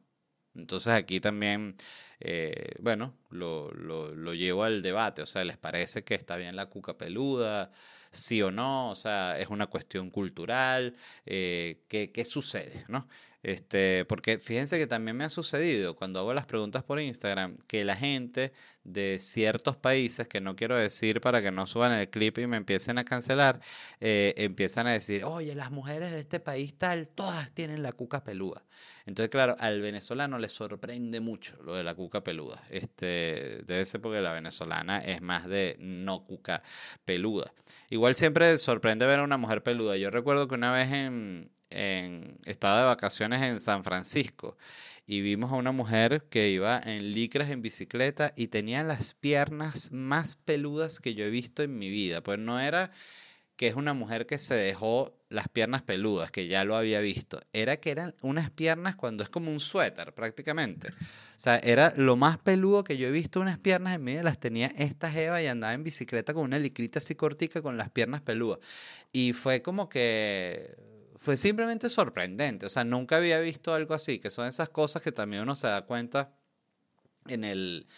Entonces 0.59 0.93
aquí 0.93 1.21
también, 1.21 1.77
eh, 2.21 2.75
bueno, 2.81 3.15
lo, 3.31 3.71
lo, 3.73 4.35
llevo 4.35 4.65
al 4.65 4.83
debate, 4.83 5.23
o 5.23 5.27
sea, 5.27 5.45
¿les 5.45 5.57
parece 5.57 6.05
que 6.05 6.15
está 6.15 6.37
bien 6.37 6.57
la 6.57 6.67
cuca 6.67 6.97
peluda? 6.99 7.71
Sí 8.11 8.43
o 8.43 8.51
no, 8.51 8.91
o 8.91 8.95
sea, 8.95 9.39
es 9.39 9.49
una 9.49 9.67
cuestión 9.67 10.11
cultural, 10.11 10.97
eh, 11.27 11.85
¿qué, 11.89 12.11
¿qué, 12.11 12.25
sucede? 12.25 12.85
¿no? 12.89 13.07
Este, 13.43 14.05
porque 14.07 14.39
fíjense 14.39 14.79
que 14.79 14.89
también 14.89 15.17
me 15.17 15.25
ha 15.25 15.29
sucedido 15.29 15.95
cuando 15.95 16.19
hago 16.19 16.35
las 16.35 16.45
preguntas 16.47 16.83
por 16.83 16.99
Instagram 17.01 17.57
que 17.69 17.85
la 17.85 17.95
gente 17.95 18.53
de 18.83 19.19
ciertos 19.21 19.77
países, 19.77 20.27
que 20.27 20.41
no 20.41 20.57
quiero 20.57 20.77
decir 20.77 21.21
para 21.21 21.41
que 21.41 21.53
no 21.53 21.67
suban 21.67 21.93
el 21.93 22.11
clip 22.11 22.39
y 22.39 22.47
me 22.49 22.57
empiecen 22.57 22.99
a 22.99 23.05
cancelar, 23.05 23.61
eh, 24.01 24.35
empiezan 24.39 24.89
a 24.89 24.93
decir, 24.93 25.25
oye, 25.25 25.55
las 25.55 25.71
mujeres 25.71 26.11
de 26.11 26.19
este 26.21 26.41
país 26.41 26.77
tal, 26.77 27.09
todas 27.09 27.53
tienen 27.53 27.83
la 27.83 27.93
cuca 27.93 28.25
peluda. 28.25 28.65
Entonces, 29.07 29.31
claro, 29.31 29.57
al 29.61 29.81
venezolano 29.81 30.39
le 30.39 30.49
sorprende 30.49 31.21
mucho 31.21 31.57
lo 31.63 31.77
de 31.77 31.85
la 31.85 31.95
cuca 31.95 32.08
peluda. 32.11 32.63
Este, 32.71 33.63
debe 33.67 33.85
ser 33.87 34.01
porque 34.01 34.21
la 34.21 34.33
venezolana 34.33 34.99
es 34.99 35.23
más 35.23 35.47
de 35.47 35.77
no 35.81 36.25
cuca 36.25 36.63
peluda. 37.05 37.53
Igual 37.91 38.15
siempre 38.15 38.59
sorprende 38.59 39.07
ver 39.07 39.21
a 39.21 39.25
una 39.25 39.37
mujer 39.37 39.63
peluda. 39.63 39.97
Yo 39.97 40.11
recuerdo 40.11 40.49
que 40.49 40.55
una 40.55 40.73
vez 40.73 40.93
en, 40.93 41.51
en, 41.71 42.37
estaba 42.45 42.81
de 42.81 42.87
vacaciones 42.87 43.43
en 43.43 43.61
San 43.61 43.85
Francisco 43.85 44.57
y 45.07 45.21
vimos 45.21 45.53
a 45.53 45.57
una 45.57 45.73
mujer 45.73 46.27
que 46.29 46.51
iba 46.51 46.81
en 46.85 47.13
licras 47.13 47.51
en 47.51 47.63
bicicleta 47.63 48.33
y 48.37 48.49
tenía 48.49 48.83
las 48.83 49.15
piernas 49.15 49.91
más 49.91 50.37
peludas 50.37 51.01
que 51.01 51.15
yo 51.15 51.25
he 51.25 51.31
visto 51.31 51.63
en 51.63 51.79
mi 51.79 51.89
vida. 51.89 52.23
Pues 52.23 52.39
no 52.39 52.61
era 52.61 52.91
que 53.59 53.67
es 53.67 53.75
una 53.75 53.93
mujer 53.93 54.25
que 54.25 54.39
se 54.39 54.55
dejó 54.55 55.19
las 55.31 55.49
piernas 55.49 55.83
peludas, 55.83 56.31
que 56.31 56.47
ya 56.47 56.63
lo 56.63 56.77
había 56.77 57.01
visto. 57.01 57.41
Era 57.53 57.77
que 57.79 57.91
eran 57.91 58.15
unas 58.23 58.51
piernas 58.51 58.95
cuando 58.95 59.25
es 59.25 59.29
como 59.29 59.51
un 59.51 59.59
suéter, 59.59 60.15
prácticamente. 60.15 60.91
O 60.91 61.41
sea, 61.41 61.59
era 61.59 61.93
lo 61.97 62.15
más 62.15 62.39
peludo 62.39 62.85
que 62.85 62.97
yo 62.97 63.09
he 63.09 63.11
visto 63.11 63.41
unas 63.41 63.59
piernas 63.59 63.97
en 63.97 64.05
medio, 64.05 64.23
las 64.23 64.39
tenía 64.39 64.69
esta 64.79 65.11
Jeva 65.11 65.43
y 65.43 65.49
andaba 65.49 65.75
en 65.75 65.83
bicicleta 65.83 66.33
con 66.35 66.45
una 66.45 66.61
licrita 66.61 67.01
así 67.01 67.17
cortica 67.17 67.61
con 67.61 67.77
las 67.77 67.91
piernas 67.91 68.21
peludas. 68.21 68.61
Y 69.11 69.33
fue 69.33 69.61
como 69.61 69.89
que 69.89 70.77
fue 71.19 71.37
simplemente 71.37 71.91
sorprendente. 71.91 72.65
O 72.65 72.69
sea, 72.71 72.85
nunca 72.85 73.17
había 73.17 73.41
visto 73.41 73.75
algo 73.75 73.93
así, 73.93 74.21
que 74.21 74.31
son 74.31 74.47
esas 74.47 74.69
cosas 74.69 75.03
que 75.03 75.11
también 75.11 75.43
uno 75.43 75.57
se 75.57 75.67
da 75.67 75.85
cuenta 75.85 76.33
en 77.27 77.43
el, 77.43 77.89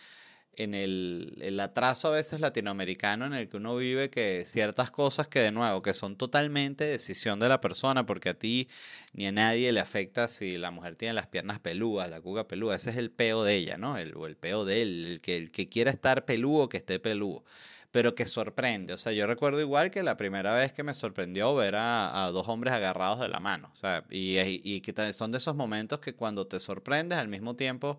en 0.56 0.74
el, 0.74 1.38
el, 1.40 1.60
atraso 1.60 2.08
a 2.08 2.10
veces 2.12 2.40
latinoamericano 2.40 3.26
en 3.26 3.34
el 3.34 3.48
que 3.48 3.56
uno 3.56 3.76
vive 3.76 4.10
que 4.10 4.44
ciertas 4.44 4.90
cosas 4.90 5.28
que 5.28 5.40
de 5.40 5.52
nuevo 5.52 5.80
que 5.82 5.94
son 5.94 6.16
totalmente 6.16 6.84
decisión 6.84 7.38
de 7.40 7.48
la 7.48 7.60
persona 7.60 8.04
porque 8.04 8.30
a 8.30 8.34
ti 8.34 8.68
ni 9.12 9.26
a 9.26 9.32
nadie 9.32 9.72
le 9.72 9.80
afecta 9.80 10.28
si 10.28 10.58
la 10.58 10.70
mujer 10.70 10.96
tiene 10.96 11.14
las 11.14 11.26
piernas 11.26 11.60
peludas, 11.60 12.10
la 12.10 12.20
cuga 12.20 12.48
peluda, 12.48 12.76
ese 12.76 12.90
es 12.90 12.96
el 12.96 13.10
peo 13.10 13.44
de 13.44 13.56
ella, 13.56 13.76
¿no? 13.76 13.96
El, 13.96 14.14
o 14.16 14.26
el 14.26 14.36
peo 14.36 14.64
de 14.64 14.82
él, 14.82 15.06
el 15.06 15.20
que, 15.20 15.36
el 15.36 15.50
que 15.52 15.68
quiera 15.68 15.90
estar 15.90 16.24
peludo, 16.24 16.68
que 16.68 16.78
esté 16.78 16.98
peludo 16.98 17.44
pero 17.92 18.14
que 18.14 18.24
sorprende. 18.24 18.92
O 18.92 18.98
sea, 18.98 19.12
yo 19.12 19.26
recuerdo 19.26 19.60
igual 19.60 19.90
que 19.90 20.02
la 20.04 20.16
primera 20.16 20.54
vez 20.54 20.72
que 20.72 20.84
me 20.84 20.94
sorprendió 20.94 21.54
ver 21.56 21.74
a, 21.76 22.30
dos 22.32 22.46
hombres 22.48 22.72
agarrados 22.72 23.18
de 23.18 23.28
la 23.28 23.40
mano. 23.40 23.68
O 23.72 23.76
sea, 23.76 24.04
y, 24.10 24.38
y, 24.38 24.60
y 24.62 24.80
que 24.80 25.12
son 25.12 25.32
de 25.32 25.38
esos 25.38 25.56
momentos 25.56 25.98
que 25.98 26.14
cuando 26.14 26.46
te 26.46 26.60
sorprendes 26.60 27.18
al 27.18 27.26
mismo 27.26 27.56
tiempo 27.56 27.98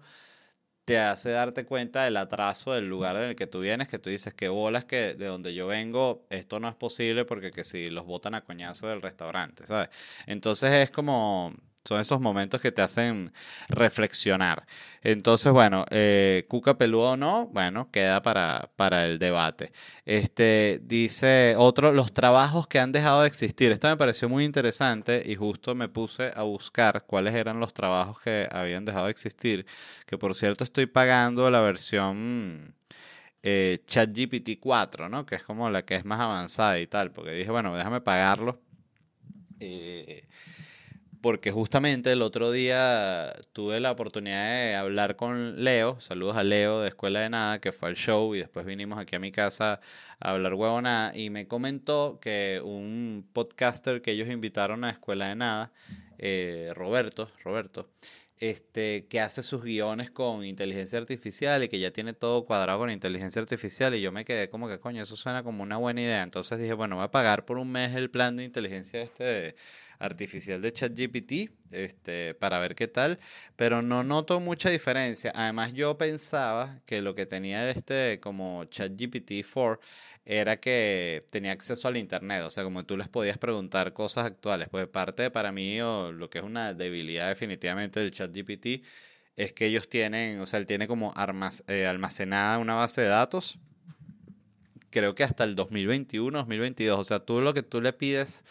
te 0.92 1.00
hace 1.00 1.30
darte 1.30 1.64
cuenta 1.66 2.04
del 2.04 2.18
atraso 2.18 2.74
del 2.74 2.90
lugar 2.90 3.16
en 3.16 3.30
el 3.30 3.36
que 3.38 3.48
tú 3.48 3.62
vienes, 3.62 3.88
que 3.88 3.98
tú 3.98 4.10
dices 4.10 4.34
que 4.34 4.50
bolas 4.50 4.84
que 4.84 5.14
de 5.14 5.26
donde 5.26 5.54
yo 5.54 5.66
vengo 5.66 6.26
esto 6.30 6.60
no 6.60 6.68
es 6.68 6.76
posible 6.76 7.24
porque 7.24 7.52
que 7.52 7.64
si 7.64 7.90
los 7.90 8.06
botan 8.06 8.36
a 8.36 8.42
coñazo 8.42 8.88
del 8.90 9.02
restaurante, 9.02 9.66
¿sabes? 9.66 9.90
Entonces 10.26 10.74
es 10.74 10.92
como 10.92 11.54
son 11.84 12.00
esos 12.00 12.20
momentos 12.22 12.62
que 12.62 12.72
te 12.72 12.82
hacen 12.82 13.34
reflexionar. 13.70 14.66
Entonces, 15.04 15.52
bueno, 15.52 15.86
eh, 15.90 16.46
Cuca 16.48 16.78
peludo 16.78 17.12
o 17.12 17.18
no, 17.18 17.48
bueno, 17.48 17.90
queda 17.92 18.22
para, 18.22 18.70
para 18.76 19.06
el 19.06 19.20
debate. 19.20 19.72
Este, 20.06 20.80
dice 20.84 21.56
otro, 21.58 21.92
los 21.92 22.14
trabajos 22.14 22.68
que 22.68 22.80
han 22.80 22.92
dejado 22.92 23.22
de 23.22 23.28
existir. 23.28 23.72
Esto 23.72 23.88
me 23.88 23.98
pareció 23.98 24.30
muy 24.30 24.46
interesante 24.46 25.24
y 25.26 25.36
justo 25.36 25.76
me 25.76 25.90
puse 25.90 26.32
a 26.36 26.44
buscar 26.44 27.06
cuáles 27.06 27.34
eran 27.36 27.60
los 27.60 27.74
trabajos 27.74 28.20
que 28.22 28.48
habían 28.52 28.86
dejado 28.86 29.06
de 29.06 29.12
existir. 29.12 29.66
Que 30.06 30.18
por 30.18 30.36
cierto 30.36 30.64
estoy 30.64 30.86
pagando 30.86 31.50
la 31.50 31.62
versión 31.62 32.76
eh, 33.44 33.82
ChatGPT 33.86 34.60
4, 34.60 35.10
¿no? 35.10 35.26
Que 35.26 35.36
es 35.36 35.44
como 35.44 35.70
la 35.70 35.84
que 35.86 35.96
es 35.96 36.06
más 36.06 36.20
avanzada 36.20 36.80
y 36.80 36.88
tal. 36.88 37.12
Porque 37.12 37.32
dije, 37.34 37.52
bueno, 37.52 37.76
déjame 37.76 38.02
pagarlo. 38.02 38.62
Eh, 39.60 40.28
porque 41.22 41.52
justamente 41.52 42.12
el 42.12 42.22
otro 42.22 42.52
día 42.52 43.32
tuve 43.54 43.80
la 43.80 43.92
oportunidad 43.92 44.44
de 44.44 44.76
hablar 44.76 45.16
con 45.16 45.64
Leo, 45.64 46.00
saludos 46.00 46.36
a 46.36 46.44
Leo 46.44 46.82
de 46.82 46.88
Escuela 46.88 47.22
de 47.22 47.30
Nada, 47.30 47.62
que 47.62 47.72
fue 47.72 47.90
al 47.90 47.96
show 47.96 48.34
y 48.36 48.40
después 48.40 48.66
vinimos 48.66 48.98
aquí 48.98 49.16
a 49.16 49.20
mi 49.20 49.32
casa 49.32 49.80
a 50.20 50.32
hablar 50.32 50.56
huevona 50.56 51.12
y 51.16 51.30
me 51.30 51.48
comentó 51.48 52.20
que 52.20 52.62
un 52.64 53.28
podcaster 53.34 54.02
que 54.02 54.12
ellos 54.12 54.30
invitaron 54.30 54.84
a 54.84 54.90
Escuela 54.90 55.30
de 55.30 55.36
Nada, 55.36 55.72
eh, 56.18 56.72
Roberto, 56.76 57.30
Roberto, 57.44 57.88
este, 58.42 59.06
que 59.08 59.20
hace 59.20 59.44
sus 59.44 59.64
guiones 59.64 60.10
con 60.10 60.44
inteligencia 60.44 60.98
artificial 60.98 61.64
y 61.64 61.70
que 61.70 61.80
ya 61.80 61.92
tiene 61.92 62.14
todo 62.14 62.46
cuadrado 62.46 62.80
con 62.80 62.90
inteligencia 62.90 63.40
artificial. 63.40 63.94
Y 63.94 64.02
yo 64.02 64.12
me 64.12 64.26
quedé 64.26 64.50
como 64.50 64.68
que 64.68 64.80
coño, 64.80 65.04
eso 65.04 65.16
suena 65.16 65.44
como 65.44 65.62
una 65.62 65.78
buena 65.78 66.02
idea. 66.02 66.24
Entonces 66.24 66.58
dije, 66.60 66.74
bueno, 66.74 66.96
voy 66.96 67.06
a 67.06 67.12
pagar 67.12 67.46
por 67.46 67.60
un 67.60 67.72
mes 67.72 67.96
el 67.96 68.10
plan 68.10 68.36
de 68.36 68.44
inteligencia 68.44 69.02
este 69.02 69.24
de 69.24 69.56
artificial 70.02 70.62
de 70.62 70.74
ChatGPT 70.74 71.52
este, 71.72 72.34
para 72.36 72.60
ver 72.60 72.76
qué 72.76 72.88
tal, 72.88 73.20
pero 73.56 73.82
no 73.82 74.04
noto 74.04 74.40
mucha 74.40 74.70
diferencia. 74.70 75.32
Además, 75.36 75.74
yo 75.74 75.98
pensaba 75.98 76.80
que 76.86 77.02
lo 77.02 77.16
que 77.16 77.26
tenía 77.26 77.70
este 77.70 78.20
como 78.20 78.66
ChatGPT 78.66 79.46
4 79.54 79.80
era 80.26 80.60
que 80.60 81.26
tenía 81.32 81.52
acceso 81.52 81.88
al 81.88 81.98
internet, 81.98 82.44
o 82.44 82.50
sea, 82.50 82.64
como 82.64 82.86
tú 82.86 82.98
les 82.98 83.08
podías 83.08 83.38
preguntar 83.38 83.94
cosas 83.94 84.26
actuales. 84.26 84.68
Pues 84.70 84.88
parte 84.88 85.32
para 85.32 85.52
mí, 85.52 85.82
o 85.82 86.12
lo 86.12 86.30
que 86.30 86.40
es 86.40 86.44
una 86.44 86.74
debilidad 86.74 87.28
definitivamente 87.30 88.00
del 88.00 88.12
ChatGPT, 88.12 88.86
es 89.36 89.54
que 89.54 89.66
ellos 89.66 89.90
tienen, 89.90 90.40
o 90.40 90.48
sea, 90.48 90.60
él 90.60 90.66
tiene 90.66 90.88
como 90.88 91.14
eh, 91.68 91.88
almacenada 91.88 92.58
una 92.60 92.76
base 92.76 93.02
de 93.02 93.08
datos, 93.08 93.60
creo 94.92 95.16
que 95.16 95.24
hasta 95.24 95.44
el 95.44 95.56
2021, 95.56 96.38
2022, 96.38 97.00
o 97.00 97.04
sea, 97.04 97.20
tú 97.20 97.42
lo 97.42 97.54
que 97.54 97.64
tú 97.64 97.82
le 97.82 97.94
pides 97.94 98.44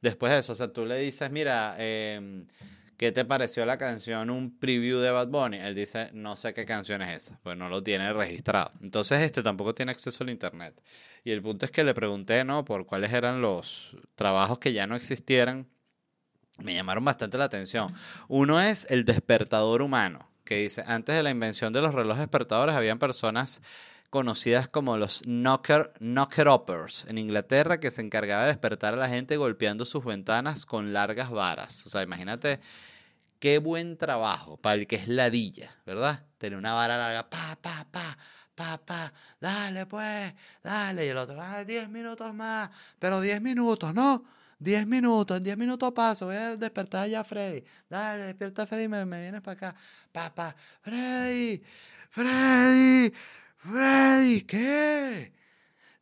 después 0.00 0.32
de 0.32 0.38
eso. 0.38 0.52
O 0.52 0.56
sea, 0.56 0.72
tú 0.72 0.84
le 0.86 0.98
dices, 0.98 1.30
mira, 1.30 1.76
eh, 1.78 2.44
¿qué 2.96 3.12
te 3.12 3.24
pareció 3.24 3.64
la 3.64 3.78
canción? 3.78 4.28
Un 4.30 4.58
preview 4.58 4.98
de 4.98 5.10
Bad 5.10 5.28
Bunny. 5.28 5.58
Él 5.58 5.74
dice, 5.74 6.10
no 6.12 6.36
sé 6.36 6.52
qué 6.52 6.64
canción 6.64 7.00
es 7.02 7.14
esa, 7.14 7.38
pues 7.42 7.56
no 7.56 7.68
lo 7.68 7.82
tiene 7.82 8.12
registrado. 8.12 8.72
Entonces, 8.82 9.22
este 9.22 9.42
tampoco 9.42 9.74
tiene 9.74 9.92
acceso 9.92 10.24
al 10.24 10.30
Internet. 10.30 10.80
Y 11.24 11.30
el 11.30 11.42
punto 11.42 11.64
es 11.64 11.70
que 11.70 11.84
le 11.84 11.94
pregunté, 11.94 12.44
¿no? 12.44 12.64
Por 12.64 12.86
cuáles 12.86 13.12
eran 13.12 13.40
los 13.40 13.96
trabajos 14.14 14.58
que 14.58 14.72
ya 14.72 14.86
no 14.86 14.96
existieran. 14.96 15.66
Me 16.58 16.74
llamaron 16.74 17.04
bastante 17.04 17.38
la 17.38 17.44
atención. 17.44 17.94
Uno 18.26 18.60
es 18.60 18.86
el 18.90 19.04
despertador 19.04 19.80
humano, 19.80 20.28
que 20.44 20.56
dice, 20.56 20.82
antes 20.86 21.14
de 21.14 21.22
la 21.22 21.30
invención 21.30 21.72
de 21.72 21.80
los 21.80 21.94
relojes 21.94 22.20
despertadores, 22.20 22.74
habían 22.74 22.98
personas 22.98 23.62
conocidas 24.10 24.68
como 24.68 24.96
los 24.96 25.22
knocker, 25.22 25.92
knocker 26.00 26.48
uppers 26.48 27.04
en 27.06 27.18
Inglaterra, 27.18 27.78
que 27.80 27.90
se 27.90 28.00
encargaba 28.00 28.42
de 28.42 28.48
despertar 28.48 28.94
a 28.94 28.96
la 28.96 29.08
gente 29.08 29.36
golpeando 29.36 29.84
sus 29.84 30.04
ventanas 30.04 30.66
con 30.66 30.92
largas 30.92 31.30
varas. 31.30 31.86
O 31.86 31.90
sea, 31.90 32.02
imagínate 32.02 32.60
qué 33.38 33.58
buen 33.58 33.96
trabajo 33.96 34.56
para 34.56 34.74
el 34.74 34.86
que 34.86 34.96
es 34.96 35.08
ladilla, 35.08 35.76
¿verdad? 35.86 36.24
Tener 36.38 36.58
una 36.58 36.74
vara 36.74 36.96
larga, 36.96 37.28
pa, 37.28 37.58
pa, 37.60 37.86
pa, 37.90 38.16
pa, 38.54 38.78
pa, 38.78 39.12
dale 39.40 39.86
pues, 39.86 40.34
dale. 40.62 41.06
Y 41.06 41.08
el 41.08 41.16
otro, 41.16 41.36
ah, 41.40 41.64
10 41.64 41.88
minutos 41.88 42.34
más, 42.34 42.70
pero 42.98 43.20
10 43.20 43.40
minutos, 43.40 43.94
¿no? 43.94 44.24
10 44.60 44.86
minutos, 44.88 45.36
en 45.36 45.44
10 45.44 45.56
minutos 45.56 45.92
paso, 45.92 46.26
voy 46.26 46.36
a 46.36 46.56
despertar 46.56 47.08
ya 47.08 47.20
a 47.20 47.24
Freddy. 47.24 47.62
Dale, 47.88 48.24
despierta 48.24 48.62
a 48.62 48.66
Freddy, 48.66 48.88
me, 48.88 49.04
me 49.04 49.20
vienes 49.20 49.40
para 49.40 49.68
acá. 49.68 49.80
Papá, 50.10 50.54
Freddy, 50.82 51.62
Freddy, 52.10 53.12
Freddy, 53.58 54.42
¿qué? 54.42 55.32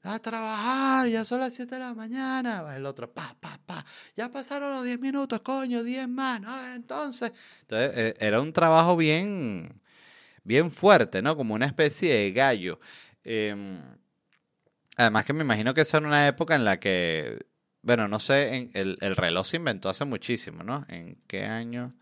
A 0.02 0.18
trabajar, 0.18 1.08
ya 1.08 1.24
son 1.24 1.40
las 1.40 1.54
7 1.54 1.74
de 1.76 1.80
la 1.80 1.94
mañana. 1.94 2.76
El 2.76 2.86
otro, 2.86 3.12
pa, 3.12 3.36
pa, 3.40 3.58
pa. 3.64 3.84
Ya 4.14 4.30
pasaron 4.30 4.70
los 4.72 4.84
10 4.84 5.00
minutos, 5.00 5.40
coño, 5.40 5.82
10 5.82 6.06
más. 6.06 6.40
¿no? 6.40 6.74
Entonces, 6.74 7.32
entonces 7.62 7.92
eh, 7.96 8.14
era 8.20 8.40
un 8.40 8.52
trabajo 8.52 8.96
bien, 8.96 9.80
bien 10.44 10.70
fuerte, 10.70 11.22
¿no? 11.22 11.36
Como 11.36 11.54
una 11.54 11.66
especie 11.66 12.12
de 12.14 12.32
gallo. 12.32 12.78
Em, 13.24 13.80
además 14.96 15.24
que 15.24 15.32
me 15.32 15.42
imagino 15.42 15.74
que 15.74 15.80
esa 15.80 15.96
era 15.96 16.06
una 16.06 16.28
época 16.28 16.54
en 16.54 16.64
la 16.64 16.78
que, 16.78 17.46
bueno, 17.82 18.06
no 18.06 18.20
sé, 18.20 18.70
el, 18.74 18.98
el 19.00 19.16
reloj 19.16 19.46
se 19.46 19.56
inventó 19.56 19.88
hace 19.88 20.04
muchísimo, 20.04 20.62
¿no? 20.62 20.84
¿En 20.88 21.16
qué 21.26 21.44
año 21.46 21.94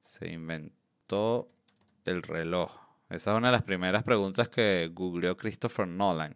se 0.00 0.32
inventó 0.32 1.48
el 2.06 2.22
reloj? 2.22 2.81
Esa 3.12 3.32
es 3.32 3.36
una 3.36 3.48
de 3.48 3.52
las 3.52 3.62
primeras 3.62 4.02
preguntas 4.02 4.48
que 4.48 4.90
googleó 4.92 5.36
Christopher 5.36 5.86
Nolan. 5.86 6.34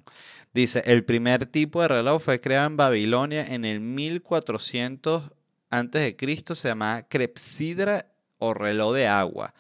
Dice, 0.53 0.83
el 0.87 1.05
primer 1.05 1.47
tipo 1.47 1.81
de 1.83 1.89
reloj 1.89 2.23
fue 2.23 2.41
creado 2.41 2.67
en 2.67 2.77
Babilonia 2.77 3.47
en 3.47 3.65
el 3.65 3.81
1400 3.81 5.33
antes 5.71 6.03
de 6.03 6.17
Cristo, 6.17 6.55
se 6.55 6.69
llamaba 6.69 7.03
crepsidra 7.03 8.07
o 8.39 8.55
reloj 8.55 8.95
de 8.95 9.07
agua. 9.07 9.55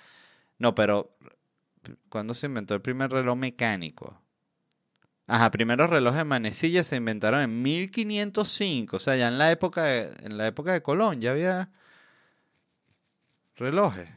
No, 0.58 0.74
pero 0.74 1.16
¿cuándo 2.08 2.34
se 2.34 2.46
inventó 2.46 2.74
el 2.74 2.82
primer 2.82 3.10
reloj 3.10 3.36
mecánico? 3.36 4.20
Ajá, 5.26 5.50
primeros 5.50 5.90
relojes 5.90 6.18
de 6.18 6.24
manecilla 6.24 6.84
se 6.84 6.96
inventaron 6.96 7.40
en 7.40 7.62
1505, 7.62 8.96
o 8.96 9.00
sea, 9.00 9.16
ya 9.16 9.28
en 9.28 9.38
la 9.38 9.50
época 9.50 9.82
de, 9.84 10.12
en 10.22 10.38
la 10.38 10.46
época 10.46 10.72
de 10.72 10.82
Colón 10.82 11.20
ya 11.20 11.32
había 11.32 11.70
relojes. 13.56 14.08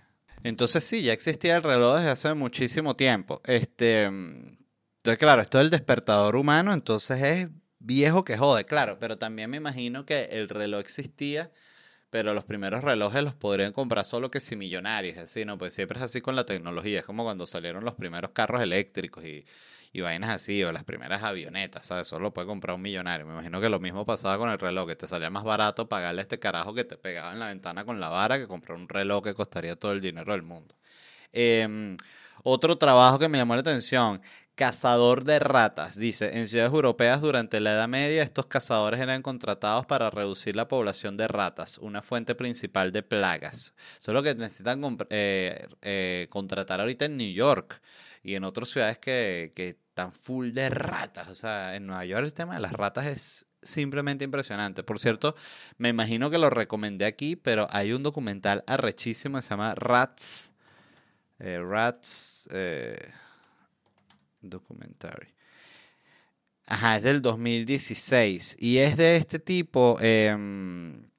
Entonces 0.43 0.83
sí, 0.83 1.01
ya 1.01 1.13
existía 1.13 1.57
el 1.57 1.63
reloj 1.63 1.97
desde 1.97 2.11
hace 2.11 2.33
muchísimo 2.33 2.95
tiempo. 2.95 3.41
Este, 3.45 4.03
entonces, 4.03 5.17
claro, 5.17 5.41
esto 5.41 5.57
del 5.57 5.69
despertador 5.69 6.35
humano, 6.35 6.73
entonces 6.73 7.21
es 7.21 7.49
viejo 7.79 8.23
que 8.23 8.37
jode, 8.37 8.65
claro, 8.65 8.97
pero 8.99 9.17
también 9.17 9.49
me 9.49 9.57
imagino 9.57 10.05
que 10.05 10.25
el 10.31 10.49
reloj 10.49 10.81
existía, 10.81 11.51
pero 12.09 12.33
los 12.33 12.43
primeros 12.43 12.83
relojes 12.83 13.23
los 13.23 13.33
podrían 13.33 13.73
comprar 13.73 14.05
solo 14.05 14.31
que 14.31 14.39
si 14.39 14.55
millonarios, 14.55 15.17
así, 15.17 15.45
¿no? 15.45 15.57
Pues 15.57 15.73
siempre 15.73 15.97
es 15.97 16.03
así 16.03 16.21
con 16.21 16.35
la 16.35 16.45
tecnología, 16.45 16.99
es 16.99 17.05
como 17.05 17.23
cuando 17.23 17.47
salieron 17.47 17.85
los 17.85 17.95
primeros 17.95 18.31
carros 18.31 18.61
eléctricos 18.61 19.23
y 19.25 19.45
y 19.91 20.01
vainas 20.01 20.29
así, 20.29 20.63
o 20.63 20.71
las 20.71 20.83
primeras 20.83 21.23
avionetas, 21.23 21.85
¿sabes? 21.87 22.07
Solo 22.07 22.25
lo 22.25 22.33
puede 22.33 22.47
comprar 22.47 22.75
un 22.75 22.81
millonario. 22.81 23.25
Me 23.25 23.33
imagino 23.33 23.59
que 23.59 23.69
lo 23.69 23.79
mismo 23.79 24.05
pasaba 24.05 24.37
con 24.37 24.49
el 24.49 24.59
reloj, 24.59 24.87
que 24.87 24.95
te 24.95 25.07
salía 25.07 25.29
más 25.29 25.43
barato 25.43 25.89
pagarle 25.89 26.21
a 26.21 26.23
este 26.23 26.39
carajo 26.39 26.73
que 26.73 26.83
te 26.83 26.97
pegaba 26.97 27.33
en 27.33 27.39
la 27.39 27.47
ventana 27.47 27.85
con 27.85 27.99
la 27.99 28.09
vara 28.09 28.37
que 28.37 28.47
comprar 28.47 28.77
un 28.77 28.87
reloj 28.87 29.23
que 29.23 29.33
costaría 29.33 29.75
todo 29.75 29.91
el 29.93 30.01
dinero 30.01 30.31
del 30.33 30.43
mundo. 30.43 30.75
Em, 31.33 31.97
otro 32.43 32.77
trabajo 32.77 33.19
que 33.19 33.27
me 33.27 33.37
llamó 33.37 33.55
la 33.55 33.61
atención, 33.61 34.21
Cazador 34.59 35.23
de 35.23 35.39
ratas. 35.39 35.97
Dice, 35.97 36.37
en 36.37 36.49
ciudades 36.49 36.73
europeas 36.73 37.21
durante 37.21 37.61
la 37.61 37.71
Edad 37.75 37.87
Media 37.87 38.21
estos 38.21 38.47
cazadores 38.47 38.99
eran 38.99 39.21
contratados 39.21 39.85
para 39.85 40.09
reducir 40.09 40.53
la 40.57 40.67
población 40.67 41.15
de 41.15 41.29
ratas, 41.29 41.77
una 41.77 42.01
fuente 42.01 42.35
principal 42.35 42.91
de 42.91 43.01
plagas. 43.01 43.73
Solo 43.99 44.21
que 44.21 44.35
necesitan 44.35 44.97
eh, 45.11 45.65
eh, 45.81 46.27
contratar 46.29 46.81
ahorita 46.81 47.05
en 47.05 47.15
New 47.15 47.31
York 47.31 47.81
y 48.21 48.35
en 48.35 48.43
otras 48.43 48.67
ciudades 48.67 48.97
que, 48.97 49.53
que 49.55 49.69
están 49.69 50.11
full 50.11 50.51
de 50.51 50.69
ratas. 50.69 51.29
O 51.29 51.35
sea, 51.35 51.77
en 51.77 51.87
Nueva 51.87 52.03
York 52.03 52.25
el 52.25 52.33
tema 52.33 52.55
de 52.55 52.59
las 52.59 52.73
ratas 52.73 53.05
es 53.05 53.45
simplemente 53.61 54.25
impresionante. 54.25 54.83
Por 54.83 54.99
cierto, 54.99 55.37
me 55.77 55.87
imagino 55.87 56.29
que 56.29 56.37
lo 56.37 56.49
recomendé 56.49 57.05
aquí, 57.05 57.37
pero 57.37 57.65
hay 57.71 57.93
un 57.93 58.03
documental 58.03 58.65
arrechísimo 58.67 59.37
que 59.37 59.41
se 59.41 59.51
llama 59.51 59.73
Rats. 59.75 60.51
Eh, 61.39 61.61
Rats. 61.63 62.49
Documentary. 64.41 65.33
Ajá, 66.65 66.97
es 66.97 67.03
del 67.03 67.21
2016. 67.21 68.57
Y 68.59 68.77
es 68.77 68.95
de 68.95 69.15
este 69.15 69.39
tipo, 69.39 69.97
em, 70.01 71.09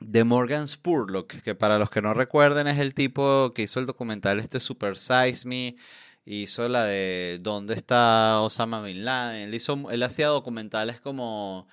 de 0.00 0.24
Morgan 0.24 0.68
Spurlock, 0.68 1.40
que 1.42 1.54
para 1.54 1.78
los 1.78 1.90
que 1.90 2.02
no 2.02 2.12
recuerden 2.14 2.66
es 2.66 2.78
el 2.78 2.94
tipo 2.94 3.52
que 3.54 3.62
hizo 3.62 3.80
el 3.80 3.86
documental 3.86 4.40
este 4.40 4.60
Super 4.60 4.96
Size 4.96 5.46
Me. 5.46 5.76
Hizo 6.26 6.68
la 6.68 6.84
de 6.84 7.38
¿Dónde 7.42 7.74
está 7.74 8.40
Osama 8.40 8.82
Bin 8.82 9.04
Laden? 9.04 9.48
Él, 9.48 9.54
hizo, 9.54 9.90
él 9.90 10.02
hacía 10.02 10.28
documentales 10.28 11.00
como 11.00 11.68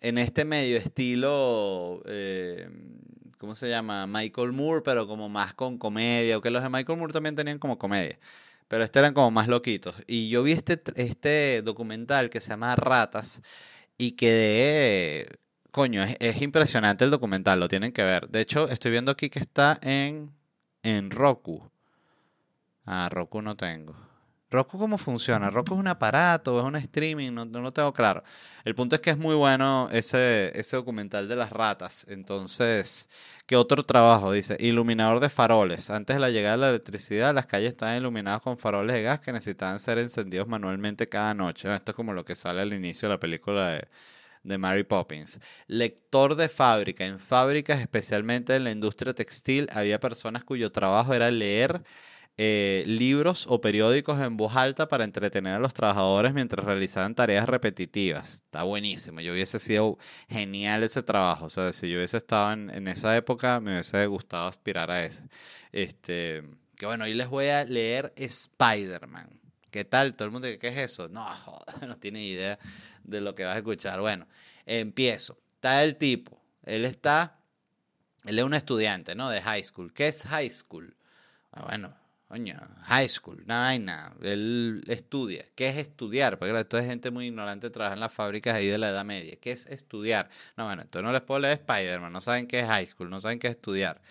en 0.00 0.18
este 0.18 0.44
medio 0.44 0.76
estilo, 0.76 2.02
em, 2.06 3.00
¿cómo 3.38 3.54
se 3.54 3.68
llama? 3.68 4.06
Michael 4.06 4.52
Moore, 4.52 4.82
pero 4.84 5.06
como 5.06 5.28
más 5.28 5.54
con 5.54 5.78
comedia. 5.78 6.34
Aunque 6.34 6.50
los 6.50 6.62
de 6.62 6.68
Michael 6.68 6.98
Moore 6.98 7.12
también 7.12 7.36
tenían 7.36 7.58
como 7.58 7.78
comedia. 7.78 8.18
Pero 8.68 8.84
este 8.84 8.98
eran 8.98 9.14
como 9.14 9.30
más 9.30 9.48
loquitos. 9.48 9.94
Y 10.06 10.28
yo 10.28 10.42
vi 10.42 10.52
este, 10.52 10.80
este 10.94 11.62
documental 11.62 12.30
que 12.30 12.40
se 12.40 12.50
llama 12.50 12.76
Ratas 12.76 13.42
y 13.96 14.12
que, 14.12 15.26
coño, 15.70 16.02
es, 16.02 16.42
impresionante 16.42 17.04
el 17.04 17.10
documental, 17.10 17.58
lo 17.58 17.68
tienen 17.68 17.92
que 17.92 18.04
ver. 18.04 18.28
De 18.28 18.40
hecho, 18.40 18.68
estoy 18.68 18.92
viendo 18.92 19.10
aquí 19.10 19.30
que 19.30 19.40
está 19.40 19.78
en, 19.82 20.30
en 20.82 21.10
Roku. 21.10 21.70
Ah, 22.84 23.08
Roku 23.08 23.42
no 23.42 23.56
tengo. 23.56 24.07
Roku, 24.50 24.78
¿cómo 24.78 24.96
funciona? 24.96 25.50
Roku 25.50 25.74
es 25.74 25.80
un 25.80 25.88
aparato, 25.88 26.58
es 26.58 26.64
un 26.64 26.76
streaming, 26.76 27.32
no, 27.32 27.44
no 27.44 27.60
lo 27.60 27.70
tengo 27.72 27.92
claro. 27.92 28.22
El 28.64 28.74
punto 28.74 28.94
es 28.96 29.02
que 29.02 29.10
es 29.10 29.18
muy 29.18 29.34
bueno 29.34 29.88
ese, 29.92 30.58
ese 30.58 30.76
documental 30.76 31.28
de 31.28 31.36
las 31.36 31.50
ratas. 31.50 32.06
Entonces, 32.08 33.10
¿qué 33.46 33.56
otro 33.56 33.82
trabajo? 33.84 34.32
Dice, 34.32 34.56
iluminador 34.58 35.20
de 35.20 35.28
faroles. 35.28 35.90
Antes 35.90 36.16
de 36.16 36.20
la 36.20 36.30
llegada 36.30 36.56
de 36.56 36.60
la 36.62 36.68
electricidad, 36.70 37.34
las 37.34 37.44
calles 37.44 37.70
estaban 37.70 37.98
iluminadas 37.98 38.40
con 38.40 38.56
faroles 38.56 38.96
de 38.96 39.02
gas 39.02 39.20
que 39.20 39.32
necesitaban 39.32 39.78
ser 39.80 39.98
encendidos 39.98 40.48
manualmente 40.48 41.10
cada 41.10 41.34
noche. 41.34 41.74
Esto 41.74 41.92
es 41.92 41.96
como 41.96 42.14
lo 42.14 42.24
que 42.24 42.34
sale 42.34 42.62
al 42.62 42.72
inicio 42.72 43.06
de 43.08 43.14
la 43.16 43.20
película 43.20 43.70
de, 43.72 43.88
de 44.44 44.58
Mary 44.58 44.84
Poppins. 44.84 45.40
Lector 45.66 46.36
de 46.36 46.48
fábrica. 46.48 47.04
En 47.04 47.20
fábricas, 47.20 47.80
especialmente 47.80 48.56
en 48.56 48.64
la 48.64 48.70
industria 48.70 49.12
textil, 49.14 49.68
había 49.72 50.00
personas 50.00 50.44
cuyo 50.44 50.72
trabajo 50.72 51.12
era 51.12 51.30
leer 51.30 51.82
eh, 52.40 52.84
libros 52.86 53.46
o 53.48 53.60
periódicos 53.60 54.20
en 54.20 54.36
voz 54.36 54.54
alta 54.54 54.86
para 54.86 55.02
entretener 55.02 55.54
a 55.54 55.58
los 55.58 55.74
trabajadores 55.74 56.32
mientras 56.32 56.64
realizaban 56.64 57.16
tareas 57.16 57.48
repetitivas. 57.48 58.34
Está 58.34 58.62
buenísimo. 58.62 59.20
Yo 59.20 59.32
hubiese 59.32 59.58
sido 59.58 59.98
genial 60.28 60.84
ese 60.84 61.02
trabajo. 61.02 61.46
O 61.46 61.50
sea, 61.50 61.72
si 61.72 61.90
yo 61.90 61.96
hubiese 61.96 62.16
estado 62.16 62.52
en, 62.52 62.86
esa 62.86 63.16
época, 63.16 63.58
me 63.58 63.72
hubiese 63.72 64.06
gustado 64.06 64.46
aspirar 64.46 64.88
a 64.88 65.02
ese. 65.02 65.24
Este, 65.72 66.44
que 66.76 66.86
bueno, 66.86 67.06
hoy 67.06 67.14
les 67.14 67.28
voy 67.28 67.46
a 67.48 67.64
leer 67.64 68.12
Spider-Man. 68.14 69.40
¿Qué 69.72 69.84
tal? 69.84 70.16
Todo 70.16 70.26
el 70.26 70.30
mundo 70.30 70.46
dice, 70.46 70.60
¿qué 70.60 70.68
es 70.68 70.78
eso? 70.78 71.08
No, 71.08 71.28
no 71.88 71.96
tiene 71.96 72.22
idea 72.22 72.56
de 73.02 73.20
lo 73.20 73.34
que 73.34 73.46
vas 73.46 73.56
a 73.56 73.58
escuchar. 73.58 74.00
Bueno, 74.00 74.28
empiezo. 74.64 75.40
Está 75.54 75.82
el 75.82 75.96
tipo. 75.96 76.40
Él 76.62 76.84
está, 76.84 77.40
él 78.26 78.38
es 78.38 78.44
un 78.44 78.54
estudiante, 78.54 79.16
¿no? 79.16 79.28
De 79.28 79.42
high 79.42 79.64
school. 79.64 79.92
¿Qué 79.92 80.06
es 80.06 80.22
high 80.22 80.50
school? 80.50 80.96
Ah, 81.50 81.64
bueno, 81.66 81.96
Coño, 82.28 82.56
high 82.82 83.08
school, 83.08 83.42
nada, 83.46 83.78
nada. 83.78 84.14
Él 84.22 84.84
estudia. 84.86 85.46
¿Qué 85.54 85.68
es 85.68 85.78
estudiar? 85.78 86.38
Porque 86.38 86.54
esto 86.54 86.76
es 86.76 86.84
gente 86.84 87.10
muy 87.10 87.26
ignorante, 87.26 87.70
trabaja 87.70 87.94
en 87.94 88.00
las 88.00 88.12
fábricas 88.12 88.54
ahí 88.54 88.66
de 88.66 88.76
la 88.76 88.90
Edad 88.90 89.04
Media. 89.06 89.36
¿Qué 89.40 89.50
es 89.50 89.64
estudiar? 89.64 90.28
No, 90.54 90.66
bueno, 90.66 90.82
entonces 90.82 91.06
no 91.06 91.12
les 91.12 91.22
puedo 91.22 91.40
leer 91.40 91.58
Spider-Man, 91.60 92.12
no 92.12 92.20
saben 92.20 92.46
qué 92.46 92.60
es 92.60 92.66
high 92.66 92.86
school, 92.86 93.08
no 93.08 93.18
saben 93.22 93.38
qué 93.38 93.46
es 93.46 93.54
estudiar. 93.54 94.02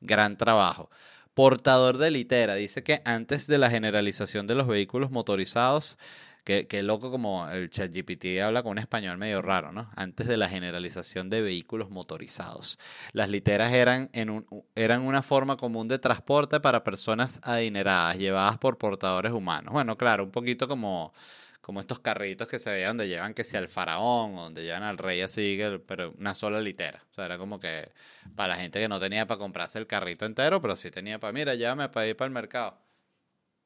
Gran 0.00 0.36
trabajo. 0.36 0.88
Portador 1.34 1.98
de 1.98 2.12
litera. 2.12 2.54
Dice 2.54 2.84
que 2.84 3.02
antes 3.04 3.48
de 3.48 3.58
la 3.58 3.68
generalización 3.70 4.46
de 4.46 4.54
los 4.54 4.68
vehículos 4.68 5.10
motorizados, 5.10 5.98
Qué, 6.44 6.82
loco 6.82 7.10
como 7.10 7.48
el 7.48 7.70
ChatGPT 7.70 8.42
habla 8.42 8.62
con 8.62 8.72
un 8.72 8.78
español 8.78 9.16
medio 9.16 9.40
raro, 9.40 9.72
¿no? 9.72 9.90
Antes 9.96 10.26
de 10.26 10.36
la 10.36 10.46
generalización 10.46 11.30
de 11.30 11.40
vehículos 11.40 11.88
motorizados. 11.88 12.78
Las 13.12 13.30
literas 13.30 13.72
eran, 13.72 14.10
en 14.12 14.28
un, 14.28 14.46
eran 14.74 15.00
una 15.00 15.22
forma 15.22 15.56
común 15.56 15.88
de 15.88 15.98
transporte 15.98 16.60
para 16.60 16.84
personas 16.84 17.40
adineradas, 17.44 18.18
llevadas 18.18 18.58
por 18.58 18.76
portadores 18.76 19.32
humanos. 19.32 19.72
Bueno, 19.72 19.96
claro, 19.96 20.24
un 20.24 20.30
poquito 20.30 20.68
como, 20.68 21.14
como 21.62 21.80
estos 21.80 22.00
carritos 22.00 22.46
que 22.46 22.58
se 22.58 22.70
veían 22.70 22.98
donde 22.98 23.08
llevan 23.08 23.32
que 23.32 23.42
sea 23.42 23.60
al 23.60 23.68
faraón, 23.68 24.36
o 24.36 24.42
donde 24.42 24.64
llevan 24.64 24.82
al 24.82 24.98
rey 24.98 25.22
así, 25.22 25.58
pero 25.86 26.12
una 26.18 26.34
sola 26.34 26.60
litera. 26.60 27.02
O 27.10 27.14
sea, 27.14 27.24
era 27.24 27.38
como 27.38 27.58
que 27.58 27.90
para 28.36 28.48
la 28.48 28.56
gente 28.56 28.80
que 28.80 28.88
no 28.88 29.00
tenía 29.00 29.26
para 29.26 29.38
comprarse 29.38 29.78
el 29.78 29.86
carrito 29.86 30.26
entero, 30.26 30.60
pero 30.60 30.76
sí 30.76 30.90
tenía 30.90 31.18
para, 31.18 31.32
mira, 31.32 31.54
llévame 31.54 31.88
para 31.88 32.06
ir 32.06 32.16
para 32.16 32.26
el 32.26 32.34
mercado. 32.34 32.76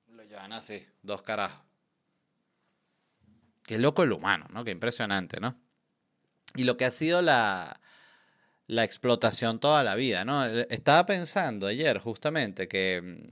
Lo 0.07 0.23
llevan 0.23 0.53
así, 0.53 0.87
dos 1.03 1.23
carajos. 1.23 1.68
Qué 3.69 3.77
loco 3.77 4.03
el 4.03 4.13
humano, 4.13 4.47
¿no? 4.55 4.65
Qué 4.65 4.71
impresionante, 4.71 5.41
¿no? 5.41 5.55
Y 6.55 6.65
lo 6.65 6.79
que 6.79 6.87
ha 6.87 6.91
sido 6.91 7.21
la, 7.21 7.79
la 8.67 8.83
explotación 8.83 9.61
toda 9.61 9.85
la 9.85 9.95
vida, 9.95 10.25
¿no? 10.25 10.47
Estaba 10.47 11.05
pensando 11.05 11.67
ayer 11.67 11.99
justamente 11.99 12.67
que, 12.67 13.29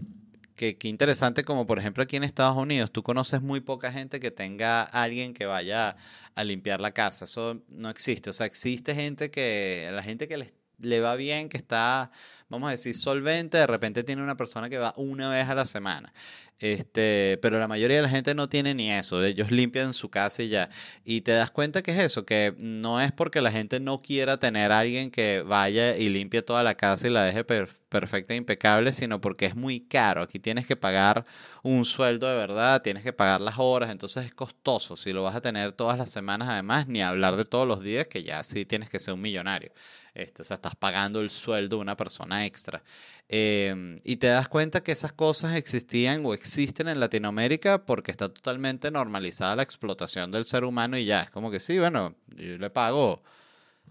que, 0.56 0.76
interesante 0.82 1.42
como 1.42 1.66
por 1.66 1.78
ejemplo 1.78 2.02
aquí 2.02 2.16
en 2.16 2.24
Estados 2.24 2.54
Unidos 2.58 2.92
tú 2.92 3.02
conoces 3.02 3.40
muy 3.40 3.60
poca 3.60 3.90
gente 3.90 4.20
que 4.20 4.30
tenga 4.30 4.82
alguien 4.82 5.32
que 5.32 5.46
vaya 5.46 5.96
a 6.34 6.44
limpiar 6.44 6.80
la 6.80 6.90
casa, 6.92 7.24
eso 7.24 7.62
no 7.68 7.88
existe, 7.88 8.28
o 8.28 8.34
sea, 8.34 8.44
existe 8.44 8.94
gente 8.94 9.30
que, 9.30 9.88
la 9.90 10.02
gente 10.02 10.28
que 10.28 10.52
le 10.78 11.00
va 11.00 11.16
bien, 11.16 11.48
que 11.48 11.56
está, 11.56 12.10
vamos 12.48 12.68
a 12.68 12.72
decir, 12.72 12.96
solvente, 12.96 13.58
de 13.58 13.66
repente 13.66 14.04
tiene 14.04 14.22
una 14.22 14.36
persona 14.36 14.68
que 14.68 14.78
va 14.78 14.92
una 14.96 15.28
vez 15.30 15.48
a 15.48 15.54
la 15.54 15.66
semana. 15.66 16.12
Este, 16.58 17.38
pero 17.42 17.58
la 17.58 17.68
mayoría 17.68 17.96
de 17.96 18.02
la 18.02 18.08
gente 18.08 18.34
no 18.34 18.48
tiene 18.48 18.74
ni 18.74 18.90
eso, 18.90 19.22
ellos 19.22 19.50
limpian 19.50 19.92
su 19.92 20.08
casa 20.08 20.42
y 20.42 20.48
ya. 20.48 20.70
Y 21.04 21.20
te 21.20 21.32
das 21.32 21.50
cuenta 21.50 21.82
que 21.82 21.90
es 21.90 21.98
eso, 21.98 22.24
que 22.24 22.54
no 22.56 23.00
es 23.00 23.12
porque 23.12 23.42
la 23.42 23.52
gente 23.52 23.78
no 23.78 24.00
quiera 24.00 24.38
tener 24.38 24.72
a 24.72 24.78
alguien 24.80 25.10
que 25.10 25.42
vaya 25.42 25.96
y 25.96 26.08
limpie 26.08 26.40
toda 26.42 26.62
la 26.62 26.74
casa 26.74 27.06
y 27.06 27.10
la 27.10 27.24
deje 27.24 27.44
perfecta 27.44 28.32
e 28.32 28.36
impecable, 28.36 28.92
sino 28.94 29.20
porque 29.20 29.44
es 29.46 29.54
muy 29.54 29.80
caro. 29.80 30.22
Aquí 30.22 30.38
tienes 30.38 30.66
que 30.66 30.76
pagar 30.76 31.26
un 31.62 31.84
sueldo 31.84 32.26
de 32.28 32.36
verdad, 32.36 32.80
tienes 32.80 33.02
que 33.02 33.12
pagar 33.12 33.42
las 33.42 33.56
horas, 33.58 33.90
entonces 33.90 34.24
es 34.24 34.32
costoso. 34.34 34.96
Si 34.96 35.12
lo 35.12 35.22
vas 35.22 35.36
a 35.36 35.42
tener 35.42 35.72
todas 35.72 35.98
las 35.98 36.10
semanas, 36.10 36.48
además, 36.48 36.88
ni 36.88 37.02
hablar 37.02 37.36
de 37.36 37.44
todos 37.44 37.68
los 37.68 37.82
días, 37.82 38.06
que 38.06 38.22
ya 38.22 38.42
sí 38.44 38.64
tienes 38.64 38.88
que 38.88 38.98
ser 38.98 39.12
un 39.14 39.20
millonario. 39.20 39.72
Este, 40.16 40.40
o 40.40 40.44
sea, 40.46 40.54
estás 40.54 40.74
pagando 40.76 41.20
el 41.20 41.28
sueldo 41.28 41.76
de 41.76 41.82
una 41.82 41.96
persona 41.96 42.46
extra. 42.46 42.82
Em, 43.28 43.98
y 44.02 44.16
te 44.16 44.28
das 44.28 44.48
cuenta 44.48 44.82
que 44.82 44.92
esas 44.92 45.12
cosas 45.12 45.56
existían 45.56 46.24
o 46.24 46.32
existen 46.32 46.88
en 46.88 47.00
Latinoamérica 47.00 47.84
porque 47.84 48.12
está 48.12 48.30
totalmente 48.32 48.90
normalizada 48.90 49.56
la 49.56 49.62
explotación 49.62 50.30
del 50.30 50.46
ser 50.46 50.64
humano 50.64 50.96
y 50.96 51.04
ya, 51.04 51.22
es 51.22 51.30
como 51.30 51.50
que 51.50 51.60
sí, 51.60 51.78
bueno, 51.78 52.16
yo 52.28 52.56
le 52.56 52.70
pago 52.70 53.22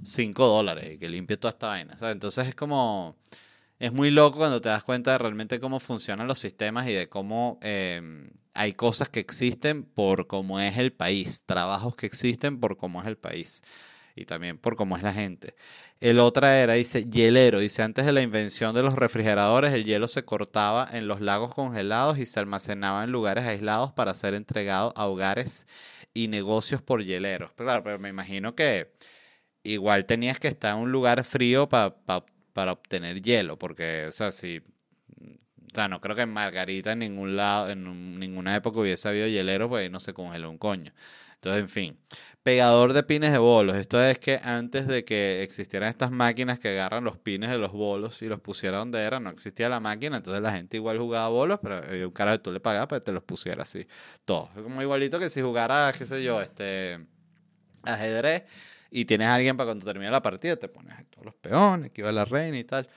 5 0.03 0.47
dólares 0.47 0.93
y 0.93 0.97
que 0.97 1.09
limpie 1.09 1.37
toda 1.37 1.51
esta 1.51 1.67
vaina. 1.67 1.95
Entonces 2.01 2.47
es 2.47 2.55
como, 2.55 3.17
es 3.77 3.93
muy 3.93 4.09
loco 4.09 4.39
cuando 4.39 4.61
te 4.61 4.69
das 4.69 4.83
cuenta 4.83 5.11
de 5.11 5.19
realmente 5.19 5.59
cómo 5.59 5.79
funcionan 5.79 6.27
los 6.27 6.39
sistemas 6.39 6.87
y 6.87 6.93
de 6.93 7.07
cómo 7.07 7.59
em, 7.61 8.31
hay 8.55 8.73
cosas 8.73 9.09
que 9.09 9.19
existen 9.19 9.83
por 9.83 10.25
cómo 10.25 10.59
es 10.59 10.77
el 10.79 10.91
país, 10.91 11.43
trabajos 11.45 11.95
que 11.95 12.07
existen 12.07 12.59
por 12.59 12.77
cómo 12.77 13.01
es 13.01 13.07
el 13.07 13.17
país 13.17 13.61
y 14.15 14.25
también 14.25 14.57
por 14.57 14.75
cómo 14.75 14.95
es 14.95 15.03
la 15.03 15.11
gente. 15.11 15.55
El 15.99 16.19
otra 16.19 16.59
era, 16.61 16.73
dice, 16.75 17.09
hielero. 17.09 17.59
Dice, 17.59 17.83
antes 17.83 18.05
de 18.05 18.13
la 18.13 18.21
invención 18.21 18.73
de 18.73 18.81
los 18.81 18.95
refrigeradores, 18.95 19.73
el 19.73 19.83
hielo 19.83 20.07
se 20.07 20.23
cortaba 20.23 20.87
en 20.91 21.07
los 21.07 21.19
lagos 21.19 21.53
congelados 21.53 22.17
y 22.17 22.25
se 22.25 22.39
almacenaba 22.39 23.03
en 23.03 23.11
lugares 23.11 23.43
aislados 23.45 23.91
para 23.91 24.13
ser 24.13 24.33
entregado 24.33 24.93
a 24.95 25.07
hogares 25.07 25.67
y 26.13 26.29
negocios 26.29 26.81
por 26.81 27.03
hieleros. 27.03 27.51
Pero 27.55 27.67
claro, 27.67 27.83
pero 27.83 27.99
me 27.99 28.09
imagino 28.09 28.55
que 28.55 28.93
igual 29.63 30.05
tenías 30.05 30.39
que 30.39 30.47
estar 30.47 30.75
en 30.75 30.81
un 30.81 30.91
lugar 30.91 31.23
frío 31.25 31.67
para 31.67 32.71
obtener 32.71 33.21
hielo, 33.21 33.59
porque, 33.59 34.05
o 34.07 34.11
sea, 34.11 34.31
si... 34.31 34.61
O 35.71 35.75
sea, 35.75 35.89
no 35.89 35.99
creo 35.99 36.15
que 36.15 36.21
en 36.21 36.29
Margarita 36.31 36.93
en 36.93 36.99
ningún 36.99 37.35
lado, 37.35 37.69
en 37.69 38.17
ninguna 38.17 38.55
época 38.55 38.79
hubiese 38.79 39.09
habido 39.09 39.27
hielero, 39.27 39.67
pues 39.67 39.91
no 39.91 39.99
se 39.99 40.13
congeló 40.13 40.49
un 40.49 40.57
coño. 40.57 40.93
Entonces, 41.45 41.61
en 41.61 41.69
fin. 41.69 41.99
Pegador 42.41 42.93
de 42.93 43.03
pines 43.03 43.31
de 43.31 43.37
bolos. 43.37 43.75
Esto 43.77 44.03
es 44.03 44.17
que 44.19 44.39
antes 44.43 44.87
de 44.87 45.05
que 45.05 45.43
existieran 45.43 45.89
estas 45.89 46.11
máquinas 46.11 46.59
que 46.59 46.69
agarran 46.69 47.03
los 47.03 47.17
pines 47.17 47.51
de 47.51 47.57
los 47.57 47.71
bolos 47.71 48.21
y 48.23 48.27
los 48.27 48.39
pusieran 48.39 48.79
donde 48.79 49.01
era, 49.01 49.19
no 49.19 49.29
existía 49.29 49.69
la 49.69 49.79
máquina, 49.79 50.17
entonces 50.17 50.41
la 50.41 50.51
gente 50.51 50.77
igual 50.77 50.97
jugaba 50.97 51.27
bolos, 51.29 51.59
pero 51.61 51.81
un 52.05 52.11
cara 52.11 52.33
que 52.33 52.39
tú 52.39 52.51
le 52.51 52.59
pagabas 52.59 52.87
para 52.87 52.99
que 52.99 53.05
te 53.05 53.11
los 53.11 53.23
pusiera 53.23 53.63
así. 53.63 53.87
Todo. 54.25 54.49
Es 54.55 54.61
como 54.61 54.81
igualito 54.81 55.19
que 55.19 55.29
si 55.29 55.41
jugara, 55.41 55.91
qué 55.97 56.05
sé 56.05 56.23
yo, 56.23 56.41
este 56.41 56.99
ajedrez 57.83 58.43
y 58.91 59.05
tienes 59.05 59.27
a 59.27 59.35
alguien 59.35 59.57
para 59.57 59.67
cuando 59.67 59.85
termine 59.85 60.09
la 60.09 60.21
partida, 60.21 60.55
te 60.55 60.67
pones 60.67 60.95
todos 61.09 61.25
los 61.25 61.35
peones, 61.35 61.91
que 61.91 62.01
iba 62.01 62.11
la 62.11 62.25
reina 62.25 62.57
y 62.57 62.63
tal. 62.63 62.87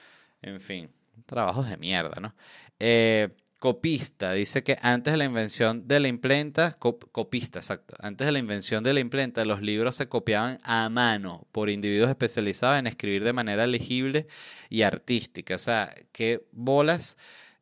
En 0.40 0.60
fin, 0.60 0.90
trabajos 1.26 1.68
de 1.68 1.76
mierda, 1.76 2.20
¿no? 2.20 2.34
Eh, 2.78 3.28
Copista 3.58 4.34
dice 4.34 4.62
que 4.62 4.76
antes 4.82 5.12
de 5.12 5.16
la 5.16 5.24
invención 5.24 5.88
de 5.88 5.98
la 5.98 6.06
imprenta, 6.06 6.78
copista, 6.78 7.58
exacto, 7.58 7.96
antes 7.98 8.24
de 8.24 8.32
la 8.32 8.38
invención 8.38 8.84
de 8.84 8.94
la 8.94 9.00
imprenta, 9.00 9.44
los 9.44 9.62
libros 9.62 9.96
se 9.96 10.08
copiaban 10.08 10.60
a 10.62 10.88
mano 10.88 11.44
por 11.50 11.68
individuos 11.68 12.08
especializados 12.08 12.78
en 12.78 12.86
escribir 12.86 13.24
de 13.24 13.32
manera 13.32 13.66
legible 13.66 14.28
y 14.70 14.82
artística. 14.82 15.56
O 15.56 15.58
sea, 15.58 15.92
qué 16.12 16.46
bolas 16.52 17.18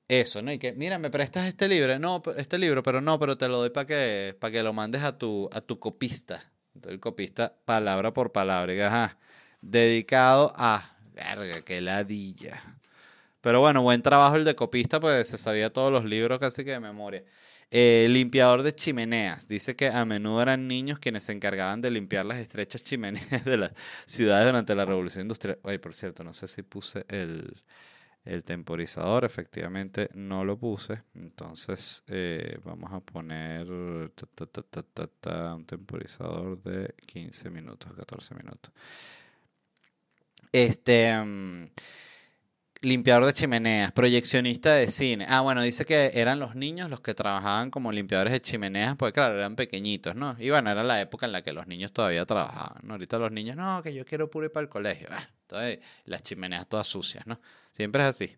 eso, 0.09 0.43
¿no? 0.43 0.53
Y 0.53 0.59
que, 0.59 0.75
mira, 0.75 0.99
me 0.99 1.09
prestas 1.09 1.47
este 1.47 1.67
libro, 1.67 1.99
no, 1.99 2.23
este 2.37 2.59
libro, 2.59 2.83
pero 2.83 3.01
no, 3.01 3.19
pero 3.19 3.39
te 3.39 3.49
lo 3.49 3.57
doy 3.59 3.71
para 3.71 3.87
que, 3.87 4.37
para 4.39 4.53
que 4.53 4.63
lo 4.63 4.75
mandes 4.75 5.03
a 5.03 5.17
tu, 5.17 5.49
a 5.51 5.63
tu 5.63 5.79
copista. 5.79 6.53
Entonces 6.75 6.93
el 6.95 7.01
copista, 7.01 7.57
palabra 7.65 8.13
por 8.13 8.33
palabra, 8.33 8.75
y, 8.75 8.81
ajá, 8.81 9.19
dedicado 9.63 10.53
a, 10.59 10.99
verga, 11.15 11.63
qué 11.63 11.81
ladilla 11.81 12.76
pero 13.47 13.61
bueno, 13.61 13.81
buen 13.81 14.03
trabajo 14.03 14.35
el 14.35 14.45
de 14.45 14.57
copista, 14.57 14.99
pues 14.99 15.29
se 15.29 15.39
sabía 15.39 15.73
todos 15.73 15.93
los 15.93 16.05
libros 16.05 16.41
casi 16.41 16.65
que 16.65 16.73
de 16.73 16.81
memoria. 16.81 17.23
Eh, 17.71 18.09
limpiador 18.11 18.65
de 18.65 18.75
chimeneas. 18.75 19.47
Dice 19.47 19.77
que 19.77 19.87
a 19.87 20.05
menudo 20.05 20.43
eran 20.43 20.67
niños 20.67 20.99
quienes 20.99 21.23
se 21.23 21.33
encargaban 21.33 21.81
de 21.81 21.93
limpiar 21.93 22.27
las 22.27 22.39
estrechas 22.39 22.83
chimeneas 22.83 23.45
de 23.45 23.57
las 23.57 23.71
ciudades 24.05 24.47
durante 24.47 24.75
la 24.75 24.85
Revolución 24.85 25.23
Industrial. 25.23 25.61
Ay, 25.63 25.79
por 25.79 25.95
cierto, 25.95 26.25
no 26.25 26.33
sé 26.33 26.49
si 26.49 26.65
puse 26.65 27.07
el, 27.07 27.55
temporizador. 28.43 29.25
Efectivamente, 29.25 30.11
no 30.15 30.45
lo 30.45 30.59
puse. 30.59 31.05
Entonces, 31.15 32.03
eh, 32.09 32.59
vamos 32.65 32.93
a 32.93 32.99
poner 32.99 33.71
un 33.71 34.11
temporizador 35.67 36.61
de 36.65 36.97
15 37.07 37.51
minutos, 37.51 37.93
14 37.97 38.35
minutos. 38.35 38.73
Este. 40.51 41.17
Mm, 41.17 41.67
Limpiador 42.87 43.26
de 43.26 43.32
chimeneas, 43.32 43.91
proyeccionista 43.91 44.72
de 44.74 44.87
cine. 44.87 45.26
Ah, 45.28 45.41
bueno, 45.41 45.61
dice 45.61 45.84
que 45.84 46.12
eran 46.14 46.39
los 46.39 46.55
niños 46.55 46.89
los 46.89 47.01
que 47.01 47.14
trabajaban 47.14 47.68
como 47.68 47.91
limpiadores 47.91 48.32
de 48.32 48.41
chimeneas, 48.41 48.95
porque 48.95 49.14
claro, 49.14 49.34
eran 49.34 49.57
pequeñitos, 49.57 50.14
¿no? 50.14 50.37
Y 50.39 50.51
bueno, 50.51 50.70
era 50.70 50.84
la 50.84 51.01
época 51.01 51.26
en 51.26 51.32
la 51.32 51.43
que 51.43 51.53
los 51.53 51.66
niños 51.66 51.91
todavía 51.93 52.24
trabajaban, 52.24 52.78
¿no? 52.84 52.95
Ahorita 52.95 53.18
los 53.18 53.32
niños, 53.32 53.57
no, 53.57 53.82
que 53.82 53.93
yo 53.93 54.05
quiero 54.05 54.30
puro 54.30 54.47
ir 54.47 54.53
para 54.53 54.62
el 54.62 54.68
colegio. 54.68 55.09
Entonces, 55.49 55.79
las 56.05 56.23
chimeneas 56.23 56.69
todas 56.69 56.87
sucias, 56.87 57.27
¿no? 57.27 57.41
Siempre 57.73 58.03
es 58.03 58.09
así. 58.09 58.35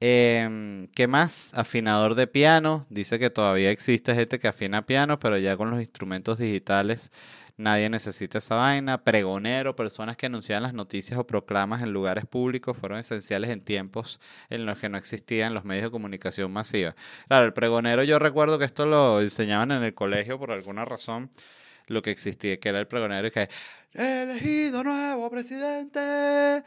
Em, 0.00 0.88
¿Qué 0.88 1.06
más? 1.06 1.52
Afinador 1.54 2.14
de 2.14 2.26
piano. 2.26 2.86
Dice 2.90 3.18
que 3.18 3.30
todavía 3.30 3.70
existe 3.70 4.14
gente 4.14 4.38
que 4.38 4.48
afina 4.48 4.84
piano, 4.84 5.18
pero 5.20 5.38
ya 5.38 5.56
con 5.56 5.70
los 5.70 5.80
instrumentos 5.80 6.38
digitales 6.38 7.12
Nadie 7.62 7.90
necesita 7.90 8.38
esa 8.38 8.56
vaina. 8.56 9.04
Pregonero, 9.04 9.76
personas 9.76 10.16
que 10.16 10.26
anunciaban 10.26 10.62
las 10.62 10.72
noticias 10.74 11.18
o 11.18 11.26
proclamas 11.26 11.82
en 11.82 11.92
lugares 11.92 12.26
públicos 12.26 12.76
fueron 12.76 12.98
esenciales 12.98 13.50
en 13.50 13.60
tiempos 13.60 14.20
en 14.48 14.64
los 14.66 14.78
que 14.78 14.88
no 14.88 14.96
existían 14.98 15.54
los 15.54 15.64
medios 15.64 15.84
de 15.84 15.90
comunicación 15.90 16.52
masiva. 16.52 16.94
Claro, 17.28 17.46
el 17.46 17.52
pregonero 17.52 18.04
yo 18.04 18.18
recuerdo 18.18 18.58
que 18.58 18.64
esto 18.64 18.86
lo 18.86 19.20
enseñaban 19.20 19.70
en 19.70 19.84
el 19.84 19.94
colegio 19.94 20.38
por 20.38 20.50
alguna 20.50 20.84
razón. 20.84 21.30
Lo 21.86 22.02
que 22.02 22.10
existía, 22.10 22.58
que 22.58 22.68
era 22.68 22.78
el 22.80 22.86
pregonero 22.86 23.30
que 23.30 23.48
elegido 23.94 24.82
nuevo 24.84 25.30
presidente 25.30 26.64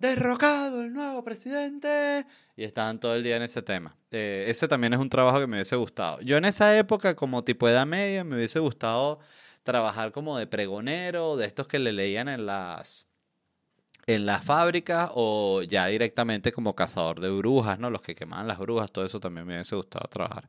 derrocado 0.00 0.80
el 0.80 0.92
nuevo 0.92 1.22
presidente. 1.22 2.26
Y 2.56 2.64
estaban 2.64 2.98
todo 2.98 3.14
el 3.14 3.22
día 3.22 3.36
en 3.36 3.42
ese 3.42 3.62
tema. 3.62 3.94
Eh, 4.10 4.46
ese 4.48 4.66
también 4.66 4.94
es 4.94 4.98
un 4.98 5.10
trabajo 5.10 5.38
que 5.38 5.46
me 5.46 5.56
hubiese 5.56 5.76
gustado. 5.76 6.20
Yo 6.22 6.38
en 6.38 6.46
esa 6.46 6.76
época, 6.76 7.14
como 7.14 7.44
tipo 7.44 7.68
edad 7.68 7.86
media, 7.86 8.24
me 8.24 8.36
hubiese 8.36 8.58
gustado 8.58 9.20
trabajar 9.62 10.10
como 10.10 10.38
de 10.38 10.46
pregonero, 10.46 11.36
de 11.36 11.46
estos 11.46 11.68
que 11.68 11.78
le 11.78 11.92
leían 11.92 12.28
en 12.28 12.46
las 12.46 13.06
en 14.06 14.26
las 14.26 14.42
fábricas 14.42 15.10
o 15.14 15.62
ya 15.62 15.86
directamente 15.86 16.50
como 16.50 16.74
cazador 16.74 17.20
de 17.20 17.30
brujas, 17.30 17.78
¿no? 17.78 17.90
Los 17.90 18.02
que 18.02 18.14
quemaban 18.14 18.48
las 18.48 18.58
brujas, 18.58 18.90
todo 18.90 19.04
eso 19.04 19.20
también 19.20 19.46
me 19.46 19.54
hubiese 19.54 19.76
gustado 19.76 20.08
trabajar. 20.08 20.48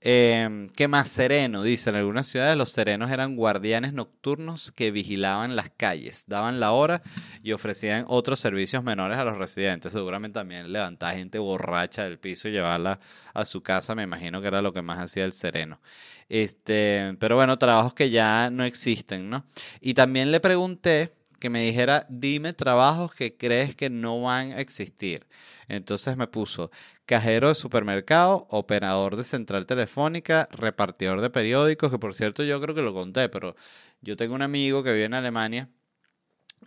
Eh, 0.00 0.68
¿Qué 0.76 0.88
más 0.88 1.08
sereno? 1.08 1.62
Dice, 1.62 1.90
en 1.90 1.96
algunas 1.96 2.28
ciudades 2.28 2.56
los 2.56 2.70
serenos 2.70 3.10
eran 3.10 3.34
guardianes 3.34 3.92
nocturnos 3.92 4.70
que 4.70 4.90
vigilaban 4.90 5.56
las 5.56 5.70
calles, 5.70 6.24
daban 6.28 6.60
la 6.60 6.72
hora 6.72 7.02
y 7.42 7.52
ofrecían 7.52 8.04
otros 8.06 8.38
servicios 8.38 8.84
menores 8.84 9.18
a 9.18 9.24
los 9.24 9.38
residentes. 9.38 9.92
Seguramente 9.92 10.34
también 10.34 10.72
levantaba 10.72 11.14
gente 11.14 11.38
borracha 11.38 12.04
del 12.04 12.18
piso 12.18 12.48
y 12.48 12.52
llevarla 12.52 13.00
a 13.34 13.44
su 13.46 13.62
casa, 13.62 13.94
me 13.94 14.02
imagino 14.02 14.40
que 14.40 14.48
era 14.48 14.62
lo 14.62 14.72
que 14.72 14.82
más 14.82 14.98
hacía 14.98 15.24
el 15.24 15.32
sereno. 15.32 15.80
Este, 16.28 17.16
pero 17.18 17.36
bueno, 17.36 17.58
trabajos 17.58 17.94
que 17.94 18.10
ya 18.10 18.50
no 18.50 18.64
existen, 18.64 19.30
¿no? 19.30 19.44
Y 19.80 19.94
también 19.94 20.30
le 20.30 20.40
pregunté 20.40 21.10
que 21.38 21.50
me 21.50 21.62
dijera, 21.62 22.06
dime 22.08 22.52
trabajos 22.52 23.14
que 23.14 23.36
crees 23.36 23.76
que 23.76 23.90
no 23.90 24.22
van 24.22 24.52
a 24.52 24.60
existir. 24.60 25.26
Entonces 25.68 26.16
me 26.16 26.26
puso 26.26 26.70
cajero 27.06 27.48
de 27.48 27.54
supermercado, 27.54 28.46
operador 28.50 29.16
de 29.16 29.24
central 29.24 29.66
telefónica, 29.66 30.48
repartidor 30.52 31.20
de 31.20 31.30
periódicos, 31.30 31.90
que 31.90 31.98
por 31.98 32.14
cierto 32.14 32.42
yo 32.44 32.60
creo 32.60 32.74
que 32.74 32.82
lo 32.82 32.94
conté, 32.94 33.28
pero 33.28 33.56
yo 34.00 34.16
tengo 34.16 34.34
un 34.34 34.42
amigo 34.42 34.82
que 34.82 34.92
vive 34.92 35.04
en 35.04 35.14
Alemania 35.14 35.68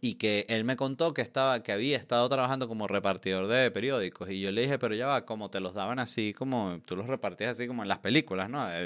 y 0.01 0.15
que 0.15 0.45
él 0.49 0.63
me 0.63 0.75
contó 0.75 1.13
que 1.13 1.21
estaba 1.21 1.61
que 1.61 1.71
había 1.71 1.97
estado 1.97 2.27
trabajando 2.29 2.67
como 2.67 2.87
repartidor 2.87 3.47
de 3.47 3.69
periódicos 3.71 4.29
y 4.29 4.39
yo 4.39 4.51
le 4.51 4.61
dije, 4.61 4.79
pero 4.79 4.95
ya 4.95 5.07
va, 5.07 5.25
como 5.25 5.49
te 5.49 5.59
los 5.59 5.73
daban 5.73 5.99
así 5.99 6.33
como 6.33 6.79
tú 6.85 6.95
los 6.95 7.07
repartías 7.07 7.51
así 7.51 7.67
como 7.67 7.83
en 7.83 7.89
las 7.89 7.99
películas, 7.99 8.49
¿no? 8.49 8.65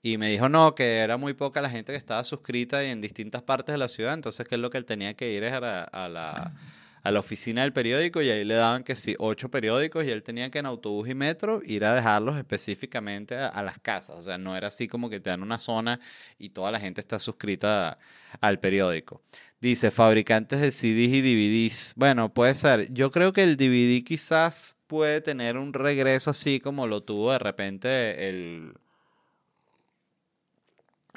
Y 0.00 0.16
me 0.16 0.30
dijo, 0.30 0.48
no, 0.48 0.76
que 0.76 0.98
era 0.98 1.16
muy 1.16 1.34
poca 1.34 1.60
la 1.60 1.68
gente 1.68 1.90
que 1.92 1.98
estaba 1.98 2.22
suscrita 2.22 2.84
y 2.84 2.90
en 2.90 3.00
distintas 3.00 3.42
partes 3.42 3.72
de 3.72 3.78
la 3.78 3.88
ciudad, 3.88 4.14
entonces 4.14 4.46
que 4.46 4.54
es 4.54 4.60
lo 4.60 4.70
que 4.70 4.78
él 4.78 4.84
tenía 4.84 5.14
que 5.14 5.32
ir 5.32 5.42
era 5.42 5.82
a 5.82 6.08
la, 6.08 6.54
a 7.02 7.10
la 7.10 7.20
oficina 7.20 7.62
del 7.62 7.72
periódico 7.72 8.22
y 8.22 8.30
ahí 8.30 8.44
le 8.44 8.54
daban 8.54 8.84
que 8.84 8.94
sí, 8.94 9.14
ocho 9.18 9.50
periódicos 9.50 10.04
y 10.04 10.10
él 10.10 10.22
tenía 10.22 10.50
que 10.50 10.58
en 10.58 10.66
autobús 10.66 11.08
y 11.08 11.14
metro 11.14 11.62
ir 11.64 11.84
a 11.84 11.94
dejarlos 11.94 12.36
específicamente 12.36 13.36
a, 13.36 13.62
las 13.62 13.78
casas. 13.78 14.16
O 14.18 14.22
sea, 14.22 14.38
no 14.38 14.56
era 14.56 14.68
así 14.68 14.88
como 14.88 15.08
que 15.08 15.20
te 15.20 15.30
dan 15.30 15.42
una 15.42 15.58
zona 15.58 16.00
y 16.38 16.50
toda 16.50 16.70
la 16.70 16.80
gente 16.80 17.00
está 17.00 17.18
suscrita 17.18 17.98
al 18.40 18.60
periódico. 18.60 19.22
Dice, 19.60 19.90
fabricantes 19.90 20.60
de 20.60 20.70
CDs 20.70 21.14
y 21.14 21.20
DVDs. 21.22 21.92
Bueno, 21.96 22.32
puede 22.32 22.54
ser. 22.54 22.92
Yo 22.92 23.10
creo 23.10 23.32
que 23.32 23.42
el 23.42 23.56
DVD 23.56 24.04
quizás 24.04 24.76
puede 24.86 25.20
tener 25.20 25.56
un 25.56 25.72
regreso 25.72 26.30
así 26.30 26.60
como 26.60 26.86
lo 26.86 27.02
tuvo 27.02 27.32
de 27.32 27.38
repente 27.40 28.28
el 28.28 28.74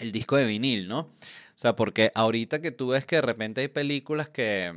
el 0.02 0.12
disco 0.12 0.36
de 0.36 0.46
vinil, 0.46 0.88
¿no? 0.88 1.00
O 1.00 1.10
sea, 1.56 1.76
porque 1.76 2.12
ahorita 2.16 2.62
que 2.62 2.72
tú 2.72 2.89
ves 2.89 3.06
que 3.06 3.18
de 3.18 3.22
repente 3.22 3.62
hay 3.62 3.68
películas 3.68 4.30
que, 4.30 4.74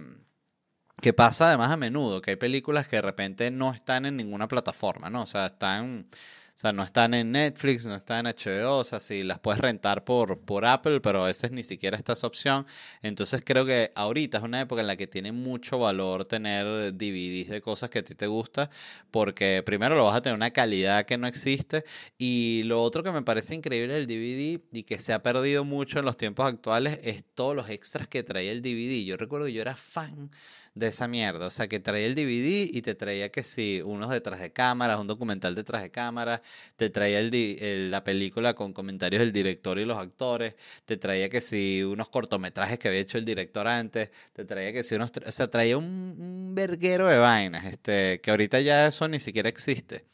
que 1.01 1.13
pasa 1.13 1.49
además 1.49 1.71
a 1.71 1.77
menudo, 1.77 2.21
que 2.21 2.33
hay 2.33 2.37
películas 2.37 2.89
que 2.89 2.97
de 2.97 3.03
repente 3.03 3.51
no 3.51 3.73
están 3.73 4.07
en 4.07 4.17
ninguna 4.17 4.49
plataforma, 4.49 5.11
¿no? 5.11 5.23
O 5.23 5.27
sea, 5.27 5.47
están 5.47 6.07
o 6.55 6.57
sea, 6.57 6.73
no 6.73 6.85
están 6.85 7.15
en 7.15 7.33
Netflix, 7.33 7.85
no 7.85 7.97
están 7.97 8.27
en 8.27 8.33
HBO, 8.33 8.79
o 8.79 8.85
sea, 8.85 9.01
sí 9.01 9.25
las 9.25 9.41
puedes 9.41 9.61
rentar 9.61 10.05
por, 10.05 10.39
por 10.39 10.65
Apple, 10.65 11.01
pero 11.01 11.25
a 11.25 11.27
veces 11.27 11.51
ni 11.51 11.65
siquiera 11.65 11.97
está 11.97 12.13
esa 12.13 12.29
opción. 12.29 12.65
Entonces 13.03 13.43
creo 13.45 13.67
que 13.67 13.91
ahorita 13.97 14.39
es 14.39 14.45
una 14.45 14.61
época 14.61 14.81
en 14.81 14.87
la 14.87 14.97
que 14.97 15.09
tiene 15.09 15.33
mucho 15.33 15.81
valor 15.81 16.27
tener 16.27 16.65
DVDs 16.97 17.49
de 17.49 17.61
cosas 17.61 17.91
que 17.91 17.99
a 17.99 18.05
ti 18.05 18.15
te 18.15 18.29
gusta, 18.29 18.71
porque 19.11 19.65
primero 19.67 19.97
lo 19.97 20.05
vas 20.05 20.17
a 20.17 20.21
tener 20.21 20.37
una 20.37 20.53
calidad 20.53 21.07
que 21.07 21.19
no 21.19 21.27
existe 21.27 21.85
y 22.19 22.63
lo 22.67 22.81
otro 22.85 23.03
que 23.03 23.11
me 23.11 23.23
parece 23.23 23.57
increíble 23.57 23.95
del 23.95 24.07
DVD 24.07 24.61
y 24.73 24.85
que 24.85 24.99
se 24.99 25.13
ha 25.13 25.25
perdido 25.25 25.65
mucho 25.65 25.99
en 25.99 26.05
los 26.05 26.17
tiempos 26.17 26.47
actuales 26.47 27.01
es 27.03 27.25
todos 27.35 27.57
los 27.57 27.69
extras 27.69 28.07
que 28.07 28.23
traía 28.23 28.53
el 28.53 28.63
DVD. 28.63 29.05
Yo 29.05 29.17
recuerdo 29.17 29.47
que 29.47 29.53
yo 29.55 29.63
era 29.63 29.75
fan 29.75 30.31
de 30.75 30.89
esa 30.89 31.09
mierda. 31.09 31.47
O 31.47 31.51
sea, 31.51 31.69
que 31.69 31.81
traía 31.81 32.07
el 32.07 32.15
DVD 32.15 32.69
y 32.73 32.83
te 32.83 32.95
traía 32.95 33.31
que 33.31 33.43
sí, 33.43 33.81
unos 33.85 34.11
detrás 34.11 34.41
de 34.41 34.53
cámaras, 34.53 34.99
un 34.99 35.07
documental 35.07 35.55
detrás 35.55 35.83
de 35.83 35.91
cámaras, 35.91 36.41
te 36.77 36.91
traía 36.91 37.21
el, 37.21 37.91
la 37.91 38.05
película 38.05 38.55
con 38.55 38.73
comentarios 38.73 39.21
del 39.21 39.33
director 39.33 39.79
y 39.79 39.85
los 39.85 39.99
actores, 39.99 40.55
te 40.85 40.97
traía 40.97 41.29
que 41.29 41.41
sí, 41.41 41.83
unos 41.83 42.09
cortometrajes 42.09 42.79
que 42.79 42.89
había 42.89 43.01
hecho 43.01 43.19
el 43.19 43.25
director 43.25 43.67
antes, 43.69 44.11
te 44.33 44.45
traía 44.45 44.73
que 44.73 44.85
sí, 44.85 44.95
unos, 44.97 45.13
o 45.27 45.33
sea, 45.33 45.49
traía 45.49 45.79
un, 45.79 46.53
verguero 46.55 47.07
de 47.07 47.19
vainas, 47.19 47.65
este, 47.65 48.21
que 48.21 48.31
ahorita 48.31 48.61
ya 48.61 48.87
eso 48.89 49.09
ni 49.09 49.21
siquiera 49.21 49.49
existe. 49.49 50.05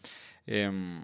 Em, 0.47 1.01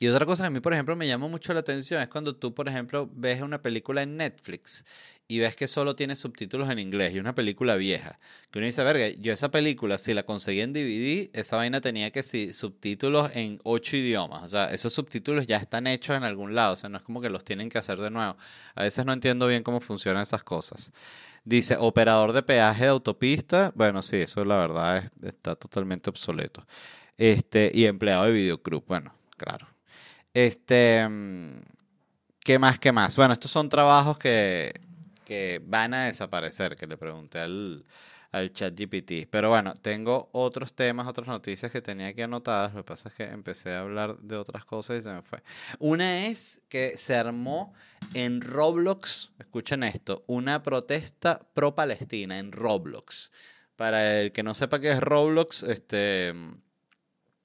Y 0.00 0.06
otra 0.08 0.24
cosa 0.26 0.44
que 0.44 0.46
a 0.46 0.50
mí, 0.50 0.60
por 0.60 0.72
ejemplo, 0.72 0.94
me 0.94 1.08
llama 1.08 1.26
mucho 1.26 1.52
la 1.52 1.60
atención 1.60 2.00
es 2.00 2.08
cuando 2.08 2.36
tú, 2.36 2.54
por 2.54 2.68
ejemplo, 2.68 3.10
ves 3.12 3.42
una 3.42 3.60
película 3.60 4.02
en 4.02 4.16
Netflix 4.16 4.84
y 5.30 5.40
ves 5.40 5.54
que 5.54 5.68
solo 5.68 5.94
tiene 5.94 6.16
subtítulos 6.16 6.70
en 6.70 6.78
inglés 6.78 7.14
y 7.14 7.18
una 7.18 7.34
película 7.34 7.76
vieja. 7.76 8.16
Que 8.50 8.58
uno 8.60 8.66
dice, 8.66 8.82
verga, 8.82 9.08
yo 9.10 9.30
esa 9.30 9.50
película, 9.50 9.98
si 9.98 10.14
la 10.14 10.22
conseguí 10.22 10.62
en 10.62 10.72
DVD, 10.72 11.28
esa 11.38 11.56
vaina 11.56 11.82
tenía 11.82 12.10
que 12.10 12.22
sí, 12.22 12.54
subtítulos 12.54 13.30
en 13.34 13.60
ocho 13.62 13.98
idiomas. 13.98 14.42
O 14.42 14.48
sea, 14.48 14.64
esos 14.66 14.94
subtítulos 14.94 15.46
ya 15.46 15.58
están 15.58 15.86
hechos 15.86 16.16
en 16.16 16.24
algún 16.24 16.54
lado. 16.54 16.72
O 16.72 16.76
sea, 16.76 16.88
no 16.88 16.96
es 16.96 17.04
como 17.04 17.20
que 17.20 17.28
los 17.28 17.44
tienen 17.44 17.68
que 17.68 17.76
hacer 17.76 17.98
de 18.00 18.10
nuevo. 18.10 18.38
A 18.74 18.82
veces 18.82 19.04
no 19.04 19.12
entiendo 19.12 19.46
bien 19.46 19.62
cómo 19.62 19.80
funcionan 19.82 20.22
esas 20.22 20.42
cosas. 20.42 20.92
Dice, 21.44 21.76
operador 21.78 22.32
de 22.32 22.42
peaje 22.42 22.84
de 22.84 22.90
autopista. 22.90 23.70
Bueno, 23.74 24.00
sí, 24.00 24.16
eso 24.16 24.42
la 24.46 24.56
verdad 24.56 24.96
es, 24.96 25.28
está 25.28 25.56
totalmente 25.56 26.08
obsoleto. 26.08 26.66
Este, 27.18 27.70
y 27.74 27.84
empleado 27.84 28.24
de 28.24 28.32
videoclub. 28.32 28.82
Bueno, 28.86 29.14
claro. 29.36 29.68
Este, 30.32 31.06
mm, 31.06 31.60
¿qué 32.40 32.58
más, 32.58 32.78
qué 32.78 32.92
más? 32.92 33.16
Bueno, 33.16 33.34
estos 33.34 33.50
son 33.50 33.68
trabajos 33.68 34.16
que, 34.16 34.87
que 35.28 35.60
van 35.62 35.92
a 35.92 36.06
desaparecer, 36.06 36.74
que 36.74 36.86
le 36.86 36.96
pregunté 36.96 37.38
al, 37.38 37.84
al 38.32 38.50
chat 38.50 38.74
GPT. 38.74 39.28
Pero 39.30 39.50
bueno, 39.50 39.74
tengo 39.74 40.30
otros 40.32 40.72
temas, 40.72 41.06
otras 41.06 41.28
noticias 41.28 41.70
que 41.70 41.82
tenía 41.82 42.06
aquí 42.06 42.22
anotadas. 42.22 42.72
Lo 42.72 42.80
que 42.80 42.88
pasa 42.88 43.10
es 43.10 43.14
que 43.14 43.24
empecé 43.24 43.74
a 43.74 43.80
hablar 43.80 44.16
de 44.20 44.36
otras 44.36 44.64
cosas 44.64 45.00
y 45.00 45.02
se 45.02 45.12
me 45.12 45.20
fue. 45.20 45.42
Una 45.80 46.26
es 46.28 46.62
que 46.70 46.96
se 46.96 47.14
armó 47.14 47.74
en 48.14 48.40
Roblox, 48.40 49.32
escuchen 49.38 49.82
esto, 49.82 50.24
una 50.26 50.62
protesta 50.62 51.46
pro-Palestina 51.52 52.38
en 52.38 52.50
Roblox. 52.50 53.30
Para 53.76 54.22
el 54.22 54.32
que 54.32 54.42
no 54.42 54.54
sepa 54.54 54.80
qué 54.80 54.92
es 54.92 55.00
Roblox, 55.00 55.62
este, 55.64 56.32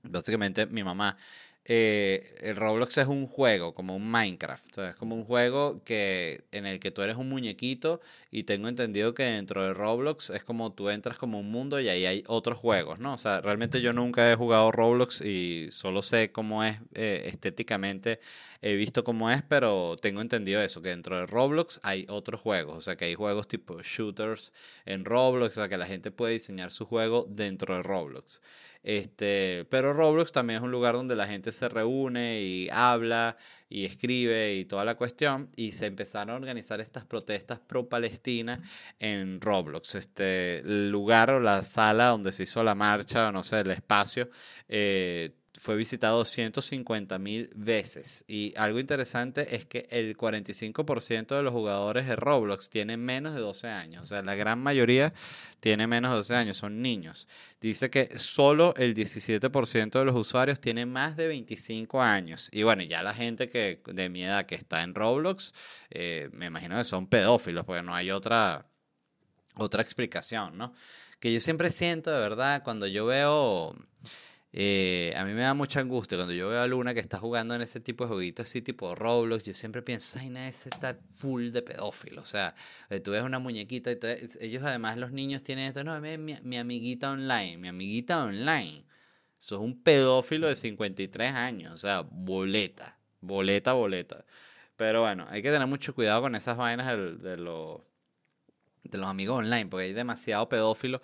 básicamente 0.03 0.67
mi 0.67 0.85
mamá 0.85 1.17
eh, 1.65 2.35
el 2.41 2.57
Roblox 2.57 2.97
es 2.97 3.07
un 3.07 3.25
juego, 3.25 3.73
como 3.73 3.95
un 3.95 4.09
Minecraft. 4.11 4.77
Es 4.79 4.95
como 4.95 5.15
un 5.15 5.23
juego 5.23 5.81
que, 5.85 6.43
en 6.51 6.65
el 6.65 6.79
que 6.79 6.91
tú 6.91 7.01
eres 7.01 7.15
un 7.15 7.29
muñequito 7.29 8.01
y 8.31 8.43
tengo 8.43 8.67
entendido 8.67 9.13
que 9.13 9.23
dentro 9.23 9.65
de 9.65 9.73
Roblox 9.73 10.29
es 10.31 10.43
como 10.43 10.73
tú 10.73 10.89
entras 10.89 11.17
como 11.17 11.39
un 11.39 11.49
mundo 11.51 11.79
y 11.79 11.87
ahí 11.87 12.05
hay 12.05 12.23
otros 12.27 12.57
juegos, 12.57 12.99
¿no? 12.99 13.13
O 13.13 13.17
sea, 13.17 13.39
realmente 13.39 13.81
yo 13.81 13.93
nunca 13.93 14.29
he 14.29 14.35
jugado 14.35 14.71
Roblox 14.71 15.21
y 15.21 15.69
solo 15.71 16.01
sé 16.01 16.31
cómo 16.31 16.63
es 16.65 16.79
eh, 16.95 17.23
estéticamente, 17.27 18.19
he 18.61 18.75
visto 18.75 19.03
cómo 19.05 19.31
es, 19.31 19.41
pero 19.43 19.95
tengo 20.01 20.21
entendido 20.21 20.61
eso, 20.61 20.81
que 20.81 20.89
dentro 20.89 21.17
de 21.17 21.25
Roblox 21.27 21.79
hay 21.83 22.05
otros 22.09 22.41
juegos. 22.41 22.77
O 22.77 22.81
sea, 22.81 22.97
que 22.97 23.05
hay 23.05 23.15
juegos 23.15 23.47
tipo 23.47 23.81
shooters 23.81 24.51
en 24.85 25.05
Roblox, 25.05 25.57
o 25.57 25.61
sea, 25.61 25.69
que 25.69 25.77
la 25.77 25.85
gente 25.85 26.11
puede 26.11 26.33
diseñar 26.33 26.71
su 26.71 26.85
juego 26.85 27.25
dentro 27.29 27.75
de 27.75 27.83
Roblox. 27.83 28.41
Este, 28.83 29.65
pero 29.69 29.93
Roblox 29.93 30.31
también 30.31 30.57
es 30.57 30.63
un 30.63 30.71
lugar 30.71 30.95
donde 30.95 31.15
la 31.15 31.25
gente 31.25 31.51
se 31.51 31.69
reúne 31.69 32.41
y 32.41 32.69
habla 32.69 33.37
y 33.69 33.85
escribe 33.85 34.53
y 34.55 34.65
toda 34.65 34.85
la 34.85 34.95
cuestión. 34.95 35.49
Y 35.55 35.71
se 35.71 35.87
empezaron 35.87 36.31
a 36.31 36.35
organizar 36.35 36.81
estas 36.81 37.05
protestas 37.05 37.59
pro-Palestina 37.59 38.61
en 38.99 39.41
Roblox. 39.41 39.95
Este, 39.95 40.59
el 40.59 40.91
lugar 40.91 41.31
o 41.31 41.39
la 41.39 41.63
sala 41.63 42.07
donde 42.09 42.31
se 42.31 42.43
hizo 42.43 42.63
la 42.63 42.75
marcha, 42.75 43.29
o 43.29 43.31
no 43.31 43.43
sé, 43.43 43.61
el 43.61 43.71
espacio, 43.71 44.29
eh, 44.67 45.35
fue 45.59 45.75
visitado 45.75 46.25
150 46.25 47.19
mil 47.19 47.49
veces. 47.55 48.25
Y 48.27 48.53
algo 48.57 48.79
interesante 48.79 49.55
es 49.55 49.65
que 49.65 49.87
el 49.91 50.17
45% 50.17 51.35
de 51.35 51.43
los 51.43 51.53
jugadores 51.53 52.07
de 52.07 52.15
Roblox 52.15 52.69
tienen 52.69 53.03
menos 53.03 53.35
de 53.35 53.41
12 53.41 53.67
años. 53.67 54.03
O 54.03 54.05
sea, 54.07 54.23
la 54.23 54.35
gran 54.35 54.59
mayoría 54.59 55.13
tiene 55.59 55.85
menos 55.85 56.11
de 56.11 56.17
12 56.17 56.35
años, 56.35 56.57
son 56.57 56.81
niños. 56.81 57.27
Dice 57.61 57.89
que 57.89 58.17
solo 58.17 58.73
el 58.77 58.95
17% 58.95 59.91
de 59.99 60.05
los 60.05 60.15
usuarios 60.15 60.59
tienen 60.59 60.91
más 60.91 61.15
de 61.15 61.27
25 61.27 62.01
años. 62.01 62.49
Y 62.51 62.63
bueno, 62.63 62.83
ya 62.83 63.03
la 63.03 63.13
gente 63.13 63.49
que 63.49 63.79
de 63.85 64.09
mi 64.09 64.23
edad 64.23 64.45
que 64.45 64.55
está 64.55 64.81
en 64.81 64.95
Roblox, 64.95 65.53
eh, 65.91 66.29
me 66.33 66.47
imagino 66.47 66.77
que 66.77 66.83
son 66.83 67.07
pedófilos, 67.07 67.63
porque 67.63 67.83
no 67.83 67.93
hay 67.93 68.09
otra, 68.09 68.65
otra 69.55 69.83
explicación, 69.83 70.57
¿no? 70.57 70.73
Que 71.19 71.31
yo 71.31 71.39
siempre 71.39 71.71
siento, 71.71 72.11
de 72.11 72.19
verdad, 72.19 72.63
cuando 72.63 72.87
yo 72.87 73.05
veo 73.05 73.75
eh, 74.55 75.13
a 75.17 75.25
mí 75.25 75.33
me 75.33 75.41
da 75.41 75.55
mucha 75.55 75.79
angustia 75.79 76.15
cuando 76.17 76.33
yo 76.33 76.47
veo 76.47 76.61
a 76.61 76.67
Luna 76.67 76.93
que 76.93 76.99
está 76.99 77.17
jugando 77.17 77.55
en 77.55 77.63
ese 77.63 77.79
tipo 77.79 78.05
de 78.05 78.13
jueguitos 78.13 78.47
así 78.47 78.61
tipo 78.61 78.93
Roblox. 78.93 79.43
Yo 79.43 79.53
siempre 79.53 79.81
pienso, 79.81 80.19
ay, 80.19 80.29
nada, 80.29 80.47
ese 80.47 80.69
está 80.69 80.97
full 81.11 81.49
de 81.49 81.63
pedófilo. 81.63 82.21
O 82.21 82.25
sea, 82.25 82.53
eh, 82.89 82.99
tú 82.99 83.11
ves 83.11 83.23
una 83.23 83.39
muñequita 83.39 83.91
y 83.91 83.97
ellos 84.39 84.63
además, 84.63 84.97
los 84.97 85.11
niños 85.11 85.43
tienen 85.43 85.67
esto, 85.67 85.83
no, 85.83 85.99
mi, 85.99 86.17
mi 86.17 86.57
amiguita 86.57 87.11
online, 87.11 87.57
mi 87.57 87.67
amiguita 87.67 88.23
online. 88.23 88.85
Eso 89.43 89.55
es 89.55 89.61
un 89.61 89.81
pedófilo 89.83 90.47
de 90.47 90.55
53 90.55 91.33
años, 91.33 91.73
o 91.73 91.77
sea, 91.77 92.01
boleta, 92.01 92.97
boleta, 93.19 93.73
boleta. 93.73 94.23
Pero 94.77 95.01
bueno, 95.01 95.25
hay 95.29 95.41
que 95.41 95.51
tener 95.51 95.67
mucho 95.67 95.93
cuidado 95.93 96.21
con 96.21 96.35
esas 96.35 96.55
vainas 96.55 96.87
de, 96.87 97.37
los 97.37 97.81
de 98.83 98.97
los 98.97 99.07
amigos 99.07 99.39
online, 99.39 99.65
porque 99.65 99.85
hay 99.87 99.93
demasiado 99.93 100.47
pedófilo 100.47 101.01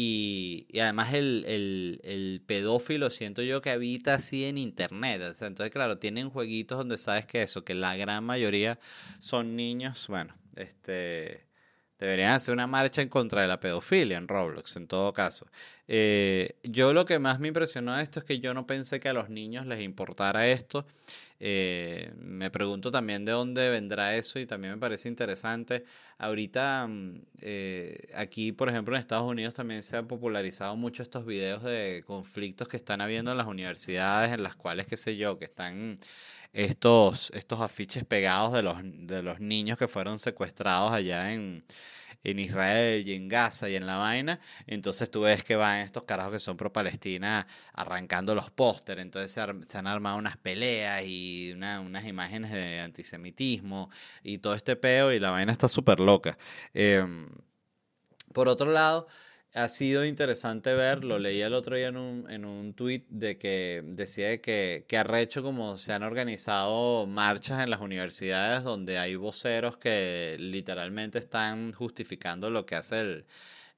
y, 0.00 0.78
además 0.80 1.12
el, 1.12 2.42
pedófilo 2.46 3.10
siento 3.10 3.42
yo 3.42 3.60
que 3.60 3.70
habita 3.70 4.14
así 4.14 4.44
en 4.44 4.56
internet. 4.56 5.20
entonces, 5.40 5.72
claro, 5.72 5.98
tienen 5.98 6.30
jueguitos 6.30 6.78
donde 6.78 6.98
sabes 6.98 7.26
que 7.26 7.42
eso, 7.42 7.64
que 7.64 7.74
la 7.74 7.96
gran 7.96 8.22
mayoría 8.22 8.78
son 9.18 9.56
niños. 9.56 10.06
Bueno, 10.08 10.34
este 10.54 11.47
deberían 11.98 12.32
hacer 12.32 12.54
una 12.54 12.66
marcha 12.66 13.02
en 13.02 13.08
contra 13.08 13.42
de 13.42 13.48
la 13.48 13.60
pedofilia 13.60 14.18
en 14.18 14.28
Roblox, 14.28 14.76
en 14.76 14.86
todo 14.86 15.12
caso. 15.12 15.46
Eh, 15.88 16.56
yo 16.62 16.92
lo 16.92 17.04
que 17.04 17.18
más 17.18 17.40
me 17.40 17.48
impresionó 17.48 17.96
de 17.96 18.02
esto 18.02 18.20
es 18.20 18.24
que 18.24 18.40
yo 18.40 18.54
no 18.54 18.66
pensé 18.66 19.00
que 19.00 19.08
a 19.08 19.12
los 19.12 19.30
niños 19.30 19.66
les 19.66 19.82
importara 19.82 20.46
esto. 20.48 20.86
Eh, 21.40 22.12
me 22.18 22.50
pregunto 22.50 22.90
también 22.90 23.24
de 23.24 23.30
dónde 23.32 23.70
vendrá 23.70 24.16
eso 24.16 24.40
y 24.40 24.46
también 24.46 24.74
me 24.74 24.80
parece 24.80 25.08
interesante. 25.08 25.84
Ahorita 26.18 26.86
mm, 26.88 27.20
eh, 27.42 28.08
aquí, 28.14 28.52
por 28.52 28.68
ejemplo, 28.68 28.94
en 28.94 29.00
Estados 29.00 29.30
Unidos 29.30 29.54
también 29.54 29.82
se 29.82 29.96
han 29.96 30.08
popularizado 30.08 30.76
mucho 30.76 31.02
estos 31.02 31.24
videos 31.24 31.62
de 31.62 32.02
conflictos 32.06 32.68
que 32.68 32.76
están 32.76 33.00
habiendo 33.00 33.30
en 33.30 33.38
las 33.38 33.46
universidades, 33.46 34.32
en 34.32 34.42
las 34.42 34.56
cuales, 34.56 34.86
qué 34.86 34.96
sé 34.96 35.16
yo, 35.16 35.38
que 35.38 35.44
están 35.44 35.98
estos, 36.52 37.30
estos 37.34 37.60
afiches 37.60 38.04
pegados 38.04 38.52
de 38.52 38.62
los, 38.62 38.78
de 38.82 39.22
los 39.22 39.40
niños 39.40 39.78
que 39.78 39.88
fueron 39.88 40.18
secuestrados 40.18 40.92
allá 40.92 41.32
en 41.32 41.64
en 42.24 42.38
Israel 42.38 43.06
y 43.06 43.14
en 43.14 43.28
Gaza 43.28 43.68
y 43.68 43.76
en 43.76 43.86
la 43.86 43.96
vaina, 43.96 44.40
entonces 44.66 45.10
tú 45.10 45.22
ves 45.22 45.44
que 45.44 45.56
van 45.56 45.80
estos 45.80 46.04
carajos 46.04 46.34
que 46.34 46.38
son 46.38 46.56
pro 46.56 46.72
Palestina 46.72 47.46
arrancando 47.72 48.34
los 48.34 48.50
pósteres, 48.50 49.04
entonces 49.04 49.30
se, 49.32 49.78
han 49.78 49.86
armado 49.86 50.16
unas 50.18 50.36
peleas 50.36 51.04
y 51.04 51.52
unas 51.52 52.06
imágenes 52.06 52.50
de 52.52 52.80
antisemitismo 52.80 53.90
y 54.22 54.38
todo 54.38 54.54
este 54.54 54.76
peo 54.76 55.12
y 55.12 55.20
la 55.20 55.30
vaina 55.30 55.52
está 55.52 55.68
súper 55.68 56.00
loca. 56.00 56.36
Em, 56.74 57.28
por 58.32 58.48
otro 58.48 58.70
lado, 58.72 59.08
ha 59.54 59.68
sido 59.68 60.04
interesante 60.04 60.74
ver, 60.74 61.04
lo 61.04 61.18
leí 61.18 61.40
el 61.40 61.54
otro 61.54 61.76
día 61.76 61.88
en 61.88 61.96
un, 61.96 62.30
en 62.30 62.44
un 62.44 62.74
tweet 62.74 63.04
de 63.08 63.38
que 63.38 63.82
decía 63.84 64.40
que, 64.40 64.84
que 64.88 64.96
arrecho 64.98 65.42
como 65.42 65.76
se 65.76 65.92
han 65.92 66.02
organizado 66.02 67.06
marchas 67.06 67.62
en 67.62 67.70
las 67.70 67.80
universidades 67.80 68.62
donde 68.62 68.98
hay 68.98 69.16
voceros 69.16 69.76
que 69.78 70.36
literalmente 70.38 71.18
están 71.18 71.72
justificando 71.72 72.50
lo 72.50 72.66
que 72.66 72.74
hace 72.76 73.00
el, 73.00 73.26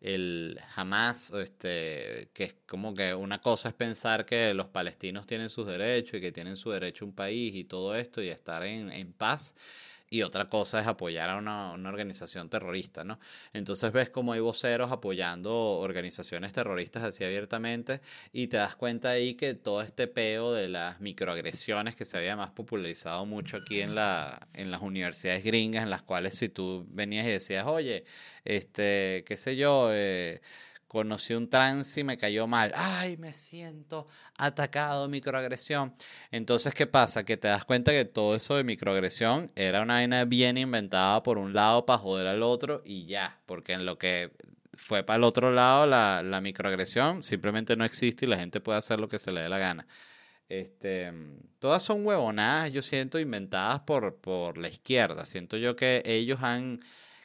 el 0.01 0.61
Hamas, 0.77 1.31
este, 1.33 2.31
que 2.35 2.45
es 2.45 2.57
como 2.67 2.95
que 2.95 3.15
una 3.15 3.41
cosa 3.41 3.69
es 3.69 3.75
pensar 3.75 4.27
que 4.27 4.55
los 4.55 4.69
palestinos 4.69 5.27
tienen 5.27 5.51
sus 5.51 5.67
derechos 5.67 6.19
y 6.19 6.21
que 6.21 6.33
tienen 6.33 6.57
su 6.57 6.71
derecho 6.71 7.05
a 7.05 7.09
un 7.09 7.15
país 7.15 7.55
y 7.55 7.65
todo 7.65 7.95
esto 7.95 8.23
y 8.23 8.29
estar 8.29 8.65
en, 8.65 8.93
en 8.93 9.13
paz 9.13 9.55
y 10.11 10.23
otra 10.23 10.47
cosa 10.49 10.81
es 10.81 10.89
apoyar 10.89 11.31
a 11.31 11.37
una, 11.37 11.73
organización 11.73 12.51
terrorista, 12.51 13.05
¿no? 13.05 13.21
Entonces 13.53 13.93
ves 13.93 14.11
como 14.11 14.33
hay 14.33 14.41
voceros 14.41 14.91
apoyando 14.91 15.79
organizaciones 15.79 16.53
terroristas 16.53 17.05
así 17.05 17.23
abiertamente 17.25 18.01
y 18.33 18.49
te 18.49 18.57
das 18.57 18.75
cuenta 18.75 19.11
ahí 19.11 19.35
que 19.35 19.55
todo 19.55 19.83
este 19.83 20.09
peo 20.09 20.53
de 20.53 20.69
las 20.69 21.01
microagresiones 21.01 21.95
que 21.95 22.05
se 22.05 22.19
había 22.19 22.37
más 22.37 22.51
popularizado 22.51 23.25
mucho 23.25 23.59
aquí 23.59 23.81
en, 23.81 23.95
la, 23.95 24.49
en 24.53 24.73
las 24.73 24.83
universidades 24.83 25.45
gringas, 25.45 25.85
en 25.85 25.91
las 25.91 26.03
cuales 26.03 26.35
si 26.37 26.49
tú 26.49 26.85
venías 26.91 27.25
y 27.27 27.31
decías, 27.31 27.67
oye, 27.67 28.05
este, 28.45 29.25
qué 29.27 29.37
sé 29.37 29.55
yo, 29.57 29.91
eh, 29.93 30.41
conocí 30.91 31.35
un 31.35 31.49
trans 31.49 31.97
y 31.99 32.03
me 32.03 32.19
cayó 32.19 32.49
mal. 32.49 32.73
Ay, 32.75 33.17
me 33.17 33.33
siento 33.33 34.09
atacado, 34.37 35.09
microagresión. 35.09 35.95
Entonces, 36.33 36.75
¿qué 36.75 36.89
pasa? 36.89 37.25
Que 37.25 37.37
te 37.37 37.47
das 37.47 37.65
cuenta 37.65 37.93
que 37.93 38.05
todo 38.05 38.35
eso 38.35 38.57
de 38.57 38.65
microagresión 38.65 39.53
era 39.55 39.83
una 39.83 39.95
vaina 39.95 40.25
bien 40.25 40.59
inventada 40.59 41.23
por 41.23 41.39
un 41.39 41.53
lado 41.55 41.87
para 41.87 42.01
joder 42.01 42.27
al 42.27 42.43
otro 42.43 42.83
y 42.85 43.07
ya, 43.07 43.39
porque 43.47 43.75
en 43.75 43.87
lo 43.87 43.99
que 43.99 44.33
fue 44.75 45.05
para 45.05 45.19
el 45.19 45.23
otro 45.23 45.53
lado 45.53 45.87
la, 45.87 46.25
la 46.25 46.41
microagresión 46.41 47.23
simplemente 47.23 47.77
no 47.77 47.85
existe 47.85 48.25
y 48.25 48.29
la 48.29 48.39
gente 48.39 48.61
puede 48.61 48.79
hacer 48.79 48.99
lo 48.99 49.07
que 49.07 49.21
se 49.21 49.31
le 49.31 49.43
dé 49.43 49.49
la 49.49 49.59
gana. 49.59 49.87
Este, 50.49 51.13
todas 51.61 51.85
son 51.85 52.05
huevonadas, 52.05 52.73
yo 52.73 52.83
siento, 52.83 53.21
inventadas 53.21 53.79
por, 53.81 54.17
por 54.17 54.59
la 54.59 54.69
izquierda. 54.69 55.25
Siento 55.25 55.57
yo 55.57 55.77
que 55.77 56.03
ellos 56.05 56.41
han 56.43 56.81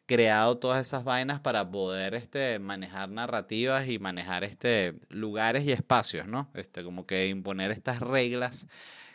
creado 0.06 0.58
todas 0.58 0.86
esas 0.86 1.04
vainas 1.04 1.40
para 1.40 1.70
poder 1.70 2.14
este, 2.16 2.60
manejar 2.60 3.10
narrativas 3.10 3.88
y 3.88 4.00
manejar 4.00 4.44
este, 4.44 4.96
lugares 5.10 5.66
y 5.66 5.72
espacios, 5.72 6.28
¿no? 6.28 6.52
Este, 6.54 6.84
como 6.84 7.06
que 7.06 7.28
imponer 7.28 7.72
estas 7.72 8.00
reglas 8.00 8.68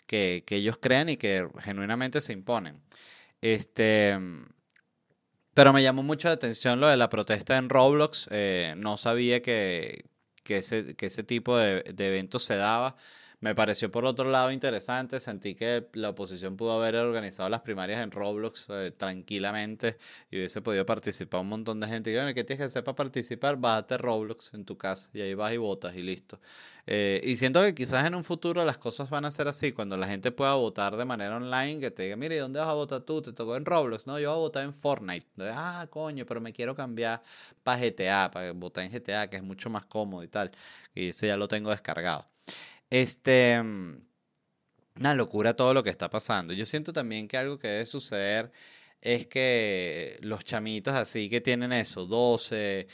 que, 0.07 0.43
que 0.47 0.57
ellos 0.57 0.79
crean 0.81 1.09
y 1.09 1.17
que 1.17 1.49
genuinamente 1.63 2.21
se 2.21 2.33
imponen. 2.33 2.83
Este, 3.41 4.19
pero 5.55 5.73
me 5.73 5.83
llamó 5.83 6.03
mucho 6.03 6.29
la 6.29 6.35
atención 6.35 6.81
lo 6.81 6.89
de 6.89 6.97
la 6.97 7.09
protesta 7.09 7.57
en 7.57 7.69
Roblox. 7.69 8.29
Eh, 8.31 8.75
no 8.77 8.97
sabía 8.97 9.43
que, 9.43 10.07
que, 10.43 10.59
ese, 10.59 10.97
que 10.97 11.07
ese 11.07 11.23
tipo 11.23 11.57
de, 11.57 11.83
de 11.83 12.07
eventos 12.09 12.45
se 12.45 12.57
daba. 12.57 12.97
Me 13.43 13.55
pareció 13.55 13.91
por 13.91 14.05
otro 14.05 14.31
lado 14.31 14.51
interesante, 14.53 15.19
sentí 15.19 15.55
que 15.55 15.89
la 15.95 16.11
oposición 16.11 16.59
pudo 16.59 16.73
haber 16.73 16.97
organizado 16.97 17.49
las 17.49 17.63
primarias 17.63 18.03
en 18.03 18.11
Roblox 18.11 18.67
eh, 18.69 18.91
tranquilamente 18.95 19.97
y 20.31 20.37
hubiese 20.37 20.61
podido 20.61 20.85
participar 20.85 21.41
un 21.41 21.49
montón 21.49 21.81
de 21.81 21.89
gente. 21.89 22.11
Y 22.11 22.15
bueno, 22.17 22.35
que 22.35 22.45
tienes 22.45 22.75
que 22.75 22.83
para 22.83 22.95
participar? 22.95 23.57
Bájate 23.57 23.97
Roblox 23.97 24.53
en 24.53 24.67
tu 24.67 24.77
casa 24.77 25.09
y 25.15 25.23
ahí 25.23 25.33
vas 25.33 25.55
y 25.55 25.57
votas 25.57 25.97
y 25.97 26.03
listo. 26.03 26.39
Eh, 26.87 27.21
y 27.25 27.37
siento 27.39 27.63
que 27.63 27.75
quizás 27.75 28.07
en 28.07 28.15
un 28.15 28.25
futuro 28.25 28.63
las 28.65 28.77
cosas 28.77 29.09
van 29.09 29.25
a 29.25 29.31
ser 29.31 29.49
así, 29.49 29.73
cuando 29.73 29.97
la 29.97 30.07
gente 30.07 30.33
pueda 30.33 30.55
votar 30.55 30.97
de 30.99 31.05
manera 31.07 31.37
online, 31.37 31.81
que 31.81 31.91
te 31.91 32.03
diga, 32.05 32.17
mire, 32.17 32.39
¿dónde 32.39 32.61
vas 32.61 32.69
a 32.69 32.75
votar 32.75 33.01
tú? 33.03 33.23
Te 33.23 33.33
tocó 33.33 33.57
en 33.57 33.65
Roblox, 33.65 34.07
no, 34.07 34.19
yo 34.19 34.31
voy 34.33 34.37
a 34.37 34.41
votar 34.41 34.65
en 34.65 34.75
Fortnite. 34.75 35.27
Ah, 35.55 35.87
coño, 35.91 36.27
pero 36.27 36.43
me 36.43 36.53
quiero 36.53 36.75
cambiar 36.75 37.23
para 37.63 37.79
GTA, 37.81 38.31
para 38.31 38.53
votar 38.53 38.85
en 38.85 38.93
GTA, 38.93 39.31
que 39.31 39.37
es 39.37 39.43
mucho 39.43 39.71
más 39.71 39.87
cómodo 39.87 40.23
y 40.25 40.29
tal. 40.29 40.51
Y 40.95 41.09
ese 41.11 41.29
ya 41.29 41.37
lo 41.39 41.49
tengo 41.49 41.71
descargado. 41.71 42.30
Este, 42.91 43.63
mm, 43.63 44.03
una 44.97 45.15
locura 45.15 45.55
todo 45.55 45.75
lo 45.75 45.83
que 45.83 45.91
está 45.91 46.11
pasando. 46.11 46.53
Yo 46.53 46.67
siento 46.67 46.93
también 46.93 47.29
que 47.29 47.37
algo 47.37 47.59
que 47.59 47.69
debe 47.69 47.87
suceder 47.87 48.53
es 49.01 49.27
que 49.27 50.19
los 50.23 50.45
chamitos 50.45 50.95
así 50.95 51.31
que 51.31 51.41
tienen 51.41 51.73
eso, 51.73 52.07
12, 52.07 52.87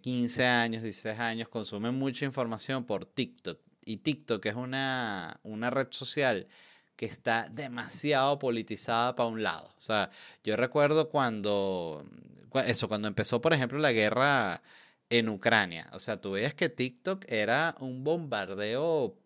15 0.00 0.42
eh, 0.42 0.46
años, 0.46 0.82
16 0.82 1.18
años, 1.18 1.48
consumen 1.48 1.94
mucha 1.94 2.24
información 2.24 2.84
por 2.84 3.04
TikTok. 3.04 3.60
Y 3.84 3.98
TikTok 3.98 4.44
es 4.46 4.54
una, 4.54 5.38
una 5.42 5.70
red 5.70 5.88
social 5.90 6.48
que 6.96 7.06
está 7.06 7.48
demasiado 7.50 8.38
politizada 8.38 9.14
para 9.14 9.28
un 9.28 9.42
lado. 9.42 9.70
O 9.78 9.82
sea, 9.82 10.10
yo 10.42 10.56
recuerdo 10.56 11.10
cuando, 11.10 12.04
eso, 12.66 12.88
cuando 12.88 13.08
empezó, 13.08 13.40
por 13.40 13.52
ejemplo, 13.52 13.78
la 13.78 13.92
guerra 13.92 14.62
en 15.10 15.28
Ucrania. 15.28 15.86
O 15.92 16.00
sea, 16.00 16.20
tú 16.20 16.32
veías 16.32 16.54
que 16.54 16.68
TikTok 16.68 17.24
era 17.28 17.76
un 17.80 18.04
bombardeo 18.04 19.16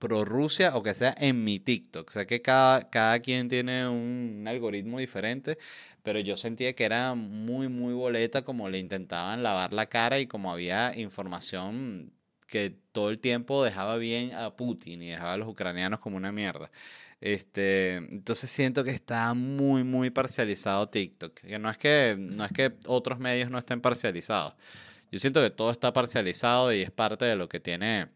pro 0.00 0.24
Rusia 0.24 0.76
o 0.76 0.82
que 0.82 0.94
sea 0.94 1.14
en 1.18 1.44
mi 1.44 1.60
TikTok. 1.60 2.08
O 2.08 2.12
sea 2.12 2.26
que 2.26 2.42
cada, 2.42 2.90
cada 2.90 3.20
quien 3.20 3.48
tiene 3.48 3.88
un, 3.88 4.44
algoritmo 4.48 4.98
diferente, 4.98 5.58
pero 6.02 6.18
yo 6.20 6.36
sentía 6.36 6.74
que 6.74 6.84
era 6.84 7.14
muy, 7.14 7.68
muy 7.68 7.94
boleta 7.94 8.42
como 8.42 8.68
le 8.68 8.78
intentaban 8.78 9.42
lavar 9.42 9.72
la 9.72 9.86
cara 9.86 10.18
y 10.18 10.26
como 10.26 10.52
había 10.52 10.92
información 10.98 12.12
que 12.46 12.74
todo 12.92 13.10
el 13.10 13.20
tiempo 13.20 13.62
dejaba 13.62 13.96
bien 13.96 14.34
a 14.34 14.56
Putin 14.56 15.02
y 15.02 15.10
dejaba 15.10 15.34
a 15.34 15.36
los 15.36 15.48
ucranianos 15.48 16.00
como 16.00 16.16
una 16.16 16.32
mierda. 16.32 16.70
Este, 17.20 17.96
entonces 17.96 18.50
siento 18.50 18.82
que 18.82 18.90
está 18.90 19.34
muy, 19.34 19.84
muy 19.84 20.10
parcializado 20.10 20.88
TikTok. 20.88 21.34
Que 21.34 21.58
no 21.58 21.70
es 21.70 21.78
que, 21.78 22.16
no 22.18 22.44
es 22.44 22.52
que 22.52 22.72
otros 22.86 23.18
medios 23.18 23.50
no 23.50 23.58
estén 23.58 23.80
parcializados. 23.80 24.54
Yo 25.10 25.18
siento 25.18 25.42
que 25.42 25.50
todo 25.50 25.70
está 25.70 25.92
parcializado 25.92 26.72
y 26.72 26.82
es 26.82 26.90
parte 26.90 27.24
de 27.24 27.36
lo 27.36 27.48
que 27.48 27.60
tiene 27.60 28.08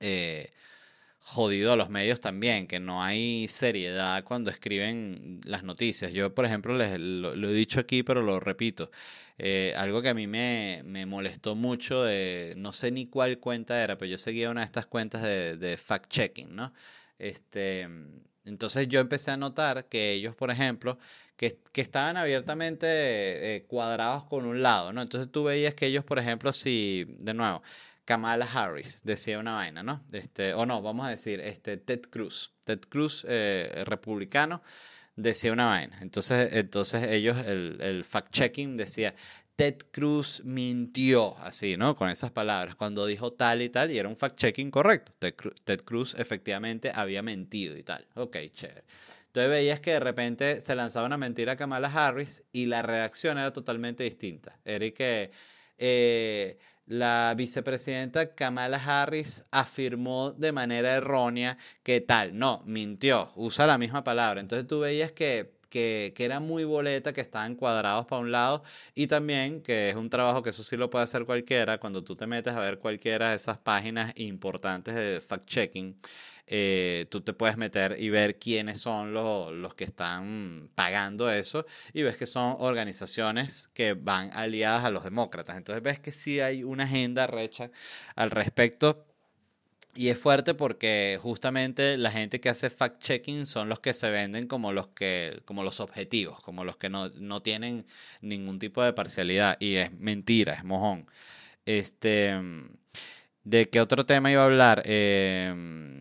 eh, 0.00 0.52
jodido 1.18 1.72
a 1.72 1.76
los 1.76 1.88
medios 1.88 2.20
también, 2.20 2.66
que 2.66 2.80
no 2.80 3.02
hay 3.02 3.48
seriedad 3.48 4.22
cuando 4.24 4.50
escriben 4.50 5.40
las 5.44 5.62
noticias. 5.64 6.12
Yo, 6.12 6.34
por 6.34 6.44
ejemplo, 6.44 6.76
les, 6.76 6.98
lo, 7.00 7.32
he 7.32 7.54
dicho 7.54 7.80
aquí, 7.80 8.02
pero 8.02 8.22
lo 8.22 8.40
repito. 8.40 8.90
Eh, 9.38 9.74
algo 9.76 10.02
que 10.02 10.10
a 10.10 10.14
mí 10.14 10.26
me, 10.26 10.82
me, 10.84 11.06
molestó 11.06 11.54
mucho 11.54 12.04
de, 12.04 12.54
no 12.56 12.72
sé 12.72 12.92
ni 12.92 13.06
cuál 13.06 13.38
cuenta 13.38 13.82
era, 13.82 13.96
pero 13.98 14.10
yo 14.10 14.18
seguía 14.18 14.50
una 14.50 14.60
de 14.60 14.66
estas 14.66 14.86
cuentas 14.86 15.22
de, 15.22 15.56
de 15.56 15.78
fact-checking, 15.78 16.50
¿no? 16.50 16.72
Este, 17.18 17.88
entonces 18.44 18.88
yo 18.88 19.00
empecé 19.00 19.30
a 19.30 19.36
notar 19.36 19.88
que 19.88 20.12
ellos, 20.12 20.34
por 20.34 20.50
ejemplo, 20.50 20.98
que, 21.36 21.58
estaban 21.74 22.16
abiertamente 22.16 22.86
eh, 23.56 23.64
cuadrados 23.66 24.24
con 24.24 24.46
un 24.46 24.62
lado, 24.62 24.92
¿no? 24.92 25.02
Entonces 25.02 25.30
tú 25.30 25.44
veías 25.44 25.74
que 25.74 25.86
ellos, 25.86 26.04
por 26.04 26.18
ejemplo, 26.18 26.52
si, 26.52 27.06
de 27.18 27.34
nuevo, 27.34 27.62
Kamala 28.04 28.46
Harris 28.52 29.02
decía 29.04 29.38
una 29.38 29.54
vaina, 29.54 29.82
¿no? 29.82 30.04
Este, 30.12 30.54
o 30.54 30.66
no, 30.66 30.82
vamos 30.82 31.06
a 31.06 31.10
decir, 31.10 31.40
este, 31.40 31.76
Ted 31.76 32.02
Cruz, 32.10 32.52
Ted 32.64 32.80
Cruz, 32.88 33.26
eh, 33.28 33.82
republicano, 33.86 34.62
decía 35.16 35.52
una 35.52 35.66
vaina. 35.66 35.98
Entonces, 36.00 36.54
entonces 36.54 37.04
ellos, 37.04 37.38
el, 37.46 37.78
el 37.80 38.04
fact-checking 38.04 38.76
decía, 38.76 39.14
Ted 39.56 39.76
Cruz 39.92 40.42
mintió, 40.44 41.38
así, 41.38 41.76
¿no? 41.76 41.94
Con 41.94 42.10
esas 42.10 42.32
palabras, 42.32 42.74
cuando 42.74 43.06
dijo 43.06 43.32
tal 43.32 43.62
y 43.62 43.68
tal, 43.68 43.92
y 43.92 43.98
era 43.98 44.08
un 44.08 44.16
fact-checking 44.16 44.70
correcto. 44.70 45.12
Ted 45.18 45.34
Cruz, 45.36 45.54
Ted 45.62 45.80
Cruz 45.82 46.14
efectivamente 46.18 46.90
había 46.92 47.22
mentido 47.22 47.76
y 47.76 47.84
tal. 47.84 48.06
Ok, 48.14 48.36
chévere. 48.52 48.84
Entonces 49.34 49.50
veías 49.50 49.80
que 49.80 49.90
de 49.90 49.98
repente 49.98 50.60
se 50.60 50.76
lanzaba 50.76 51.06
una 51.06 51.16
mentira 51.16 51.54
a 51.54 51.56
Kamala 51.56 51.90
Harris 51.92 52.44
y 52.52 52.66
la 52.66 52.82
reacción 52.82 53.36
era 53.36 53.52
totalmente 53.52 54.04
distinta. 54.04 54.60
Era 54.64 54.86
eh, 55.76 56.56
la 56.86 57.34
vicepresidenta 57.36 58.32
Kamala 58.36 58.76
Harris 58.76 59.44
afirmó 59.50 60.30
de 60.30 60.52
manera 60.52 60.94
errónea 60.94 61.58
que 61.82 62.00
tal, 62.00 62.38
no, 62.38 62.62
mintió, 62.64 63.32
usa 63.34 63.66
la 63.66 63.76
misma 63.76 64.04
palabra. 64.04 64.40
Entonces 64.40 64.68
tú 64.68 64.78
veías 64.78 65.10
que 65.10 65.52
que, 65.68 66.12
que, 66.14 66.24
era 66.24 66.38
muy 66.38 66.62
boleta, 66.62 67.12
que 67.12 67.20
estaban 67.20 67.56
cuadrados 67.56 68.06
para 68.06 68.22
un 68.22 68.30
lado 68.30 68.62
y 68.94 69.08
también 69.08 69.60
que 69.60 69.90
es 69.90 69.96
un 69.96 70.08
trabajo 70.08 70.40
que 70.40 70.50
eso 70.50 70.62
sí 70.62 70.76
lo 70.76 70.88
puede 70.88 71.02
hacer 71.02 71.24
cualquiera 71.24 71.78
cuando 71.78 72.04
tú 72.04 72.14
te 72.14 72.28
metes 72.28 72.54
a 72.54 72.60
ver 72.60 72.78
cualquiera 72.78 73.30
de 73.30 73.34
esas 73.34 73.58
páginas 73.58 74.12
importantes 74.16 74.94
de 74.94 75.20
fact-checking 75.20 75.96
eh, 76.46 77.06
tú 77.10 77.22
te 77.22 77.32
puedes 77.32 77.56
meter 77.56 77.96
y 77.98 78.10
ver 78.10 78.38
quiénes 78.38 78.80
son 78.80 79.14
los, 79.14 79.50
los 79.52 79.74
que 79.74 79.84
están 79.84 80.68
pagando 80.74 81.30
eso 81.30 81.64
y 81.94 82.02
ves 82.02 82.16
que 82.16 82.26
son 82.26 82.56
organizaciones 82.58 83.68
que 83.72 83.94
van 83.94 84.30
aliadas 84.34 84.84
a 84.84 84.90
los 84.90 85.04
demócratas. 85.04 85.56
Entonces 85.56 85.82
ves 85.82 86.00
que 86.00 86.12
sí 86.12 86.40
hay 86.40 86.62
una 86.62 86.84
agenda 86.84 87.26
recha 87.26 87.70
al 88.14 88.30
respecto. 88.30 89.06
Y 89.96 90.08
es 90.08 90.18
fuerte 90.18 90.54
porque 90.54 91.20
justamente 91.22 91.96
la 91.96 92.10
gente 92.10 92.40
que 92.40 92.48
hace 92.48 92.68
fact-checking 92.68 93.46
son 93.46 93.68
los 93.68 93.78
que 93.78 93.94
se 93.94 94.10
venden 94.10 94.48
como 94.48 94.72
los 94.72 94.88
que, 94.88 95.40
como 95.44 95.62
los 95.62 95.78
objetivos, 95.78 96.40
como 96.40 96.64
los 96.64 96.76
que 96.76 96.88
no, 96.90 97.10
no, 97.10 97.40
tienen 97.40 97.86
ningún 98.20 98.58
tipo 98.58 98.82
de 98.82 98.92
parcialidad. 98.92 99.56
Y 99.60 99.76
es 99.76 99.92
mentira, 99.92 100.54
es 100.54 100.64
mojón. 100.64 101.06
Este, 101.64 102.34
¿De 103.44 103.70
qué 103.70 103.80
otro 103.80 104.04
tema 104.04 104.32
iba 104.32 104.42
a 104.42 104.46
hablar? 104.46 104.82
Eh, 104.84 105.93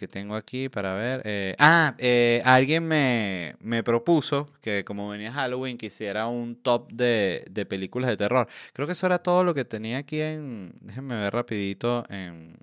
que 0.00 0.08
tengo 0.08 0.34
aquí 0.34 0.70
para 0.70 0.94
ver. 0.94 1.20
Eh, 1.26 1.54
ah, 1.58 1.94
eh, 1.98 2.40
alguien 2.46 2.88
me, 2.88 3.54
me, 3.60 3.82
propuso 3.82 4.46
que 4.62 4.82
como 4.82 5.10
venía 5.10 5.30
Halloween 5.30 5.76
quisiera 5.76 6.26
un 6.26 6.56
top 6.56 6.90
de, 6.90 7.44
de, 7.50 7.66
películas 7.66 8.08
de 8.08 8.16
terror. 8.16 8.48
Creo 8.72 8.86
que 8.86 8.94
eso 8.94 9.04
era 9.06 9.18
todo 9.18 9.44
lo 9.44 9.52
que 9.52 9.66
tenía 9.66 9.98
aquí 9.98 10.22
en... 10.22 10.72
Déjenme 10.80 11.16
ver 11.16 11.34
rapidito 11.34 12.04
en, 12.08 12.56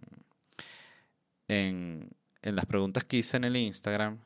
en, 1.48 2.10
en 2.42 2.56
las 2.56 2.66
preguntas 2.66 3.04
que 3.04 3.18
hice 3.18 3.38
en 3.38 3.44
el 3.44 3.56
Instagram. 3.56 4.18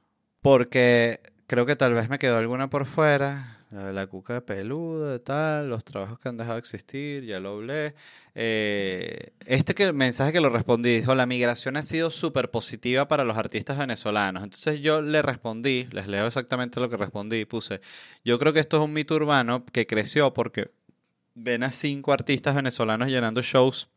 Porque 0.41 1.19
creo 1.47 1.65
que 1.65 1.75
tal 1.75 1.93
vez 1.93 2.09
me 2.09 2.17
quedó 2.17 2.37
alguna 2.37 2.69
por 2.69 2.85
fuera 2.85 3.60
la, 3.71 4.07
cuca 4.07 4.33
de 4.33 4.41
peludo, 4.41 5.19
tal, 5.21 5.69
los 5.69 5.83
trabajos 5.85 6.19
que 6.19 6.29
han 6.29 6.37
dejado 6.37 6.55
de 6.55 6.59
existir, 6.59 7.23
ya 7.23 7.39
lo 7.39 7.53
hablé. 7.53 7.95
Eh, 8.35 9.31
este 9.45 9.73
que, 9.73 9.93
mensaje 9.93 10.33
que 10.33 10.41
lo 10.41 10.49
respondí, 10.49 10.97
dijo, 10.97 11.15
la 11.15 11.25
migración 11.25 11.77
ha 11.77 11.83
sido 11.83 12.11
súper 12.11 12.51
positiva 12.51 13.07
para 13.07 13.23
los 13.23 13.37
artistas 13.37 13.77
venezolanos. 13.77 14.43
Entonces 14.43 14.81
yo 14.81 15.01
le 15.01 15.21
respondí, 15.21 15.87
les 15.91 16.07
leo 16.07 16.27
exactamente 16.27 16.79
lo 16.79 16.89
que 16.89 16.97
respondí, 16.97 17.45
puse, 17.45 17.81
yo 18.25 18.37
creo 18.39 18.51
que 18.51 18.59
esto 18.59 18.77
es 18.77 18.83
un 18.83 18.93
mito 18.93 19.15
urbano 19.15 19.65
que 19.65 19.87
creció 19.87 20.33
porque 20.33 20.71
ven 21.33 21.63
a 21.63 21.71
cinco 21.71 22.11
artistas 22.11 22.55
venezolanos 22.55 23.07
llenando 23.07 23.41
shows 23.41 23.89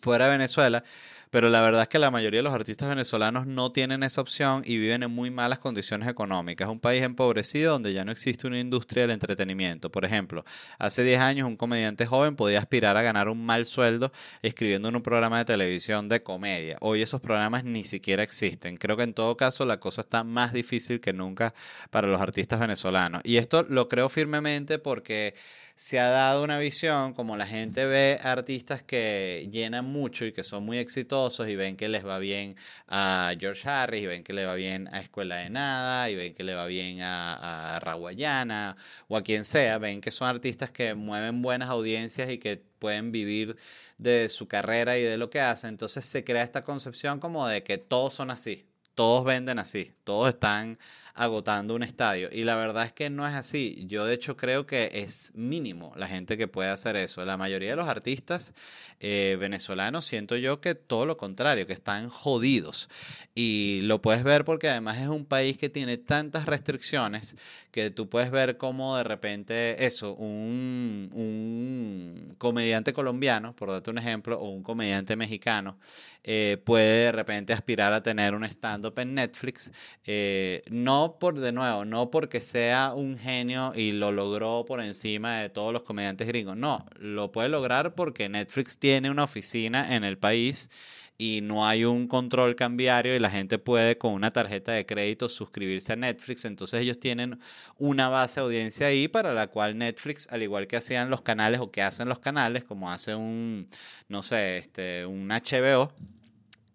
fuera 0.00 0.26
de 0.26 0.32
Venezuela 0.32 0.84
pero 1.32 1.48
la 1.48 1.62
verdad 1.62 1.80
es 1.80 1.88
que 1.88 1.98
la 1.98 2.10
mayoría 2.10 2.40
de 2.40 2.42
los 2.42 2.52
artistas 2.52 2.90
venezolanos 2.90 3.46
no 3.46 3.72
tienen 3.72 4.02
esa 4.02 4.20
opción 4.20 4.60
y 4.66 4.76
viven 4.76 5.02
en 5.02 5.10
muy 5.10 5.30
malas 5.30 5.58
condiciones 5.58 6.06
económicas. 6.06 6.68
Es 6.68 6.70
un 6.70 6.78
país 6.78 7.02
empobrecido 7.02 7.72
donde 7.72 7.94
ya 7.94 8.04
no 8.04 8.12
existe 8.12 8.46
una 8.46 8.60
industria 8.60 9.04
del 9.04 9.12
entretenimiento. 9.12 9.90
Por 9.90 10.04
ejemplo, 10.04 10.44
hace 10.78 11.02
10 11.02 11.20
años 11.20 11.48
un 11.48 11.56
comediante 11.56 12.04
joven 12.04 12.36
podía 12.36 12.58
aspirar 12.58 12.98
a 12.98 13.02
ganar 13.02 13.30
un 13.30 13.46
mal 13.46 13.64
sueldo 13.64 14.12
escribiendo 14.42 14.90
en 14.90 14.96
un 14.96 15.02
programa 15.02 15.38
de 15.38 15.46
televisión 15.46 16.06
de 16.10 16.22
comedia. 16.22 16.76
Hoy 16.82 17.00
esos 17.00 17.22
programas 17.22 17.64
ni 17.64 17.84
siquiera 17.84 18.22
existen. 18.22 18.76
Creo 18.76 18.98
que 18.98 19.04
en 19.04 19.14
todo 19.14 19.34
caso 19.38 19.64
la 19.64 19.80
cosa 19.80 20.02
está 20.02 20.24
más 20.24 20.52
difícil 20.52 21.00
que 21.00 21.14
nunca 21.14 21.54
para 21.88 22.08
los 22.08 22.20
artistas 22.20 22.60
venezolanos. 22.60 23.22
Y 23.24 23.38
esto 23.38 23.62
lo 23.62 23.88
creo 23.88 24.10
firmemente 24.10 24.78
porque 24.78 25.34
se 25.82 25.98
ha 25.98 26.10
dado 26.10 26.44
una 26.44 26.60
visión, 26.60 27.12
como 27.12 27.36
la 27.36 27.44
gente 27.44 27.86
ve 27.86 28.16
artistas 28.22 28.84
que 28.84 29.48
llenan 29.50 29.84
mucho 29.84 30.24
y 30.24 30.32
que 30.32 30.44
son 30.44 30.64
muy 30.64 30.78
exitosos 30.78 31.48
y 31.48 31.56
ven 31.56 31.76
que 31.76 31.88
les 31.88 32.06
va 32.06 32.20
bien 32.20 32.54
a 32.86 33.34
George 33.36 33.68
Harris 33.68 34.04
y 34.04 34.06
ven 34.06 34.22
que 34.22 34.32
le 34.32 34.46
va 34.46 34.54
bien 34.54 34.88
a 34.92 35.00
Escuela 35.00 35.38
de 35.38 35.50
Nada 35.50 36.08
y 36.08 36.14
ven 36.14 36.34
que 36.34 36.44
le 36.44 36.54
va 36.54 36.66
bien 36.66 37.00
a, 37.00 37.74
a 37.74 37.80
Raguayana 37.80 38.76
o 39.08 39.16
a 39.16 39.22
quien 39.22 39.44
sea, 39.44 39.78
ven 39.78 40.00
que 40.00 40.12
son 40.12 40.28
artistas 40.28 40.70
que 40.70 40.94
mueven 40.94 41.42
buenas 41.42 41.68
audiencias 41.68 42.30
y 42.30 42.38
que 42.38 42.62
pueden 42.78 43.10
vivir 43.10 43.56
de 43.98 44.28
su 44.28 44.46
carrera 44.46 44.98
y 44.98 45.02
de 45.02 45.16
lo 45.16 45.30
que 45.30 45.40
hacen. 45.40 45.70
Entonces 45.70 46.04
se 46.06 46.22
crea 46.22 46.44
esta 46.44 46.62
concepción 46.62 47.18
como 47.18 47.48
de 47.48 47.64
que 47.64 47.76
todos 47.78 48.14
son 48.14 48.30
así, 48.30 48.66
todos 48.94 49.24
venden 49.24 49.58
así, 49.58 49.92
todos 50.04 50.28
están 50.28 50.78
agotando 51.14 51.74
un 51.74 51.82
estadio. 51.82 52.28
Y 52.32 52.44
la 52.44 52.56
verdad 52.56 52.84
es 52.84 52.92
que 52.92 53.10
no 53.10 53.26
es 53.26 53.34
así. 53.34 53.84
Yo 53.86 54.04
de 54.04 54.14
hecho 54.14 54.36
creo 54.36 54.66
que 54.66 54.90
es 54.92 55.32
mínimo 55.34 55.92
la 55.96 56.06
gente 56.06 56.36
que 56.36 56.48
puede 56.48 56.70
hacer 56.70 56.96
eso. 56.96 57.24
La 57.24 57.36
mayoría 57.36 57.70
de 57.70 57.76
los 57.76 57.88
artistas 57.88 58.54
eh, 59.00 59.36
venezolanos 59.38 60.04
siento 60.04 60.36
yo 60.36 60.60
que 60.60 60.74
todo 60.74 61.06
lo 61.06 61.16
contrario, 61.16 61.66
que 61.66 61.72
están 61.72 62.08
jodidos. 62.08 62.88
Y 63.34 63.80
lo 63.82 64.00
puedes 64.00 64.24
ver 64.24 64.44
porque 64.44 64.68
además 64.68 64.98
es 64.98 65.08
un 65.08 65.24
país 65.24 65.58
que 65.58 65.68
tiene 65.68 65.98
tantas 65.98 66.46
restricciones 66.46 67.36
que 67.70 67.90
tú 67.90 68.08
puedes 68.08 68.30
ver 68.30 68.56
como 68.56 68.96
de 68.96 69.04
repente 69.04 69.84
eso, 69.84 70.14
un, 70.14 71.10
un 71.12 72.34
comediante 72.38 72.92
colombiano, 72.92 73.54
por 73.56 73.70
darte 73.70 73.90
un 73.90 73.98
ejemplo, 73.98 74.38
o 74.38 74.50
un 74.50 74.62
comediante 74.62 75.16
mexicano, 75.16 75.78
eh, 76.24 76.58
puede 76.64 77.06
de 77.06 77.12
repente 77.12 77.52
aspirar 77.52 77.92
a 77.92 78.02
tener 78.02 78.34
un 78.34 78.44
stand-up 78.44 78.98
en 78.98 79.14
Netflix. 79.14 79.72
Eh, 80.04 80.62
no 80.70 81.01
por, 81.10 81.38
de 81.38 81.52
nuevo, 81.52 81.84
no 81.84 82.10
porque 82.10 82.40
sea 82.40 82.92
un 82.94 83.18
genio 83.18 83.72
y 83.74 83.92
lo 83.92 84.12
logró 84.12 84.64
por 84.64 84.80
encima 84.80 85.40
de 85.40 85.50
todos 85.50 85.72
los 85.72 85.82
comediantes 85.82 86.26
gringos. 86.26 86.56
No, 86.56 86.84
lo 86.98 87.32
puede 87.32 87.48
lograr 87.48 87.94
porque 87.94 88.28
Netflix 88.28 88.78
tiene 88.78 89.10
una 89.10 89.24
oficina 89.24 89.94
en 89.94 90.04
el 90.04 90.18
país 90.18 90.70
y 91.18 91.40
no 91.42 91.66
hay 91.66 91.84
un 91.84 92.08
control 92.08 92.56
cambiario 92.56 93.14
y 93.14 93.18
la 93.18 93.30
gente 93.30 93.58
puede 93.58 93.96
con 93.98 94.12
una 94.12 94.32
tarjeta 94.32 94.72
de 94.72 94.86
crédito 94.86 95.28
suscribirse 95.28 95.92
a 95.92 95.96
Netflix. 95.96 96.44
Entonces 96.44 96.80
ellos 96.80 96.98
tienen 96.98 97.38
una 97.78 98.08
base 98.08 98.40
de 98.40 98.46
audiencia 98.46 98.88
ahí 98.88 99.08
para 99.08 99.32
la 99.32 99.46
cual 99.46 99.78
Netflix, 99.78 100.26
al 100.30 100.42
igual 100.42 100.66
que 100.66 100.76
hacían 100.76 101.10
los 101.10 101.22
canales 101.22 101.60
o 101.60 101.70
que 101.70 101.82
hacen 101.82 102.08
los 102.08 102.18
canales, 102.18 102.64
como 102.64 102.90
hace 102.90 103.14
un, 103.14 103.68
no 104.08 104.22
sé, 104.22 104.56
este, 104.56 105.06
un 105.06 105.28
HBO, 105.28 105.92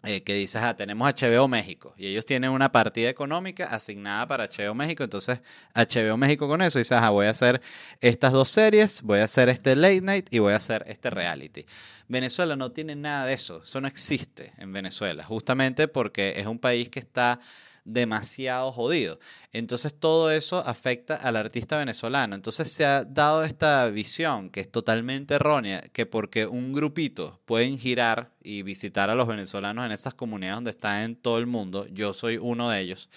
eh, 0.04 0.22
que 0.22 0.34
dices, 0.34 0.62
ah, 0.62 0.76
tenemos 0.76 1.12
HBO 1.12 1.48
México 1.48 1.92
y 1.96 2.06
ellos 2.06 2.24
tienen 2.24 2.50
una 2.50 2.70
partida 2.70 3.08
económica 3.08 3.66
asignada 3.66 4.28
para 4.28 4.48
HBO 4.48 4.72
México, 4.72 5.02
entonces 5.02 5.40
HBO 5.74 6.16
México 6.16 6.46
con 6.46 6.62
eso 6.62 6.78
dices, 6.78 6.96
ah, 7.00 7.10
voy 7.10 7.26
a 7.26 7.30
hacer 7.30 7.60
estas 8.00 8.32
dos 8.32 8.48
series, 8.48 9.02
voy 9.02 9.18
a 9.18 9.24
hacer 9.24 9.48
este 9.48 9.74
late 9.74 10.00
night 10.00 10.28
y 10.30 10.38
voy 10.38 10.52
a 10.52 10.56
hacer 10.56 10.84
este 10.86 11.10
reality. 11.10 11.66
Venezuela 12.06 12.54
no 12.54 12.70
tiene 12.70 12.94
nada 12.94 13.26
de 13.26 13.32
eso, 13.32 13.62
eso 13.64 13.80
no 13.80 13.88
existe 13.88 14.52
en 14.58 14.72
Venezuela, 14.72 15.24
justamente 15.24 15.88
porque 15.88 16.34
es 16.36 16.46
un 16.46 16.60
país 16.60 16.88
que 16.90 17.00
está 17.00 17.40
demasiado 17.88 18.72
jodido. 18.72 19.18
Entonces 19.52 19.94
todo 19.98 20.30
eso 20.30 20.58
afecta 20.66 21.16
al 21.16 21.36
artista 21.36 21.78
venezolano. 21.78 22.34
Entonces 22.34 22.70
se 22.70 22.84
ha 22.84 23.04
dado 23.04 23.42
esta 23.42 23.88
visión 23.90 24.50
que 24.50 24.60
es 24.60 24.70
totalmente 24.70 25.34
errónea, 25.34 25.80
que 25.92 26.06
porque 26.06 26.46
un 26.46 26.72
grupito 26.72 27.40
pueden 27.44 27.78
girar 27.78 28.30
y 28.42 28.62
visitar 28.62 29.10
a 29.10 29.14
los 29.14 29.26
venezolanos 29.26 29.84
en 29.84 29.92
esas 29.92 30.14
comunidades 30.14 30.56
donde 30.56 30.70
están 30.70 31.02
en 31.02 31.16
todo 31.16 31.38
el 31.38 31.46
mundo, 31.46 31.86
yo 31.88 32.14
soy 32.14 32.36
uno 32.36 32.70
de 32.70 32.80
ellos 32.80 33.08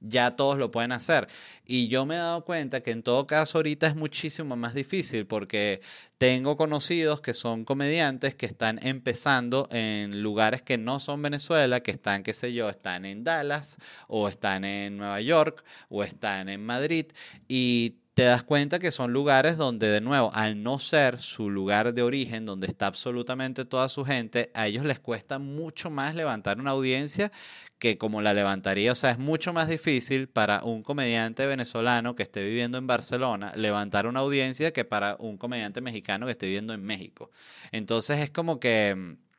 ya 0.00 0.36
todos 0.36 0.58
lo 0.58 0.70
pueden 0.70 0.92
hacer. 0.92 1.28
Y 1.66 1.88
yo 1.88 2.06
me 2.06 2.16
he 2.16 2.18
dado 2.18 2.44
cuenta 2.44 2.80
que 2.80 2.90
en 2.90 3.02
todo 3.02 3.26
caso 3.26 3.58
ahorita 3.58 3.86
es 3.86 3.96
muchísimo 3.96 4.56
más 4.56 4.74
difícil 4.74 5.26
porque 5.26 5.80
tengo 6.18 6.56
conocidos 6.56 7.20
que 7.20 7.34
son 7.34 7.64
comediantes 7.64 8.34
que 8.34 8.46
están 8.46 8.78
empezando 8.82 9.68
en 9.70 10.22
lugares 10.22 10.62
que 10.62 10.78
no 10.78 11.00
son 11.00 11.22
Venezuela, 11.22 11.80
que 11.80 11.90
están, 11.90 12.22
qué 12.22 12.34
sé 12.34 12.52
yo, 12.52 12.68
están 12.68 13.04
en 13.04 13.24
Dallas 13.24 13.76
o 14.08 14.28
están 14.28 14.64
en 14.64 14.96
Nueva 14.96 15.20
York 15.20 15.64
o 15.88 16.02
están 16.02 16.48
en 16.48 16.64
Madrid 16.64 17.06
y 17.48 17.96
te 18.20 18.26
das 18.26 18.42
cuenta 18.42 18.78
que 18.78 18.92
son 18.92 19.14
lugares 19.14 19.56
donde, 19.56 19.88
de 19.88 20.02
nuevo, 20.02 20.30
al 20.34 20.62
no 20.62 20.78
ser 20.78 21.18
su 21.18 21.48
lugar 21.48 21.94
de 21.94 22.02
origen, 22.02 22.44
donde 22.44 22.66
está 22.66 22.86
absolutamente 22.86 23.64
toda 23.64 23.88
su 23.88 24.04
gente, 24.04 24.50
a 24.52 24.66
ellos 24.66 24.84
les 24.84 25.00
cuesta 25.00 25.38
mucho 25.38 25.88
más 25.88 26.14
levantar 26.14 26.60
una 26.60 26.72
audiencia 26.72 27.32
que 27.78 27.96
como 27.96 28.20
la 28.20 28.34
levantaría. 28.34 28.92
O 28.92 28.94
sea, 28.94 29.12
es 29.12 29.18
mucho 29.18 29.54
más 29.54 29.68
difícil 29.68 30.28
para 30.28 30.64
un 30.64 30.82
comediante 30.82 31.46
venezolano 31.46 32.14
que 32.14 32.22
esté 32.22 32.44
viviendo 32.44 32.76
en 32.76 32.86
Barcelona 32.86 33.54
levantar 33.56 34.06
una 34.06 34.20
audiencia 34.20 34.70
que 34.70 34.84
para 34.84 35.16
un 35.18 35.38
comediante 35.38 35.80
mexicano 35.80 36.26
que 36.26 36.32
esté 36.32 36.44
viviendo 36.44 36.74
en 36.74 36.82
México. 36.82 37.30
Entonces 37.72 38.18
es 38.18 38.28
como 38.28 38.60
que 38.60 38.94
mm, 38.94 39.29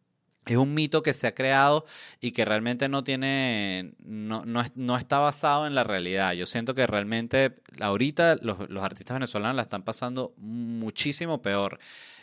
es 0.46 0.58
un 0.58 0.74
mito 0.74 1.04
que 1.04 1.14
se 1.14 1.28
ha 1.28 1.36
creado 1.36 1.86
y 2.20 2.32
que 2.32 2.46
realmente 2.46 2.90
no 2.90 3.04
tiene, 3.04 3.94
no, 4.04 4.44
no, 4.46 4.98
está 4.98 5.20
basado 5.20 5.68
en 5.68 5.76
la 5.76 5.84
realidad. 5.84 6.34
Yo 6.34 6.46
siento 6.46 6.74
que 6.74 6.88
realmente 6.88 7.56
ahorita 7.80 8.38
los, 8.42 8.70
los 8.70 8.84
artistas 8.84 9.16
venezolanos 9.16 9.56
la 9.56 9.62
están 9.62 9.84
pasando 9.84 10.34
muchísimo 10.38 11.42
peor. 11.42 11.80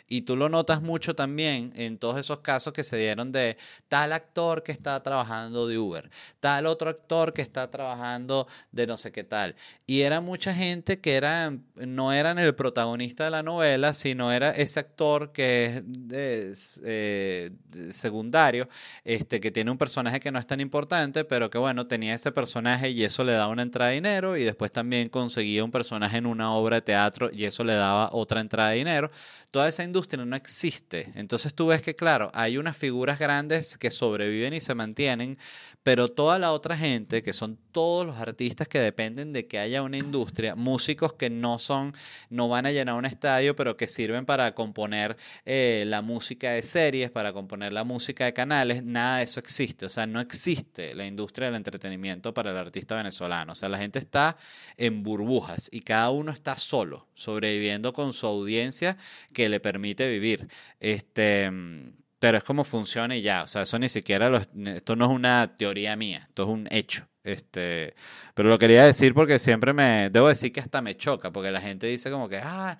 Y 0.09 0.21
tú 0.21 0.35
lo 0.35 0.49
notas 0.49 0.81
mucho 0.81 1.15
también 1.15 1.71
en 1.75 1.99
todos 1.99 2.19
esos 2.19 2.39
casos 2.39 2.73
que 2.73 2.83
se 2.83 2.97
dieron 2.97 3.31
de 3.31 3.57
tal 3.87 4.11
actor 4.11 4.63
que 4.63 4.71
está 4.71 5.01
trabajando 5.03 5.67
de 5.67 5.77
Uber, 5.77 6.09
tal 6.39 6.65
otro 6.65 6.89
actor 6.89 7.31
que 7.31 7.43
está 7.43 7.69
trabajando 7.69 8.47
de 8.71 8.87
no 8.87 8.97
sé 8.97 9.11
qué 9.11 9.23
tal. 9.23 9.55
Y 9.85 10.01
era 10.01 10.19
mucha 10.19 10.53
gente 10.53 10.99
que 10.99 11.15
eran, 11.15 11.63
no 11.75 12.11
eran 12.11 12.39
el 12.39 12.55
protagonista 12.55 13.25
de 13.25 13.29
la 13.29 13.43
novela, 13.43 13.93
sino 13.93 14.31
era 14.31 14.49
ese 14.49 14.79
actor 14.79 15.31
que 15.31 15.83
es 16.11 16.81
eh, 16.83 17.51
secundario, 17.91 18.67
este, 19.03 19.39
que 19.39 19.51
tiene 19.51 19.69
un 19.69 19.77
personaje 19.77 20.19
que 20.19 20.31
no 20.31 20.39
es 20.39 20.47
tan 20.47 20.59
importante, 20.59 21.23
pero 21.23 21.49
que 21.49 21.59
bueno, 21.59 21.85
tenía 21.85 22.15
ese 22.15 22.31
personaje 22.31 22.89
y 22.89 23.03
eso 23.03 23.23
le 23.23 23.33
daba 23.33 23.51
una 23.51 23.61
entrada 23.61 23.89
de 23.89 23.95
dinero 23.95 24.37
y 24.37 24.43
después 24.43 24.71
también 24.71 25.09
conseguía 25.09 25.63
un 25.63 25.71
personaje 25.71 26.17
en 26.17 26.25
una 26.25 26.51
obra 26.53 26.77
de 26.77 26.81
teatro 26.81 27.29
y 27.31 27.45
eso 27.45 27.63
le 27.63 27.73
daba 27.73 28.09
otra 28.11 28.41
entrada 28.41 28.71
de 28.71 28.77
dinero. 28.77 29.11
Toda 29.51 29.67
esa 29.67 29.83
industria 29.83 30.23
no 30.25 30.35
existe. 30.35 31.11
Entonces 31.15 31.55
tú 31.55 31.67
ves 31.67 31.81
que, 31.81 31.95
claro, 31.95 32.29
hay 32.33 32.57
unas 32.57 32.77
figuras 32.77 33.17
grandes 33.17 33.77
que 33.77 33.89
sobreviven 33.89 34.53
y 34.53 34.61
se 34.61 34.75
mantienen, 34.75 35.39
pero 35.81 36.09
toda 36.09 36.37
la 36.37 36.51
otra 36.51 36.77
gente, 36.77 37.23
que 37.23 37.33
son 37.33 37.57
todos 37.71 38.05
los 38.05 38.17
artistas 38.17 38.67
que 38.67 38.79
dependen 38.79 39.33
de 39.33 39.47
que 39.47 39.57
haya 39.57 39.81
una 39.81 39.97
industria, 39.97 40.55
músicos 40.55 41.13
que 41.13 41.29
no 41.29 41.57
son, 41.57 41.95
no 42.29 42.47
van 42.49 42.65
a 42.65 42.71
llenar 42.71 42.95
un 42.95 43.05
estadio, 43.05 43.55
pero 43.55 43.75
que 43.75 43.87
sirven 43.87 44.25
para 44.25 44.53
componer 44.53 45.17
eh, 45.45 45.83
la 45.87 46.01
música 46.01 46.51
de 46.51 46.61
series, 46.61 47.09
para 47.09 47.33
componer 47.33 47.73
la 47.73 47.83
música 47.83 48.25
de 48.25 48.33
canales, 48.33 48.83
nada 48.83 49.17
de 49.17 49.23
eso 49.23 49.39
existe. 49.39 49.85
O 49.85 49.89
sea, 49.89 50.05
no 50.05 50.19
existe 50.19 50.93
la 50.93 51.07
industria 51.07 51.47
del 51.47 51.55
entretenimiento 51.55 52.33
para 52.33 52.51
el 52.51 52.57
artista 52.57 52.95
venezolano. 52.95 53.53
O 53.53 53.55
sea, 53.55 53.69
la 53.69 53.77
gente 53.77 53.97
está 53.97 54.37
en 54.77 55.01
burbujas 55.01 55.69
y 55.71 55.79
cada 55.79 56.11
uno 56.11 56.31
está 56.31 56.55
solo, 56.55 57.07
sobreviviendo 57.13 57.93
con 57.93 58.13
su 58.13 58.27
audiencia 58.27 58.97
le 59.47 59.61
permite 59.61 60.09
vivir. 60.09 60.47
Este, 60.79 61.49
pero 62.19 62.37
es 62.37 62.43
como 62.43 62.63
funciona 62.65 63.15
y 63.15 63.21
ya. 63.21 63.43
O 63.43 63.47
sea, 63.47 63.61
eso 63.61 63.79
ni 63.79 63.89
siquiera, 63.89 64.29
esto 64.65 64.95
no 64.95 65.05
es 65.05 65.11
una 65.11 65.55
teoría 65.55 65.95
mía, 65.95 66.25
esto 66.27 66.43
es 66.43 66.49
un 66.49 66.67
hecho. 66.71 67.07
Este, 67.23 67.93
pero 68.33 68.49
lo 68.49 68.57
quería 68.57 68.85
decir 68.85 69.13
porque 69.13 69.39
siempre 69.39 69.73
me, 69.73 70.09
debo 70.09 70.29
decir 70.29 70.51
que 70.51 70.61
hasta 70.61 70.81
me 70.81 70.95
choca, 70.95 71.31
porque 71.31 71.51
la 71.51 71.61
gente 71.61 71.85
dice 71.87 72.09
como 72.09 72.29
que, 72.29 72.39
ah, 72.41 72.77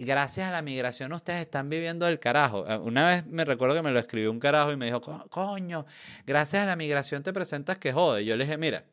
gracias 0.00 0.48
a 0.48 0.52
la 0.52 0.62
migración 0.62 1.12
ustedes 1.12 1.40
están 1.40 1.68
viviendo 1.68 2.06
el 2.06 2.18
carajo. 2.18 2.64
Eh, 2.68 2.78
una 2.78 3.08
vez 3.08 3.26
me 3.26 3.44
recuerdo 3.44 3.74
que 3.74 3.82
me 3.82 3.90
lo 3.90 3.98
escribió 3.98 4.30
un 4.30 4.38
carajo 4.40 4.72
y 4.72 4.76
me 4.76 4.86
dijo, 4.86 5.00
coño, 5.28 5.86
gracias 6.26 6.62
a 6.62 6.66
la 6.66 6.76
migración 6.76 7.22
te 7.22 7.32
presentas 7.32 7.78
que 7.78 7.92
jode. 7.92 8.24
Yo 8.24 8.36
le 8.36 8.44
dije, 8.44 8.56
mira, 8.58 8.84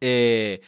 eh, 0.00 0.60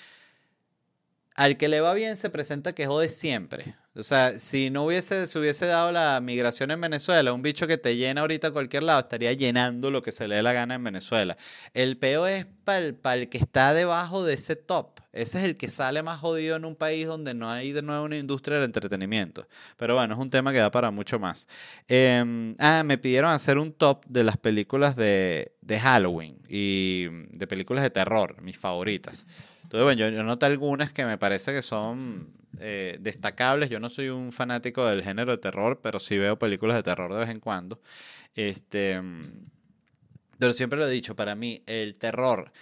al 1.35 1.57
que 1.57 1.69
le 1.69 1.81
va 1.81 1.95
bien 1.95 2.17
se 2.17 2.31
presenta 2.31 2.75
que 2.75 2.87
jode 2.87 3.09
siempre. 3.09 3.75
O 3.97 4.03
sea, 4.03 4.37
si 4.41 4.71
no 4.71 4.87
hubiese, 4.87 5.29
se 5.29 5.39
hubiese 5.39 5.67
dado 5.67 5.93
la 5.93 6.21
migración 6.21 6.73
en 6.73 6.81
Venezuela, 6.81 7.33
un 7.33 7.43
bicho 7.43 7.69
que 7.69 7.79
te 7.79 7.97
llena 7.97 8.23
ahorita 8.23 8.49
a 8.49 8.51
cualquier 8.51 8.83
lado, 8.83 8.99
estaría 8.99 9.33
llenando 9.33 9.89
lo 9.93 10.03
que 10.03 10.11
se 10.11 10.27
le 10.27 10.35
dé 10.35 10.43
la 10.43 10.53
gana 10.53 10.75
en 10.75 10.83
Venezuela. 10.83 11.37
El 11.75 11.97
peo 11.97 12.27
es 12.27 12.45
para 12.65 13.15
el, 13.15 13.29
que 13.29 13.39
está 13.39 13.73
debajo 13.73 14.25
de 14.25 14.35
ese 14.35 14.57
top. 14.57 14.99
Ese 15.13 15.39
es 15.39 15.45
el 15.45 15.57
que 15.57 15.69
sale 15.69 16.03
más 16.03 16.19
jodido 16.19 16.57
en 16.57 16.65
un 16.65 16.75
país 16.75 17.07
donde 17.07 17.35
no 17.35 17.49
hay 17.49 17.71
de 17.71 17.83
nuevo 17.83 18.05
una 18.05 18.17
industria 18.17 18.57
del 18.57 18.65
entretenimiento. 18.65 19.47
Pero 19.77 19.95
bueno, 19.95 20.15
es 20.15 20.21
un 20.21 20.29
tema 20.29 20.53
que 20.53 20.59
da 20.59 20.73
para 20.73 20.91
mucho 20.91 21.21
más. 21.21 21.47
Em, 21.87 22.57
ah, 22.59 22.83
me 22.85 22.99
pidieron 22.99 23.31
hacer 23.31 23.59
un 23.59 23.73
top 23.73 24.05
de 24.07 24.25
las 24.25 24.37
películas 24.39 24.97
de, 24.97 25.53
de 25.61 25.79
Halloween 25.79 26.37
y 26.49 27.07
de 27.31 27.47
películas 27.47 27.85
de 27.85 27.91
terror, 27.91 28.43
mis 28.43 28.59
favoritas. 28.59 29.25
Entonces, 29.75 29.87
bueno, 29.87 30.09
yo, 30.09 30.17
yo 30.17 30.23
noté 30.23 30.47
algunas 30.47 30.93
que 30.93 31.05
me 31.05 31.19
parece 31.19 31.53
que 31.53 31.61
son 31.61 32.33
eh, 32.61 32.97
destacables. 33.01 33.71
Yo 33.71 33.81
no 33.81 33.89
soy 33.89 34.09
un 34.09 34.31
fanático 34.31 34.87
del 34.87 35.03
género 35.03 35.33
de 35.33 35.39
terror, 35.39 35.81
pero 35.83 35.99
sí 35.99 36.17
veo 36.17 36.39
películas 36.39 36.77
de 36.77 36.85
terror 36.85 37.13
de 37.13 37.19
vez 37.19 37.29
en 37.29 37.41
cuando. 37.41 37.81
Este, 38.37 39.03
pero 40.39 40.53
siempre 40.53 40.79
lo 40.79 40.87
he 40.87 40.91
dicho, 40.91 41.17
para 41.17 41.35
mí 41.35 41.61
el 41.67 41.97
terror 41.97 42.53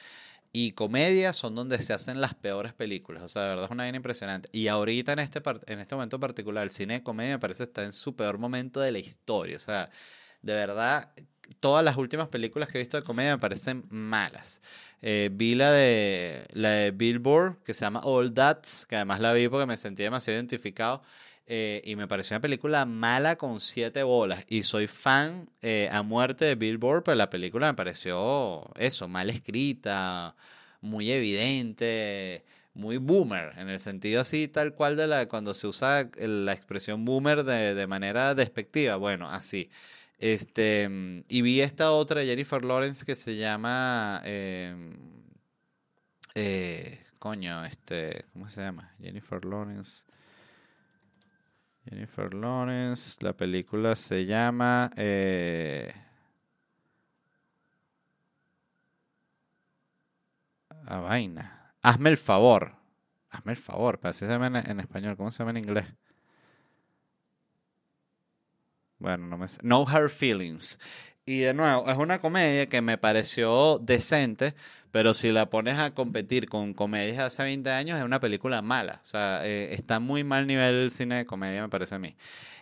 y 0.52 0.72
comedia 0.72 1.34
son 1.34 1.54
donde 1.54 1.82
se 1.82 1.92
hacen 1.92 2.18
las 2.18 2.32
peores 2.34 2.72
películas. 2.72 3.22
O 3.24 3.28
sea, 3.28 3.42
de 3.42 3.48
verdad 3.50 3.64
es 3.66 3.70
una 3.72 3.82
vaina 3.82 3.96
impresionante. 3.96 4.48
Y 4.50 4.68
ahorita 4.68 5.12
en 5.12 5.18
este, 5.18 5.42
en 5.66 5.80
este 5.80 5.94
momento 5.94 6.18
particular, 6.18 6.64
el 6.64 6.70
cine 6.70 6.94
de 6.94 7.02
comedia 7.02 7.34
me 7.34 7.40
parece 7.40 7.64
está 7.64 7.84
en 7.84 7.92
su 7.92 8.16
peor 8.16 8.38
momento 8.38 8.80
de 8.80 8.90
la 8.90 9.00
historia. 9.00 9.58
O 9.58 9.60
sea, 9.60 9.90
de 10.40 10.54
verdad, 10.54 11.12
todas 11.61 11.84
las 11.84 11.97
últimas 11.97 12.28
películas 12.28 12.68
que 12.68 12.78
he 12.78 12.80
visto 12.80 12.97
de 12.97 13.03
comedia 13.03 13.36
me 13.36 13.40
parecen 13.40 13.84
malas. 13.90 14.61
Eh, 15.01 15.30
vi 15.32 15.55
la 15.55 15.72
de, 15.72 16.47
la 16.53 16.70
de 16.70 16.90
Billboard, 16.93 17.62
que 17.64 17.74
se 17.74 17.84
llama 17.84 18.01
All 18.05 18.32
That's, 18.32 18.86
que 18.86 18.97
además 18.97 19.20
la 19.20 19.32
vi 19.32 19.49
porque 19.49 19.66
me 19.66 19.76
sentí 19.76 20.03
demasiado 20.03 20.38
identificado. 20.38 21.03
Eh, 21.47 21.82
y 21.84 21.97
me 21.97 22.07
pareció 22.07 22.36
una 22.36 22.40
película 22.40 22.86
mala 22.86 23.36
con 23.36 23.61
siete 23.61 24.05
bolas. 24.05 24.45
Y 24.49 24.62
soy 24.62 24.86
fan 24.86 25.51
eh, 25.61 25.88
a 25.93 26.03
muerte 26.03 26.45
de 26.45 26.55
Billboard, 26.55 27.03
pero 27.03 27.16
la 27.16 27.30
película 27.30 27.66
me 27.66 27.74
pareció 27.74 28.64
eso, 28.76 29.09
mal 29.09 29.28
escrita, 29.28 30.36
muy 30.80 31.11
evidente, 31.11 32.45
muy 32.74 32.97
boomer, 32.97 33.53
en 33.59 33.68
el 33.68 33.80
sentido 33.80 34.20
así 34.20 34.49
tal 34.49 34.74
cual 34.74 34.97
de 34.97 35.07
la 35.07 35.28
cuando 35.28 35.53
se 35.53 35.66
usa 35.66 36.09
la 36.16 36.53
expresión 36.53 37.05
boomer 37.05 37.45
de, 37.45 37.74
de 37.74 37.86
manera 37.86 38.34
despectiva. 38.34 38.97
Bueno, 38.97 39.28
así. 39.28 39.70
Este, 40.22 40.88
y 41.26 41.42
vi 41.42 41.60
esta 41.62 41.90
otra, 41.90 42.22
Jennifer 42.22 42.64
Lawrence, 42.64 43.04
que 43.04 43.16
se 43.16 43.34
llama. 43.34 44.22
Em, 44.24 44.96
eh, 46.36 47.04
coño, 47.18 47.64
este. 47.64 48.26
¿Cómo 48.32 48.48
se 48.48 48.60
llama? 48.62 48.94
Jennifer 49.00 49.44
Lawrence. 49.44 50.04
Jennifer 51.84 52.32
Lawrence. 52.32 53.18
La 53.20 53.32
película 53.32 53.96
se 53.96 54.24
llama. 54.24 54.92
Eh, 54.96 55.92
a 60.86 60.98
vaina. 60.98 61.74
Hazme 61.82 62.10
el 62.10 62.16
favor. 62.16 62.76
Hazme 63.28 63.52
el 63.52 63.58
favor. 63.58 63.98
Así 64.04 64.20
se 64.20 64.28
llama 64.28 64.60
en 64.60 64.78
español. 64.78 65.16
¿Cómo 65.16 65.32
se 65.32 65.40
llama 65.40 65.50
en 65.50 65.64
inglés? 65.64 65.86
Bueno, 69.03 69.26
no 69.26 69.36
me 69.36 69.48
sé. 69.48 69.59
No 69.64 69.84
Hard 69.86 70.11
Feelings. 70.11 70.78
Y 71.26 71.40
de 71.40 71.55
nuevo, 71.55 71.90
es 71.90 71.96
una 71.96 72.20
comedia 72.20 72.66
que 72.66 72.80
me 72.80 72.98
pareció 72.98 73.78
decente, 73.80 74.55
pero 74.92 75.12
si 75.12 75.32
la 75.32 75.50
pones 75.50 75.78
a 75.78 75.92
competir 75.92 76.48
con 76.48 76.72
comedias 76.72 77.16
de 77.16 77.22
hace 77.24 77.42
20 77.42 77.68
años, 77.70 77.98
es 77.98 78.05
una 78.05 78.20
película 78.20 78.62
mala. 78.62 79.00
O 79.03 79.07
sea, 79.07 79.40
eh, 79.44 79.74
está 79.74 79.98
muy 79.98 80.22
mal 80.22 80.46
nivel 80.46 80.74
el 80.76 80.90
cine 80.92 81.16
de 81.16 81.26
comedia, 81.26 81.62
me 81.62 81.68
parece 81.68 81.96
a 81.96 81.98
mí. 81.98 82.16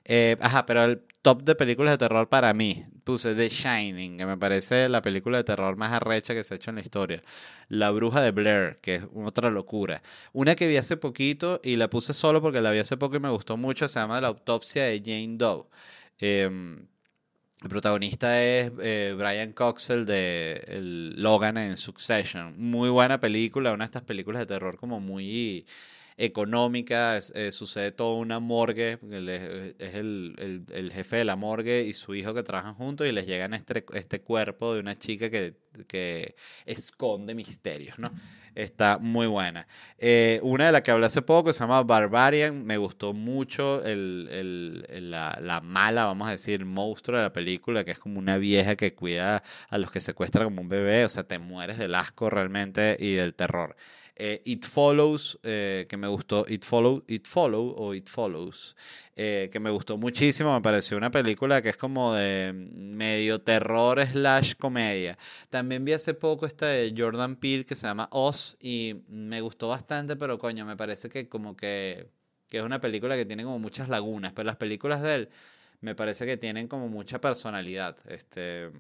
Eh, 0.06 0.36
ajá, 0.40 0.64
pero 0.64 0.84
el 0.84 1.02
top 1.22 1.42
de 1.42 1.54
películas 1.54 1.92
de 1.94 1.98
terror 1.98 2.28
para 2.28 2.54
mí, 2.54 2.84
puse 3.04 3.34
The 3.34 3.48
Shining, 3.50 4.16
que 4.16 4.26
me 4.26 4.38
parece 4.38 4.88
la 4.88 5.02
película 5.02 5.38
de 5.38 5.44
terror 5.44 5.76
más 5.76 5.92
arrecha 5.92 6.34
que 6.34 6.42
se 6.44 6.54
ha 6.54 6.56
hecho 6.56 6.70
en 6.70 6.76
la 6.76 6.82
historia. 6.82 7.22
La 7.68 7.90
Bruja 7.90 8.20
de 8.22 8.30
Blair, 8.30 8.78
que 8.80 8.96
es 8.96 9.06
otra 9.14 9.50
locura. 9.50 10.02
Una 10.32 10.54
que 10.54 10.66
vi 10.68 10.76
hace 10.78 10.96
poquito 10.96 11.60
y 11.62 11.76
la 11.76 11.90
puse 11.90 12.14
solo 12.14 12.40
porque 12.40 12.60
la 12.62 12.70
vi 12.70 12.78
hace 12.78 12.96
poco 12.96 13.16
y 13.16 13.20
me 13.20 13.30
gustó 13.30 13.56
mucho, 13.56 13.88
se 13.88 14.00
llama 14.00 14.20
La 14.20 14.28
Autopsia 14.28 14.84
de 14.84 15.00
Jane 15.04 15.36
Doe. 15.36 15.66
Em, 16.20 16.86
el 17.62 17.68
protagonista 17.68 18.42
es 18.42 18.72
eh, 18.80 19.14
Brian 19.16 19.52
Coxell 19.52 20.06
de 20.06 21.12
Logan 21.16 21.58
en 21.58 21.76
Succession. 21.76 22.54
Muy 22.58 22.88
buena 22.90 23.20
película, 23.20 23.72
una 23.72 23.84
de 23.84 23.86
estas 23.86 24.02
películas 24.02 24.40
de 24.40 24.46
terror 24.46 24.78
como 24.78 25.00
muy 25.00 25.66
económica. 26.16 27.18
Eh, 27.34 27.52
sucede 27.52 27.92
todo 27.92 28.16
una 28.16 28.38
morgue, 28.38 28.92
es 29.78 29.94
el, 29.94 30.66
el, 30.70 30.92
jefe 30.92 31.16
de 31.16 31.24
la 31.24 31.36
morgue 31.36 31.82
y 31.82 31.92
su 31.92 32.14
hijo 32.14 32.34
que 32.34 32.42
trabajan 32.42 32.74
juntos 32.74 33.06
y 33.06 33.12
les 33.12 33.26
llegan 33.26 33.54
este, 33.54 33.84
este 33.94 34.20
cuerpo 34.20 34.74
de 34.74 34.80
una 34.80 34.96
chica 34.96 35.30
que, 35.30 35.54
que 35.86 36.34
esconde 36.66 37.34
misterios, 37.34 37.98
¿no? 37.98 38.10
Está 38.54 38.98
muy 38.98 39.26
buena. 39.26 39.66
Eh, 39.98 40.40
una 40.42 40.66
de 40.66 40.72
las 40.72 40.82
que 40.82 40.90
hablé 40.90 41.06
hace 41.06 41.22
poco 41.22 41.52
se 41.52 41.60
llama 41.60 41.82
Barbarian. 41.82 42.64
Me 42.64 42.76
gustó 42.76 43.12
mucho 43.12 43.84
el, 43.84 45.10
la, 45.10 45.38
la, 45.40 45.60
mala, 45.60 46.06
vamos 46.06 46.28
a 46.28 46.32
decir, 46.32 46.64
monstruo 46.64 47.18
de 47.18 47.24
la 47.24 47.32
película, 47.32 47.84
que 47.84 47.92
es 47.92 47.98
como 47.98 48.18
una 48.18 48.36
vieja 48.38 48.76
que 48.76 48.94
cuida 48.94 49.42
a 49.68 49.78
los 49.78 49.90
que 49.90 50.00
secuestran 50.00 50.46
como 50.46 50.62
un 50.62 50.68
bebé. 50.68 51.04
O 51.04 51.08
sea, 51.08 51.24
te 51.24 51.38
mueres 51.38 51.78
del 51.78 51.94
asco 51.94 52.30
realmente 52.30 52.96
y 52.98 53.14
del 53.14 53.34
terror. 53.34 53.76
Eh, 54.22 54.42
It 54.44 54.66
Follows, 54.66 55.38
eh, 55.42 55.86
que 55.88 55.96
me 55.96 56.06
gustó, 56.06 56.44
It 56.46 56.62
Follow, 56.62 57.02
It 57.08 57.26
Follow 57.26 57.74
o 57.74 57.94
It 57.94 58.06
Follows, 58.06 58.76
eh, 59.16 59.48
que 59.50 59.58
me 59.58 59.70
gustó 59.70 59.96
muchísimo, 59.96 60.52
me 60.52 60.60
pareció 60.60 60.98
una 60.98 61.10
película 61.10 61.62
que 61.62 61.70
es 61.70 61.78
como 61.78 62.12
de 62.12 62.52
medio 62.52 63.40
terror 63.40 63.98
slash 64.06 64.56
comedia. 64.56 65.16
También 65.48 65.86
vi 65.86 65.94
hace 65.94 66.12
poco 66.12 66.44
esta 66.44 66.66
de 66.66 66.92
Jordan 66.94 67.36
Peele 67.36 67.64
que 67.64 67.74
se 67.74 67.86
llama 67.86 68.10
Oz 68.12 68.58
y 68.60 68.96
me 69.08 69.40
gustó 69.40 69.68
bastante, 69.68 70.16
pero 70.16 70.38
coño, 70.38 70.66
me 70.66 70.76
parece 70.76 71.08
que 71.08 71.26
como 71.26 71.56
que, 71.56 72.06
que 72.46 72.58
es 72.58 72.62
una 72.62 72.78
película 72.78 73.16
que 73.16 73.24
tiene 73.24 73.44
como 73.44 73.58
muchas 73.58 73.88
lagunas, 73.88 74.32
pero 74.32 74.44
las 74.44 74.56
películas 74.56 75.00
de 75.00 75.14
él 75.14 75.30
me 75.80 75.94
parece 75.94 76.26
que 76.26 76.36
tienen 76.36 76.68
como 76.68 76.88
mucha 76.88 77.22
personalidad. 77.22 77.96
Este, 78.06 78.70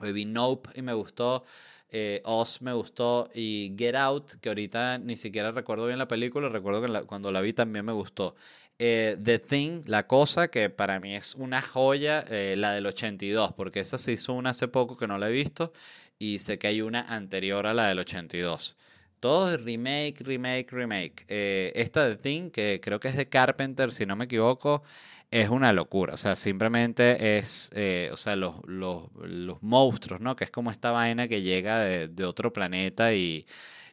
vi 0.00 0.24
Nope 0.24 0.70
y 0.76 0.82
me 0.82 0.92
gustó. 0.92 1.44
Eh, 1.90 2.22
Oz 2.24 2.60
me 2.62 2.72
gustó 2.72 3.30
y 3.34 3.74
Get 3.78 3.94
Out, 3.94 4.32
que 4.40 4.48
ahorita 4.48 4.98
ni 4.98 5.16
siquiera 5.16 5.52
recuerdo 5.52 5.86
bien 5.86 5.98
la 5.98 6.08
película, 6.08 6.48
recuerdo 6.48 6.82
que 6.82 7.06
cuando 7.06 7.30
la 7.30 7.40
vi 7.40 7.52
también 7.52 7.84
me 7.84 7.92
gustó. 7.92 8.34
Eh, 8.78 9.16
The 9.22 9.38
Thing, 9.38 9.82
La 9.86 10.06
Cosa, 10.08 10.48
que 10.48 10.68
para 10.70 10.98
mí 10.98 11.14
es 11.14 11.36
una 11.36 11.62
joya, 11.62 12.24
eh, 12.28 12.56
la 12.56 12.72
del 12.72 12.86
82, 12.86 13.52
porque 13.52 13.80
esa 13.80 13.98
se 13.98 14.12
hizo 14.12 14.32
una 14.32 14.50
hace 14.50 14.66
poco 14.66 14.96
que 14.96 15.06
no 15.06 15.18
la 15.18 15.28
he 15.28 15.32
visto 15.32 15.72
y 16.18 16.40
sé 16.40 16.58
que 16.58 16.66
hay 16.66 16.80
una 16.82 17.02
anterior 17.02 17.66
a 17.66 17.74
la 17.74 17.88
del 17.88 18.00
82. 18.00 18.76
Todo 19.24 19.56
remake, 19.56 20.22
remake, 20.22 20.70
remake. 20.70 21.24
esta 21.28 22.10
The 22.10 22.16
Thing, 22.16 22.50
que 22.50 22.78
creo 22.82 23.00
que 23.00 23.08
es 23.08 23.16
de 23.16 23.26
Carpenter, 23.26 23.90
si 23.90 24.04
no 24.04 24.16
me 24.16 24.26
equivoco, 24.26 24.82
es 25.30 25.48
una 25.48 25.72
locura. 25.72 26.12
O 26.12 26.16
sea, 26.18 26.36
simplemente 26.36 27.38
es, 27.38 27.70
eh, 27.74 28.10
o 28.12 28.18
sea, 28.18 28.36
los, 28.36 28.56
los, 28.66 29.08
los, 29.14 29.62
monstruos, 29.62 30.20
¿no? 30.20 30.36
Que 30.36 30.44
es 30.44 30.50
como 30.50 30.70
esta 30.70 30.90
vaina 30.90 31.26
que 31.26 31.40
llega 31.40 31.78
de, 31.78 32.08
de 32.08 32.24
otro 32.26 32.52
planeta 32.52 33.14
y, 33.14 33.46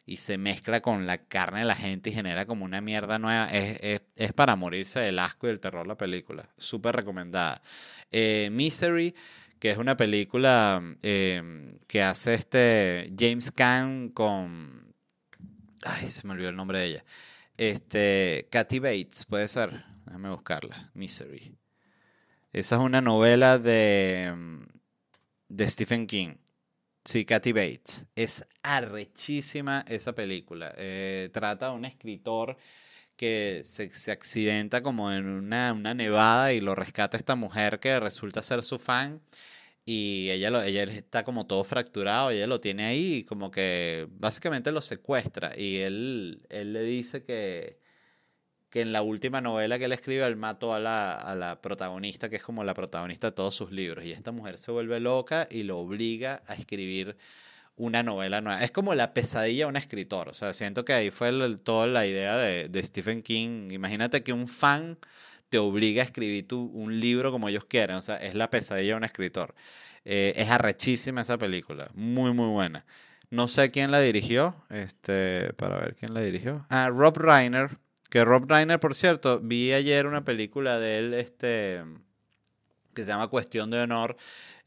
y, 0.04 0.18
se 0.18 0.36
mezcla 0.36 0.82
con 0.82 1.06
la 1.06 1.16
carne 1.16 1.60
de 1.60 1.64
la 1.64 1.76
gente 1.76 2.10
y 2.10 2.12
genera 2.12 2.44
como 2.44 2.66
una 2.66 2.82
mierda 2.82 3.18
nueva. 3.18 3.46
Es, 3.46 3.80
es, 3.80 4.02
es 4.16 4.34
para 4.34 4.54
morirse 4.54 5.00
del 5.00 5.18
asco 5.18 5.46
y 5.46 5.48
del 5.48 5.60
terror 5.60 5.86
la 5.86 5.96
película. 5.96 6.46
Súper 6.58 6.94
recomendada. 6.94 7.62
Eh, 8.10 8.50
Misery, 8.52 9.14
que 9.58 9.70
es 9.70 9.78
una 9.78 9.96
película 9.96 10.82
em, 11.00 11.78
que 11.86 12.02
hace 12.02 12.34
este 12.34 13.10
James 13.18 13.50
Caan 13.50 14.10
con... 14.10 14.91
Ay, 15.82 16.10
se 16.10 16.26
me 16.26 16.34
olvidó 16.34 16.48
el 16.48 16.56
nombre 16.56 16.78
de 16.80 16.86
ella. 16.86 17.04
Este, 17.56 18.48
Kathy 18.50 18.78
Bates, 18.78 19.24
puede 19.24 19.48
ser. 19.48 19.84
Déjame 20.06 20.30
buscarla. 20.30 20.90
Misery. 20.94 21.56
Esa 22.52 22.76
es 22.76 22.80
una 22.80 23.00
novela 23.00 23.58
de, 23.58 24.32
mm, 24.34 24.64
de 25.48 25.70
Stephen 25.70 26.06
King. 26.06 26.34
Sí, 27.04 27.24
Kathy 27.24 27.52
Bates. 27.52 28.06
Es 28.14 28.44
arrechísima 28.62 29.84
esa 29.88 30.14
película. 30.14 30.72
Eh, 30.76 31.30
trata 31.32 31.70
de 31.70 31.74
un 31.74 31.84
escritor 31.84 32.56
que 33.16 33.62
se, 33.64 33.90
se 33.90 34.12
accidenta 34.12 34.82
como 34.82 35.12
en 35.12 35.26
una, 35.26 35.72
una, 35.72 35.94
nevada 35.94 36.52
y 36.52 36.60
lo 36.60 36.74
rescata 36.74 37.16
esta 37.16 37.34
mujer 37.36 37.80
que 37.80 37.98
resulta 38.00 38.42
ser 38.42 38.62
su 38.62 38.78
fan. 38.78 39.20
Y 39.84 40.30
ella, 40.30 40.50
lo, 40.50 40.62
ella 40.62 40.84
está 40.84 41.24
como 41.24 41.46
todo 41.46 41.64
fracturado, 41.64 42.30
ella 42.30 42.46
lo 42.46 42.60
tiene 42.60 42.84
ahí 42.84 43.14
y 43.16 43.24
como 43.24 43.50
que 43.50 44.06
básicamente 44.12 44.70
lo 44.70 44.80
secuestra. 44.80 45.52
Y 45.56 45.78
él, 45.78 46.46
él 46.50 46.72
le 46.72 46.82
dice 46.82 47.24
que, 47.24 47.78
que 48.70 48.80
en 48.82 48.92
la 48.92 49.02
última 49.02 49.40
novela 49.40 49.78
que 49.78 49.86
él 49.86 49.92
escribe, 49.92 50.24
él 50.24 50.36
mató 50.36 50.72
a 50.72 50.80
la, 50.80 51.12
a 51.14 51.34
la 51.34 51.60
protagonista, 51.60 52.28
que 52.28 52.36
es 52.36 52.42
como 52.42 52.62
la 52.64 52.74
protagonista 52.74 53.28
de 53.28 53.32
todos 53.32 53.56
sus 53.56 53.72
libros. 53.72 54.04
Y 54.04 54.12
esta 54.12 54.30
mujer 54.32 54.56
se 54.56 54.70
vuelve 54.70 55.00
loca 55.00 55.48
y 55.50 55.64
lo 55.64 55.78
obliga 55.80 56.42
a 56.46 56.54
escribir 56.54 57.16
una 57.76 58.02
novela 58.02 58.40
nueva. 58.40 58.62
Es 58.62 58.70
como 58.70 58.94
la 58.94 59.14
pesadilla 59.14 59.64
de 59.64 59.70
un 59.70 59.76
escritor. 59.76 60.28
O 60.28 60.34
sea, 60.34 60.54
siento 60.54 60.84
que 60.84 60.92
ahí 60.92 61.10
fue 61.10 61.32
toda 61.64 61.86
la 61.86 62.06
idea 62.06 62.36
de, 62.36 62.68
de, 62.68 62.82
Stephen 62.82 63.22
King. 63.22 63.70
Imagínate 63.72 64.22
que 64.22 64.32
un 64.32 64.46
fan 64.48 64.98
te 65.52 65.58
obliga 65.58 66.00
a 66.00 66.06
escribir 66.06 66.48
tu, 66.48 66.64
un 66.64 66.98
libro 66.98 67.30
como 67.30 67.50
ellos 67.50 67.66
quieren. 67.66 67.96
O 67.96 68.02
sea, 68.02 68.16
es 68.16 68.34
la 68.34 68.48
pesadilla 68.48 68.92
de 68.92 68.96
un 68.96 69.04
escritor. 69.04 69.54
Eh, 70.06 70.32
es 70.34 70.48
arrechísima 70.48 71.20
esa 71.20 71.36
película. 71.36 71.90
Muy, 71.94 72.32
muy 72.32 72.48
buena. 72.48 72.86
No 73.28 73.48
sé 73.48 73.70
quién 73.70 73.90
la 73.90 74.00
dirigió. 74.00 74.56
Este, 74.70 75.52
para 75.52 75.78
ver 75.78 75.94
quién 75.94 76.14
la 76.14 76.22
dirigió. 76.22 76.64
Ah, 76.70 76.88
Rob 76.88 77.18
Reiner 77.18 77.70
que 78.12 78.26
Rob 78.26 78.44
Reiner, 78.46 78.78
por 78.78 78.94
cierto, 78.94 79.40
vi 79.40 79.72
ayer 79.72 80.06
una 80.06 80.22
película 80.22 80.78
de 80.78 80.98
él 80.98 81.14
este, 81.14 81.82
que 82.94 83.04
se 83.04 83.10
llama 83.10 83.28
Cuestión 83.28 83.70
de 83.70 83.80
Honor, 83.80 84.18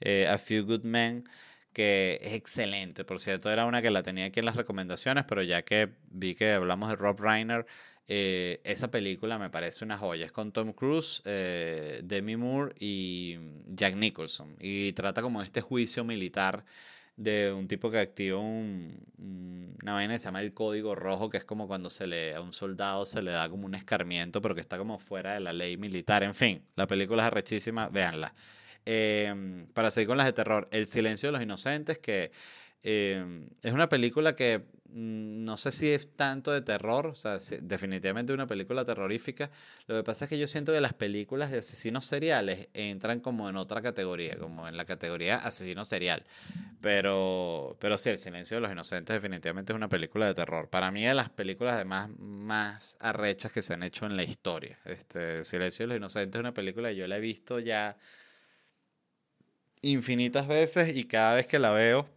eh, 0.01 0.27
A 0.27 0.39
Few 0.39 0.65
Good 0.65 0.83
Men, 0.83 1.29
que 1.71 2.19
es 2.23 2.33
excelente. 2.33 3.05
Por 3.05 3.19
cierto, 3.19 3.51
era 3.51 3.67
una 3.67 3.83
que 3.83 3.91
la 3.91 4.01
tenía 4.01 4.25
aquí 4.25 4.39
en 4.39 4.45
las 4.45 4.55
recomendaciones, 4.55 5.25
pero 5.27 5.43
ya 5.43 5.61
que 5.61 5.93
vi 6.09 6.33
que 6.33 6.53
hablamos 6.53 6.89
de 6.89 6.95
Rob 6.95 7.21
Reiner, 7.21 7.67
eh, 8.08 8.62
esa 8.64 8.91
película 8.91 9.39
me 9.39 9.49
parece 9.49 9.84
una 9.84 9.97
joya. 9.97 10.26
Es 10.26 10.32
con 10.32 10.51
Tom 10.51 10.74
Cruise, 10.74 11.22
eh, 11.26 12.01
Demi 12.03 12.36
Moore 12.36 12.76
y 12.80 13.38
Jack 13.68 13.95
Nicholson. 13.95 14.56
Y 14.60 14.93
trata 14.93 15.22
como 15.22 15.41
este 15.41 15.62
juicio 15.62 16.03
militar 16.03 16.66
de 17.18 17.53
un 17.53 17.68
tipo 17.68 17.89
que 17.89 17.99
activa 17.99 18.39
un, 18.39 19.06
una 19.82 19.93
vaina 19.93 20.14
que 20.14 20.20
se 20.20 20.26
llama 20.26 20.41
el 20.41 20.53
código 20.53 20.95
rojo, 20.95 21.30
que 21.30 21.38
es 21.38 21.45
como 21.45 21.68
cuando 21.68 21.89
se 21.89 22.08
le, 22.08 22.36
a 22.36 22.41
un 22.41 22.53
soldado 22.53 23.06
se 23.06 23.22
le 23.22 23.32
da 23.32 23.49
como 23.49 23.66
un 23.66 23.76
escarmiento, 23.76 24.41
pero 24.41 24.53
que 24.53 24.62
está 24.62 24.78
como 24.78 24.99
fuera 24.99 25.34
de 25.34 25.39
la 25.39 25.53
ley 25.53 25.78
militar. 25.78 26.24
En 26.24 26.36
fin, 26.36 26.62
la 26.76 26.88
película 26.88 27.24
es 27.24 27.28
arrechísima, 27.28 27.89
véanla. 27.89 28.34
Em, 28.86 29.66
para 29.74 29.89
seguir 29.89 30.10
con 30.10 30.18
las 30.18 30.28
de 30.28 30.34
terror, 30.34 30.68
El 30.72 30.86
silencio 30.86 31.30
de 31.30 31.34
los 31.34 31.41
inocentes, 31.41 31.97
que 31.97 32.32
em, 32.86 33.49
es 33.63 33.73
una 33.73 33.89
película 33.89 34.36
que 34.36 34.59
mm, 34.89 35.43
no 35.43 35.57
sé 35.57 35.71
si 35.71 35.91
es 35.91 36.15
tanto 36.15 36.51
de 36.51 36.61
terror, 36.61 37.07
o 37.07 37.15
sea, 37.15 37.39
definitivamente 37.61 38.33
una 38.33 38.47
película 38.47 38.86
terrorífica. 38.86 39.49
Lo 39.88 39.95
que 39.95 40.03
pasa 40.03 40.25
es 40.25 40.29
que 40.29 40.38
yo 40.38 40.47
siento 40.47 40.71
que 40.71 40.81
las 40.81 40.93
películas 40.93 41.51
de 41.51 41.59
asesinos 41.59 42.05
seriales 42.05 42.69
entran 42.73 43.19
como 43.19 43.49
en 43.49 43.55
otra 43.57 43.81
categoría, 43.81 44.38
como 44.38 44.67
en 44.67 44.77
la 44.77 44.86
categoría 44.86 45.38
asesino 45.38 45.83
serial. 45.86 46.23
Pero, 46.81 47.75
pero 47.79 47.97
sí, 47.97 48.09
El 48.09 48.19
silencio 48.19 48.57
de 48.57 48.61
los 48.61 48.71
inocentes 48.71 49.15
definitivamente 49.15 49.73
es 49.73 49.75
una 49.75 49.89
película 49.89 50.27
de 50.27 50.36
terror. 50.36 50.69
Para 50.69 50.91
mí 50.91 51.03
de 51.03 51.15
las 51.15 51.29
películas 51.29 51.79
de 51.79 51.86
más, 51.86 52.97
arrechas 52.99 53.51
que 53.51 53.63
se 53.63 53.73
han 53.73 53.81
hecho 53.81 54.05
en 54.05 54.15
la 54.15 54.23
historia. 54.23 54.77
Este, 54.86 55.43
silencio 55.43 55.83
de 55.83 55.88
los 55.88 55.97
inocentes 55.97 56.36
es 56.36 56.39
una 56.39 56.53
película 56.53 56.89
que 56.89 56.95
yo 56.97 57.07
la 57.07 57.17
he 57.17 57.19
visto 57.19 57.59
ya 57.59 57.97
infinitas 59.91 60.47
veces 60.47 60.95
y 60.95 61.05
cada 61.05 61.36
vez 61.36 61.47
que 61.47 61.59
la 61.59 61.71
veo 61.71 62.07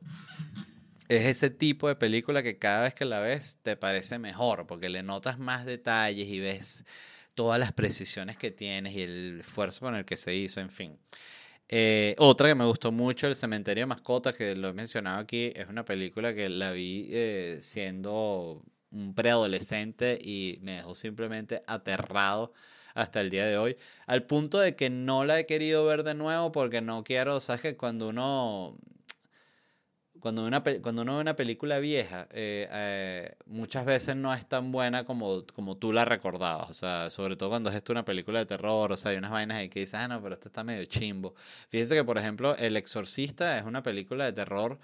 es 1.09 1.25
ese 1.25 1.51
tipo 1.51 1.89
de 1.89 1.97
película 1.97 2.43
que 2.43 2.59
cada 2.59 2.83
vez 2.83 2.95
que 2.95 3.05
la 3.05 3.21
ves 3.21 3.59
te 3.63 3.77
parece 3.77 4.19
mejor 4.19 4.67
porque 4.67 4.89
le 4.89 5.03
notas 5.03 5.39
más 5.39 5.65
detalles 5.65 6.29
y 6.29 6.41
ves 6.41 6.85
todas 7.35 7.59
las 7.61 7.73
precisiones 7.73 8.37
que 8.37 8.51
tienes 8.51 8.95
y 8.95 9.03
el 9.03 9.41
esfuerzo 9.41 9.81
con 9.81 9.95
el 9.95 10.05
que 10.05 10.17
se 10.17 10.35
hizo, 10.35 10.61
en 10.61 10.71
fin. 10.71 10.99
Eh, 11.69 12.17
otra 12.19 12.49
que 12.49 12.55
me 12.55 12.65
gustó 12.65 12.91
mucho, 12.91 13.27
El 13.27 13.37
Cementerio 13.37 13.83
de 13.83 13.87
Mascotas, 13.87 14.35
que 14.35 14.57
lo 14.57 14.69
he 14.69 14.73
mencionado 14.73 15.21
aquí, 15.21 15.53
es 15.55 15.69
una 15.69 15.85
película 15.85 16.35
que 16.35 16.49
la 16.49 16.73
vi 16.73 17.09
eh, 17.11 17.59
siendo 17.61 18.63
un 18.91 19.15
preadolescente 19.15 20.19
y 20.21 20.59
me 20.63 20.73
dejó 20.73 20.95
simplemente 20.95 21.63
aterrado 21.67 22.53
hasta 22.99 23.21
el 23.21 23.31
día 23.31 23.47
de 23.47 23.57
hoy, 23.59 23.77
al 24.07 24.25
punto 24.25 24.59
de 24.59 24.75
que 24.75 24.91
no 24.91 25.25
la 25.25 25.39
he 25.39 25.47
querido 25.47 25.85
ver 25.87 26.03
de 26.03 26.15
nuevo 26.15 26.53
porque 26.53 26.81
no 26.81 27.05
quiero, 27.05 27.41
sabes 27.41 27.63
que 27.63 27.77
cuando 27.77 28.09
uno 28.09 28.77
cuando, 30.21 30.45
una, 30.45 30.63
cuando 30.83 31.03
uno 31.03 31.15
ve 31.17 31.21
una 31.21 31.37
película 31.37 31.79
vieja, 31.79 32.27
eh, 32.33 32.69
eh, 32.73 33.37
muchas 33.47 33.85
veces 33.85 34.17
no 34.17 34.35
es 34.35 34.47
tan 34.47 34.73
buena 34.73 35.05
como, 35.05 35.47
como 35.55 35.77
tú 35.77 35.93
la 35.93 36.05
recordabas. 36.05 36.71
O 36.71 36.75
sea, 36.75 37.11
sobre 37.11 37.37
todo 37.37 37.51
cuando 37.51 37.71
es 37.71 37.77
esto 37.77 37.93
una 37.93 38.05
película 38.05 38.41
de 38.41 38.47
terror, 38.47 38.91
o 38.93 38.97
sea, 38.97 39.13
hay 39.13 39.19
unas 39.19 39.31
vainas 39.31 39.59
ahí 39.59 39.69
que 39.69 39.81
dices, 39.81 39.95
ah, 39.95 40.09
no, 40.09 40.21
pero 40.21 40.35
esto 40.35 40.49
está 40.49 40.65
medio 40.65 40.85
chimbo. 40.87 41.35
Fíjense 41.69 41.95
que, 41.95 42.05
por 42.05 42.19
ejemplo, 42.19 42.57
El 42.57 42.77
Exorcista 42.77 43.59
es 43.59 43.65
una 43.65 43.83
película 43.83 44.25
de 44.25 44.33
terror 44.33 44.79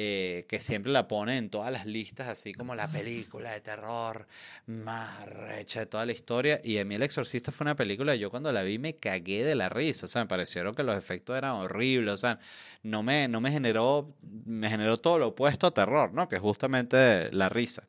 eh, 0.00 0.46
que 0.48 0.60
siempre 0.60 0.92
la 0.92 1.08
pone 1.08 1.38
en 1.38 1.50
todas 1.50 1.72
las 1.72 1.84
listas, 1.84 2.28
así 2.28 2.54
como 2.54 2.76
la 2.76 2.88
película 2.88 3.50
de 3.50 3.60
terror 3.60 4.28
más 4.66 5.26
recha 5.26 5.80
de 5.80 5.86
toda 5.86 6.06
la 6.06 6.12
historia. 6.12 6.60
Y 6.62 6.78
a 6.78 6.84
mí 6.84 6.94
El 6.94 7.02
Exorcista 7.02 7.50
fue 7.50 7.64
una 7.64 7.74
película, 7.74 8.14
yo 8.14 8.30
cuando 8.30 8.52
la 8.52 8.62
vi 8.62 8.78
me 8.78 8.94
cagué 8.94 9.42
de 9.42 9.56
la 9.56 9.68
risa, 9.68 10.06
o 10.06 10.08
sea, 10.08 10.22
me 10.22 10.28
parecieron 10.28 10.76
que 10.76 10.84
los 10.84 10.96
efectos 10.96 11.36
eran 11.36 11.56
horribles, 11.56 12.14
o 12.14 12.16
sea, 12.16 12.38
no 12.84 13.02
me, 13.02 13.26
no 13.26 13.40
me 13.40 13.50
generó, 13.50 14.14
me 14.44 14.70
generó 14.70 14.98
todo 14.98 15.18
lo 15.18 15.26
opuesto 15.28 15.66
a 15.66 15.74
terror, 15.74 16.12
¿no? 16.14 16.28
Que 16.28 16.36
es 16.36 16.42
justamente 16.42 17.32
la 17.32 17.48
risa. 17.48 17.82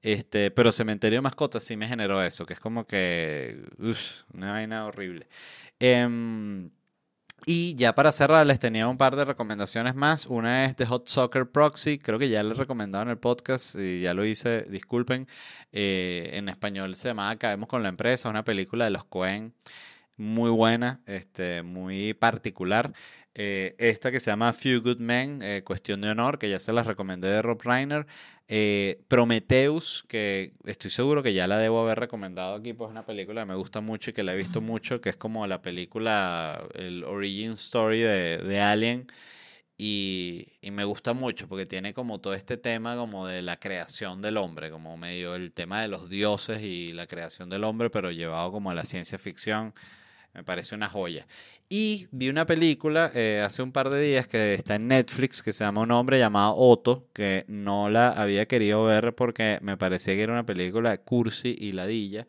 Este, 0.00 0.50
pero 0.50 0.72
Cementerio 0.72 1.18
de 1.18 1.22
Mascotas 1.22 1.64
sí 1.64 1.76
me 1.76 1.86
generó 1.86 2.22
eso, 2.22 2.46
que 2.46 2.54
es 2.54 2.60
como 2.60 2.86
que, 2.86 3.62
uff, 3.78 4.22
una 4.32 4.52
vaina 4.52 4.86
horrible. 4.86 5.28
Eh, 5.78 6.08
y 7.46 7.74
ya 7.74 7.94
para 7.94 8.12
cerrar, 8.12 8.46
les 8.46 8.58
tenía 8.58 8.88
un 8.88 8.96
par 8.96 9.16
de 9.16 9.24
recomendaciones 9.24 9.94
más. 9.94 10.26
Una 10.26 10.64
es 10.64 10.76
de 10.76 10.86
Hot 10.86 11.08
Soccer 11.08 11.50
Proxy. 11.50 11.98
Creo 11.98 12.18
que 12.18 12.28
ya 12.28 12.42
les 12.42 12.56
recomendado 12.56 13.02
en 13.04 13.10
el 13.10 13.18
podcast 13.18 13.74
y 13.76 14.02
ya 14.02 14.14
lo 14.14 14.24
hice, 14.24 14.62
disculpen. 14.68 15.26
Eh, 15.72 16.30
en 16.34 16.48
español 16.48 16.94
se 16.94 17.08
llama 17.08 17.30
Acabemos 17.30 17.68
con 17.68 17.82
la 17.82 17.88
empresa, 17.88 18.28
una 18.28 18.44
película 18.44 18.84
de 18.84 18.90
los 18.92 19.04
Cohen 19.04 19.54
muy 20.16 20.50
buena, 20.50 21.00
este, 21.06 21.62
muy 21.62 22.14
particular. 22.14 22.92
Eh, 23.34 23.74
esta 23.78 24.12
que 24.12 24.20
se 24.20 24.30
llama 24.30 24.52
Few 24.52 24.82
Good 24.82 24.98
Men, 24.98 25.40
eh, 25.42 25.62
Cuestión 25.64 26.02
de 26.02 26.10
Honor, 26.10 26.38
que 26.38 26.50
ya 26.50 26.58
se 26.58 26.72
las 26.72 26.86
recomendé 26.86 27.28
de 27.28 27.40
Rob 27.40 27.60
Reiner. 27.62 28.06
Eh, 28.48 29.00
Prometheus, 29.08 30.04
que 30.06 30.52
estoy 30.66 30.90
seguro 30.90 31.22
que 31.22 31.32
ya 31.32 31.46
la 31.46 31.56
debo 31.58 31.80
haber 31.80 31.98
recomendado 31.98 32.54
aquí, 32.54 32.74
pues 32.74 32.88
es 32.88 32.92
una 32.92 33.06
película 33.06 33.42
que 33.42 33.46
me 33.46 33.54
gusta 33.54 33.80
mucho 33.80 34.10
y 34.10 34.12
que 34.12 34.22
la 34.22 34.34
he 34.34 34.36
visto 34.36 34.60
mucho, 34.60 35.00
que 35.00 35.08
es 35.08 35.16
como 35.16 35.46
la 35.46 35.62
película, 35.62 36.62
el 36.74 37.04
origin 37.04 37.52
story 37.52 38.00
de, 38.00 38.38
de 38.38 38.60
Alien. 38.60 39.06
Y, 39.78 40.48
y, 40.60 40.70
me 40.70 40.84
gusta 40.84 41.12
mucho 41.12 41.48
porque 41.48 41.66
tiene 41.66 41.94
como 41.94 42.20
todo 42.20 42.34
este 42.34 42.56
tema 42.56 42.94
como 42.96 43.26
de 43.26 43.42
la 43.42 43.58
creación 43.58 44.22
del 44.22 44.36
hombre, 44.36 44.70
como 44.70 44.96
medio 44.96 45.34
el 45.34 45.52
tema 45.52 45.80
de 45.80 45.88
los 45.88 46.08
dioses 46.08 46.62
y 46.62 46.92
la 46.92 47.06
creación 47.06 47.48
del 47.50 47.64
hombre, 47.64 47.90
pero 47.90 48.12
llevado 48.12 48.52
como 48.52 48.70
a 48.70 48.74
la 48.74 48.84
ciencia 48.84 49.18
ficción. 49.18 49.74
Me 50.34 50.44
parece 50.44 50.74
una 50.74 50.88
joya. 50.88 51.26
Y 51.68 52.08
vi 52.10 52.28
una 52.28 52.46
película 52.46 53.10
eh, 53.14 53.42
hace 53.44 53.62
un 53.62 53.72
par 53.72 53.90
de 53.90 54.00
días 54.00 54.26
que 54.26 54.54
está 54.54 54.76
en 54.76 54.88
Netflix 54.88 55.42
que 55.42 55.52
se 55.52 55.64
llama 55.64 55.82
Un 55.82 55.90
hombre 55.90 56.18
llamado 56.18 56.54
Otto, 56.56 57.08
que 57.12 57.44
no 57.48 57.90
la 57.90 58.10
había 58.10 58.46
querido 58.46 58.84
ver 58.84 59.14
porque 59.14 59.58
me 59.62 59.76
parecía 59.76 60.14
que 60.14 60.22
era 60.22 60.32
una 60.32 60.46
película 60.46 60.96
cursi 60.98 61.54
y 61.58 61.72
ladilla. 61.72 62.26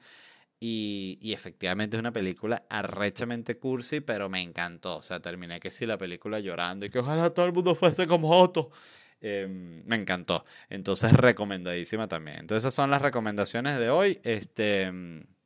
Y, 0.66 1.34
efectivamente 1.34 1.98
es 1.98 2.00
una 2.00 2.14
película 2.14 2.64
arrechamente 2.70 3.58
cursi, 3.58 4.00
pero 4.00 4.30
me 4.30 4.42
encantó. 4.42 4.98
O 4.98 5.02
sea, 5.02 5.20
terminé 5.20 5.60
que 5.60 5.72
sí 5.72 5.86
la 5.86 5.98
película 5.98 6.40
llorando 6.40 6.86
y 6.86 6.90
que 6.90 7.00
ojalá 7.00 7.30
todo 7.32 7.46
el 7.46 7.54
mundo 7.54 7.76
fuese 7.76 8.08
como 8.08 8.32
Otto. 8.32 8.72
Em, 9.20 9.84
me 9.86 9.98
encantó. 9.98 10.46
Entonces, 10.70 11.12
recomendadísima 11.14 12.08
también. 12.08 12.38
Entonces, 12.40 12.64
esas 12.64 12.74
son 12.74 12.92
las 12.92 13.02
recomendaciones 13.02 13.78
de 13.78 13.90
hoy. 13.90 14.20
Este, 14.24 14.92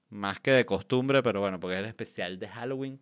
más 0.09 0.39
que 0.39 0.51
de 0.51 0.65
costumbre, 0.65 1.23
pero 1.23 1.41
bueno, 1.41 1.59
porque 1.59 1.75
es 1.75 1.79
el 1.79 1.85
especial 1.85 2.39
de 2.39 2.47
Halloween. 2.47 2.99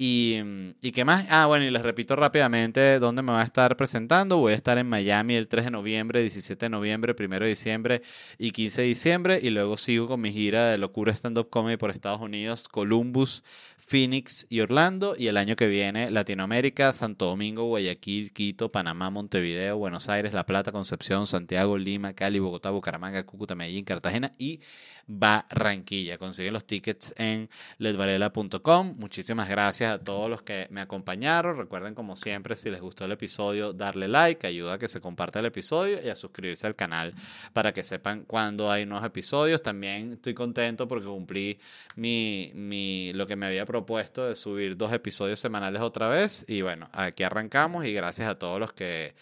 Y, 0.00 0.38
¿Y 0.80 0.92
qué 0.92 1.04
más? 1.04 1.26
Ah, 1.28 1.46
bueno, 1.46 1.64
y 1.64 1.70
les 1.70 1.82
repito 1.82 2.14
rápidamente 2.14 3.00
dónde 3.00 3.20
me 3.22 3.32
va 3.32 3.40
a 3.40 3.44
estar 3.44 3.76
presentando. 3.76 4.36
Voy 4.36 4.52
a 4.52 4.54
estar 4.54 4.78
en 4.78 4.88
Miami 4.88 5.34
el 5.34 5.48
3 5.48 5.64
de 5.64 5.70
noviembre, 5.72 6.20
17 6.20 6.66
de 6.66 6.70
noviembre, 6.70 7.16
1 7.18 7.40
de 7.40 7.48
diciembre 7.48 8.02
y 8.38 8.52
15 8.52 8.82
de 8.82 8.86
diciembre. 8.86 9.40
Y 9.42 9.50
luego 9.50 9.76
sigo 9.76 10.06
con 10.06 10.20
mi 10.20 10.30
gira 10.30 10.70
de 10.70 10.78
locura 10.78 11.12
stand-up 11.12 11.50
comedy 11.50 11.78
por 11.78 11.90
Estados 11.90 12.20
Unidos, 12.20 12.68
Columbus, 12.68 13.42
Phoenix 13.76 14.46
y 14.48 14.60
Orlando. 14.60 15.16
Y 15.18 15.26
el 15.26 15.36
año 15.36 15.56
que 15.56 15.66
viene, 15.66 16.12
Latinoamérica, 16.12 16.92
Santo 16.92 17.24
Domingo, 17.24 17.64
Guayaquil, 17.64 18.32
Quito, 18.32 18.68
Panamá, 18.68 19.10
Montevideo, 19.10 19.78
Buenos 19.78 20.08
Aires, 20.08 20.32
La 20.32 20.46
Plata, 20.46 20.70
Concepción, 20.70 21.26
Santiago, 21.26 21.76
Lima, 21.76 22.12
Cali, 22.12 22.38
Bogotá, 22.38 22.70
Bucaramanga, 22.70 23.26
Cúcuta, 23.26 23.56
Medellín, 23.56 23.84
Cartagena 23.84 24.32
y 24.38 24.60
Barranquilla. 25.08 26.18
Consiguen 26.18 26.52
los 26.52 26.66
tickets 26.66 27.14
en 27.16 27.48
ledvarela.com. 27.78 28.94
Muchísimas 28.98 29.48
gracias 29.48 29.90
a 29.90 30.04
todos 30.04 30.28
los 30.28 30.42
que 30.42 30.68
me 30.70 30.82
acompañaron. 30.82 31.56
Recuerden, 31.56 31.94
como 31.94 32.14
siempre, 32.14 32.54
si 32.54 32.70
les 32.70 32.82
gustó 32.82 33.06
el 33.06 33.12
episodio, 33.12 33.72
darle 33.72 34.06
like, 34.06 34.46
ayuda 34.46 34.74
a 34.74 34.78
que 34.78 34.86
se 34.86 35.00
comparta 35.00 35.40
el 35.40 35.46
episodio 35.46 35.98
y 36.04 36.10
a 36.10 36.14
suscribirse 36.14 36.66
al 36.66 36.76
canal 36.76 37.14
para 37.54 37.72
que 37.72 37.82
sepan 37.82 38.24
cuando 38.24 38.70
hay 38.70 38.84
nuevos 38.84 39.06
episodios. 39.06 39.62
También 39.62 40.12
estoy 40.12 40.34
contento 40.34 40.86
porque 40.86 41.06
cumplí 41.06 41.58
mi, 41.96 42.52
mi, 42.54 43.12
lo 43.14 43.26
que 43.26 43.34
me 43.34 43.46
había 43.46 43.64
propuesto 43.64 44.26
de 44.26 44.36
subir 44.36 44.76
dos 44.76 44.92
episodios 44.92 45.40
semanales 45.40 45.80
otra 45.80 46.08
vez. 46.08 46.44
Y 46.48 46.60
bueno, 46.60 46.90
aquí 46.92 47.22
arrancamos 47.22 47.86
y 47.86 47.94
gracias 47.94 48.28
a 48.28 48.34
todos 48.34 48.60
los 48.60 48.74
que, 48.74 49.14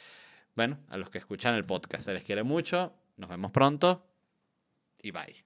bueno, 0.56 0.80
a 0.88 0.96
los 0.96 1.10
que 1.10 1.18
escuchan 1.18 1.54
el 1.54 1.64
podcast. 1.64 2.02
Se 2.02 2.12
les 2.12 2.24
quiere 2.24 2.42
mucho. 2.42 2.92
Nos 3.16 3.30
vemos 3.30 3.52
pronto 3.52 4.04
y 5.00 5.12
bye. 5.12 5.45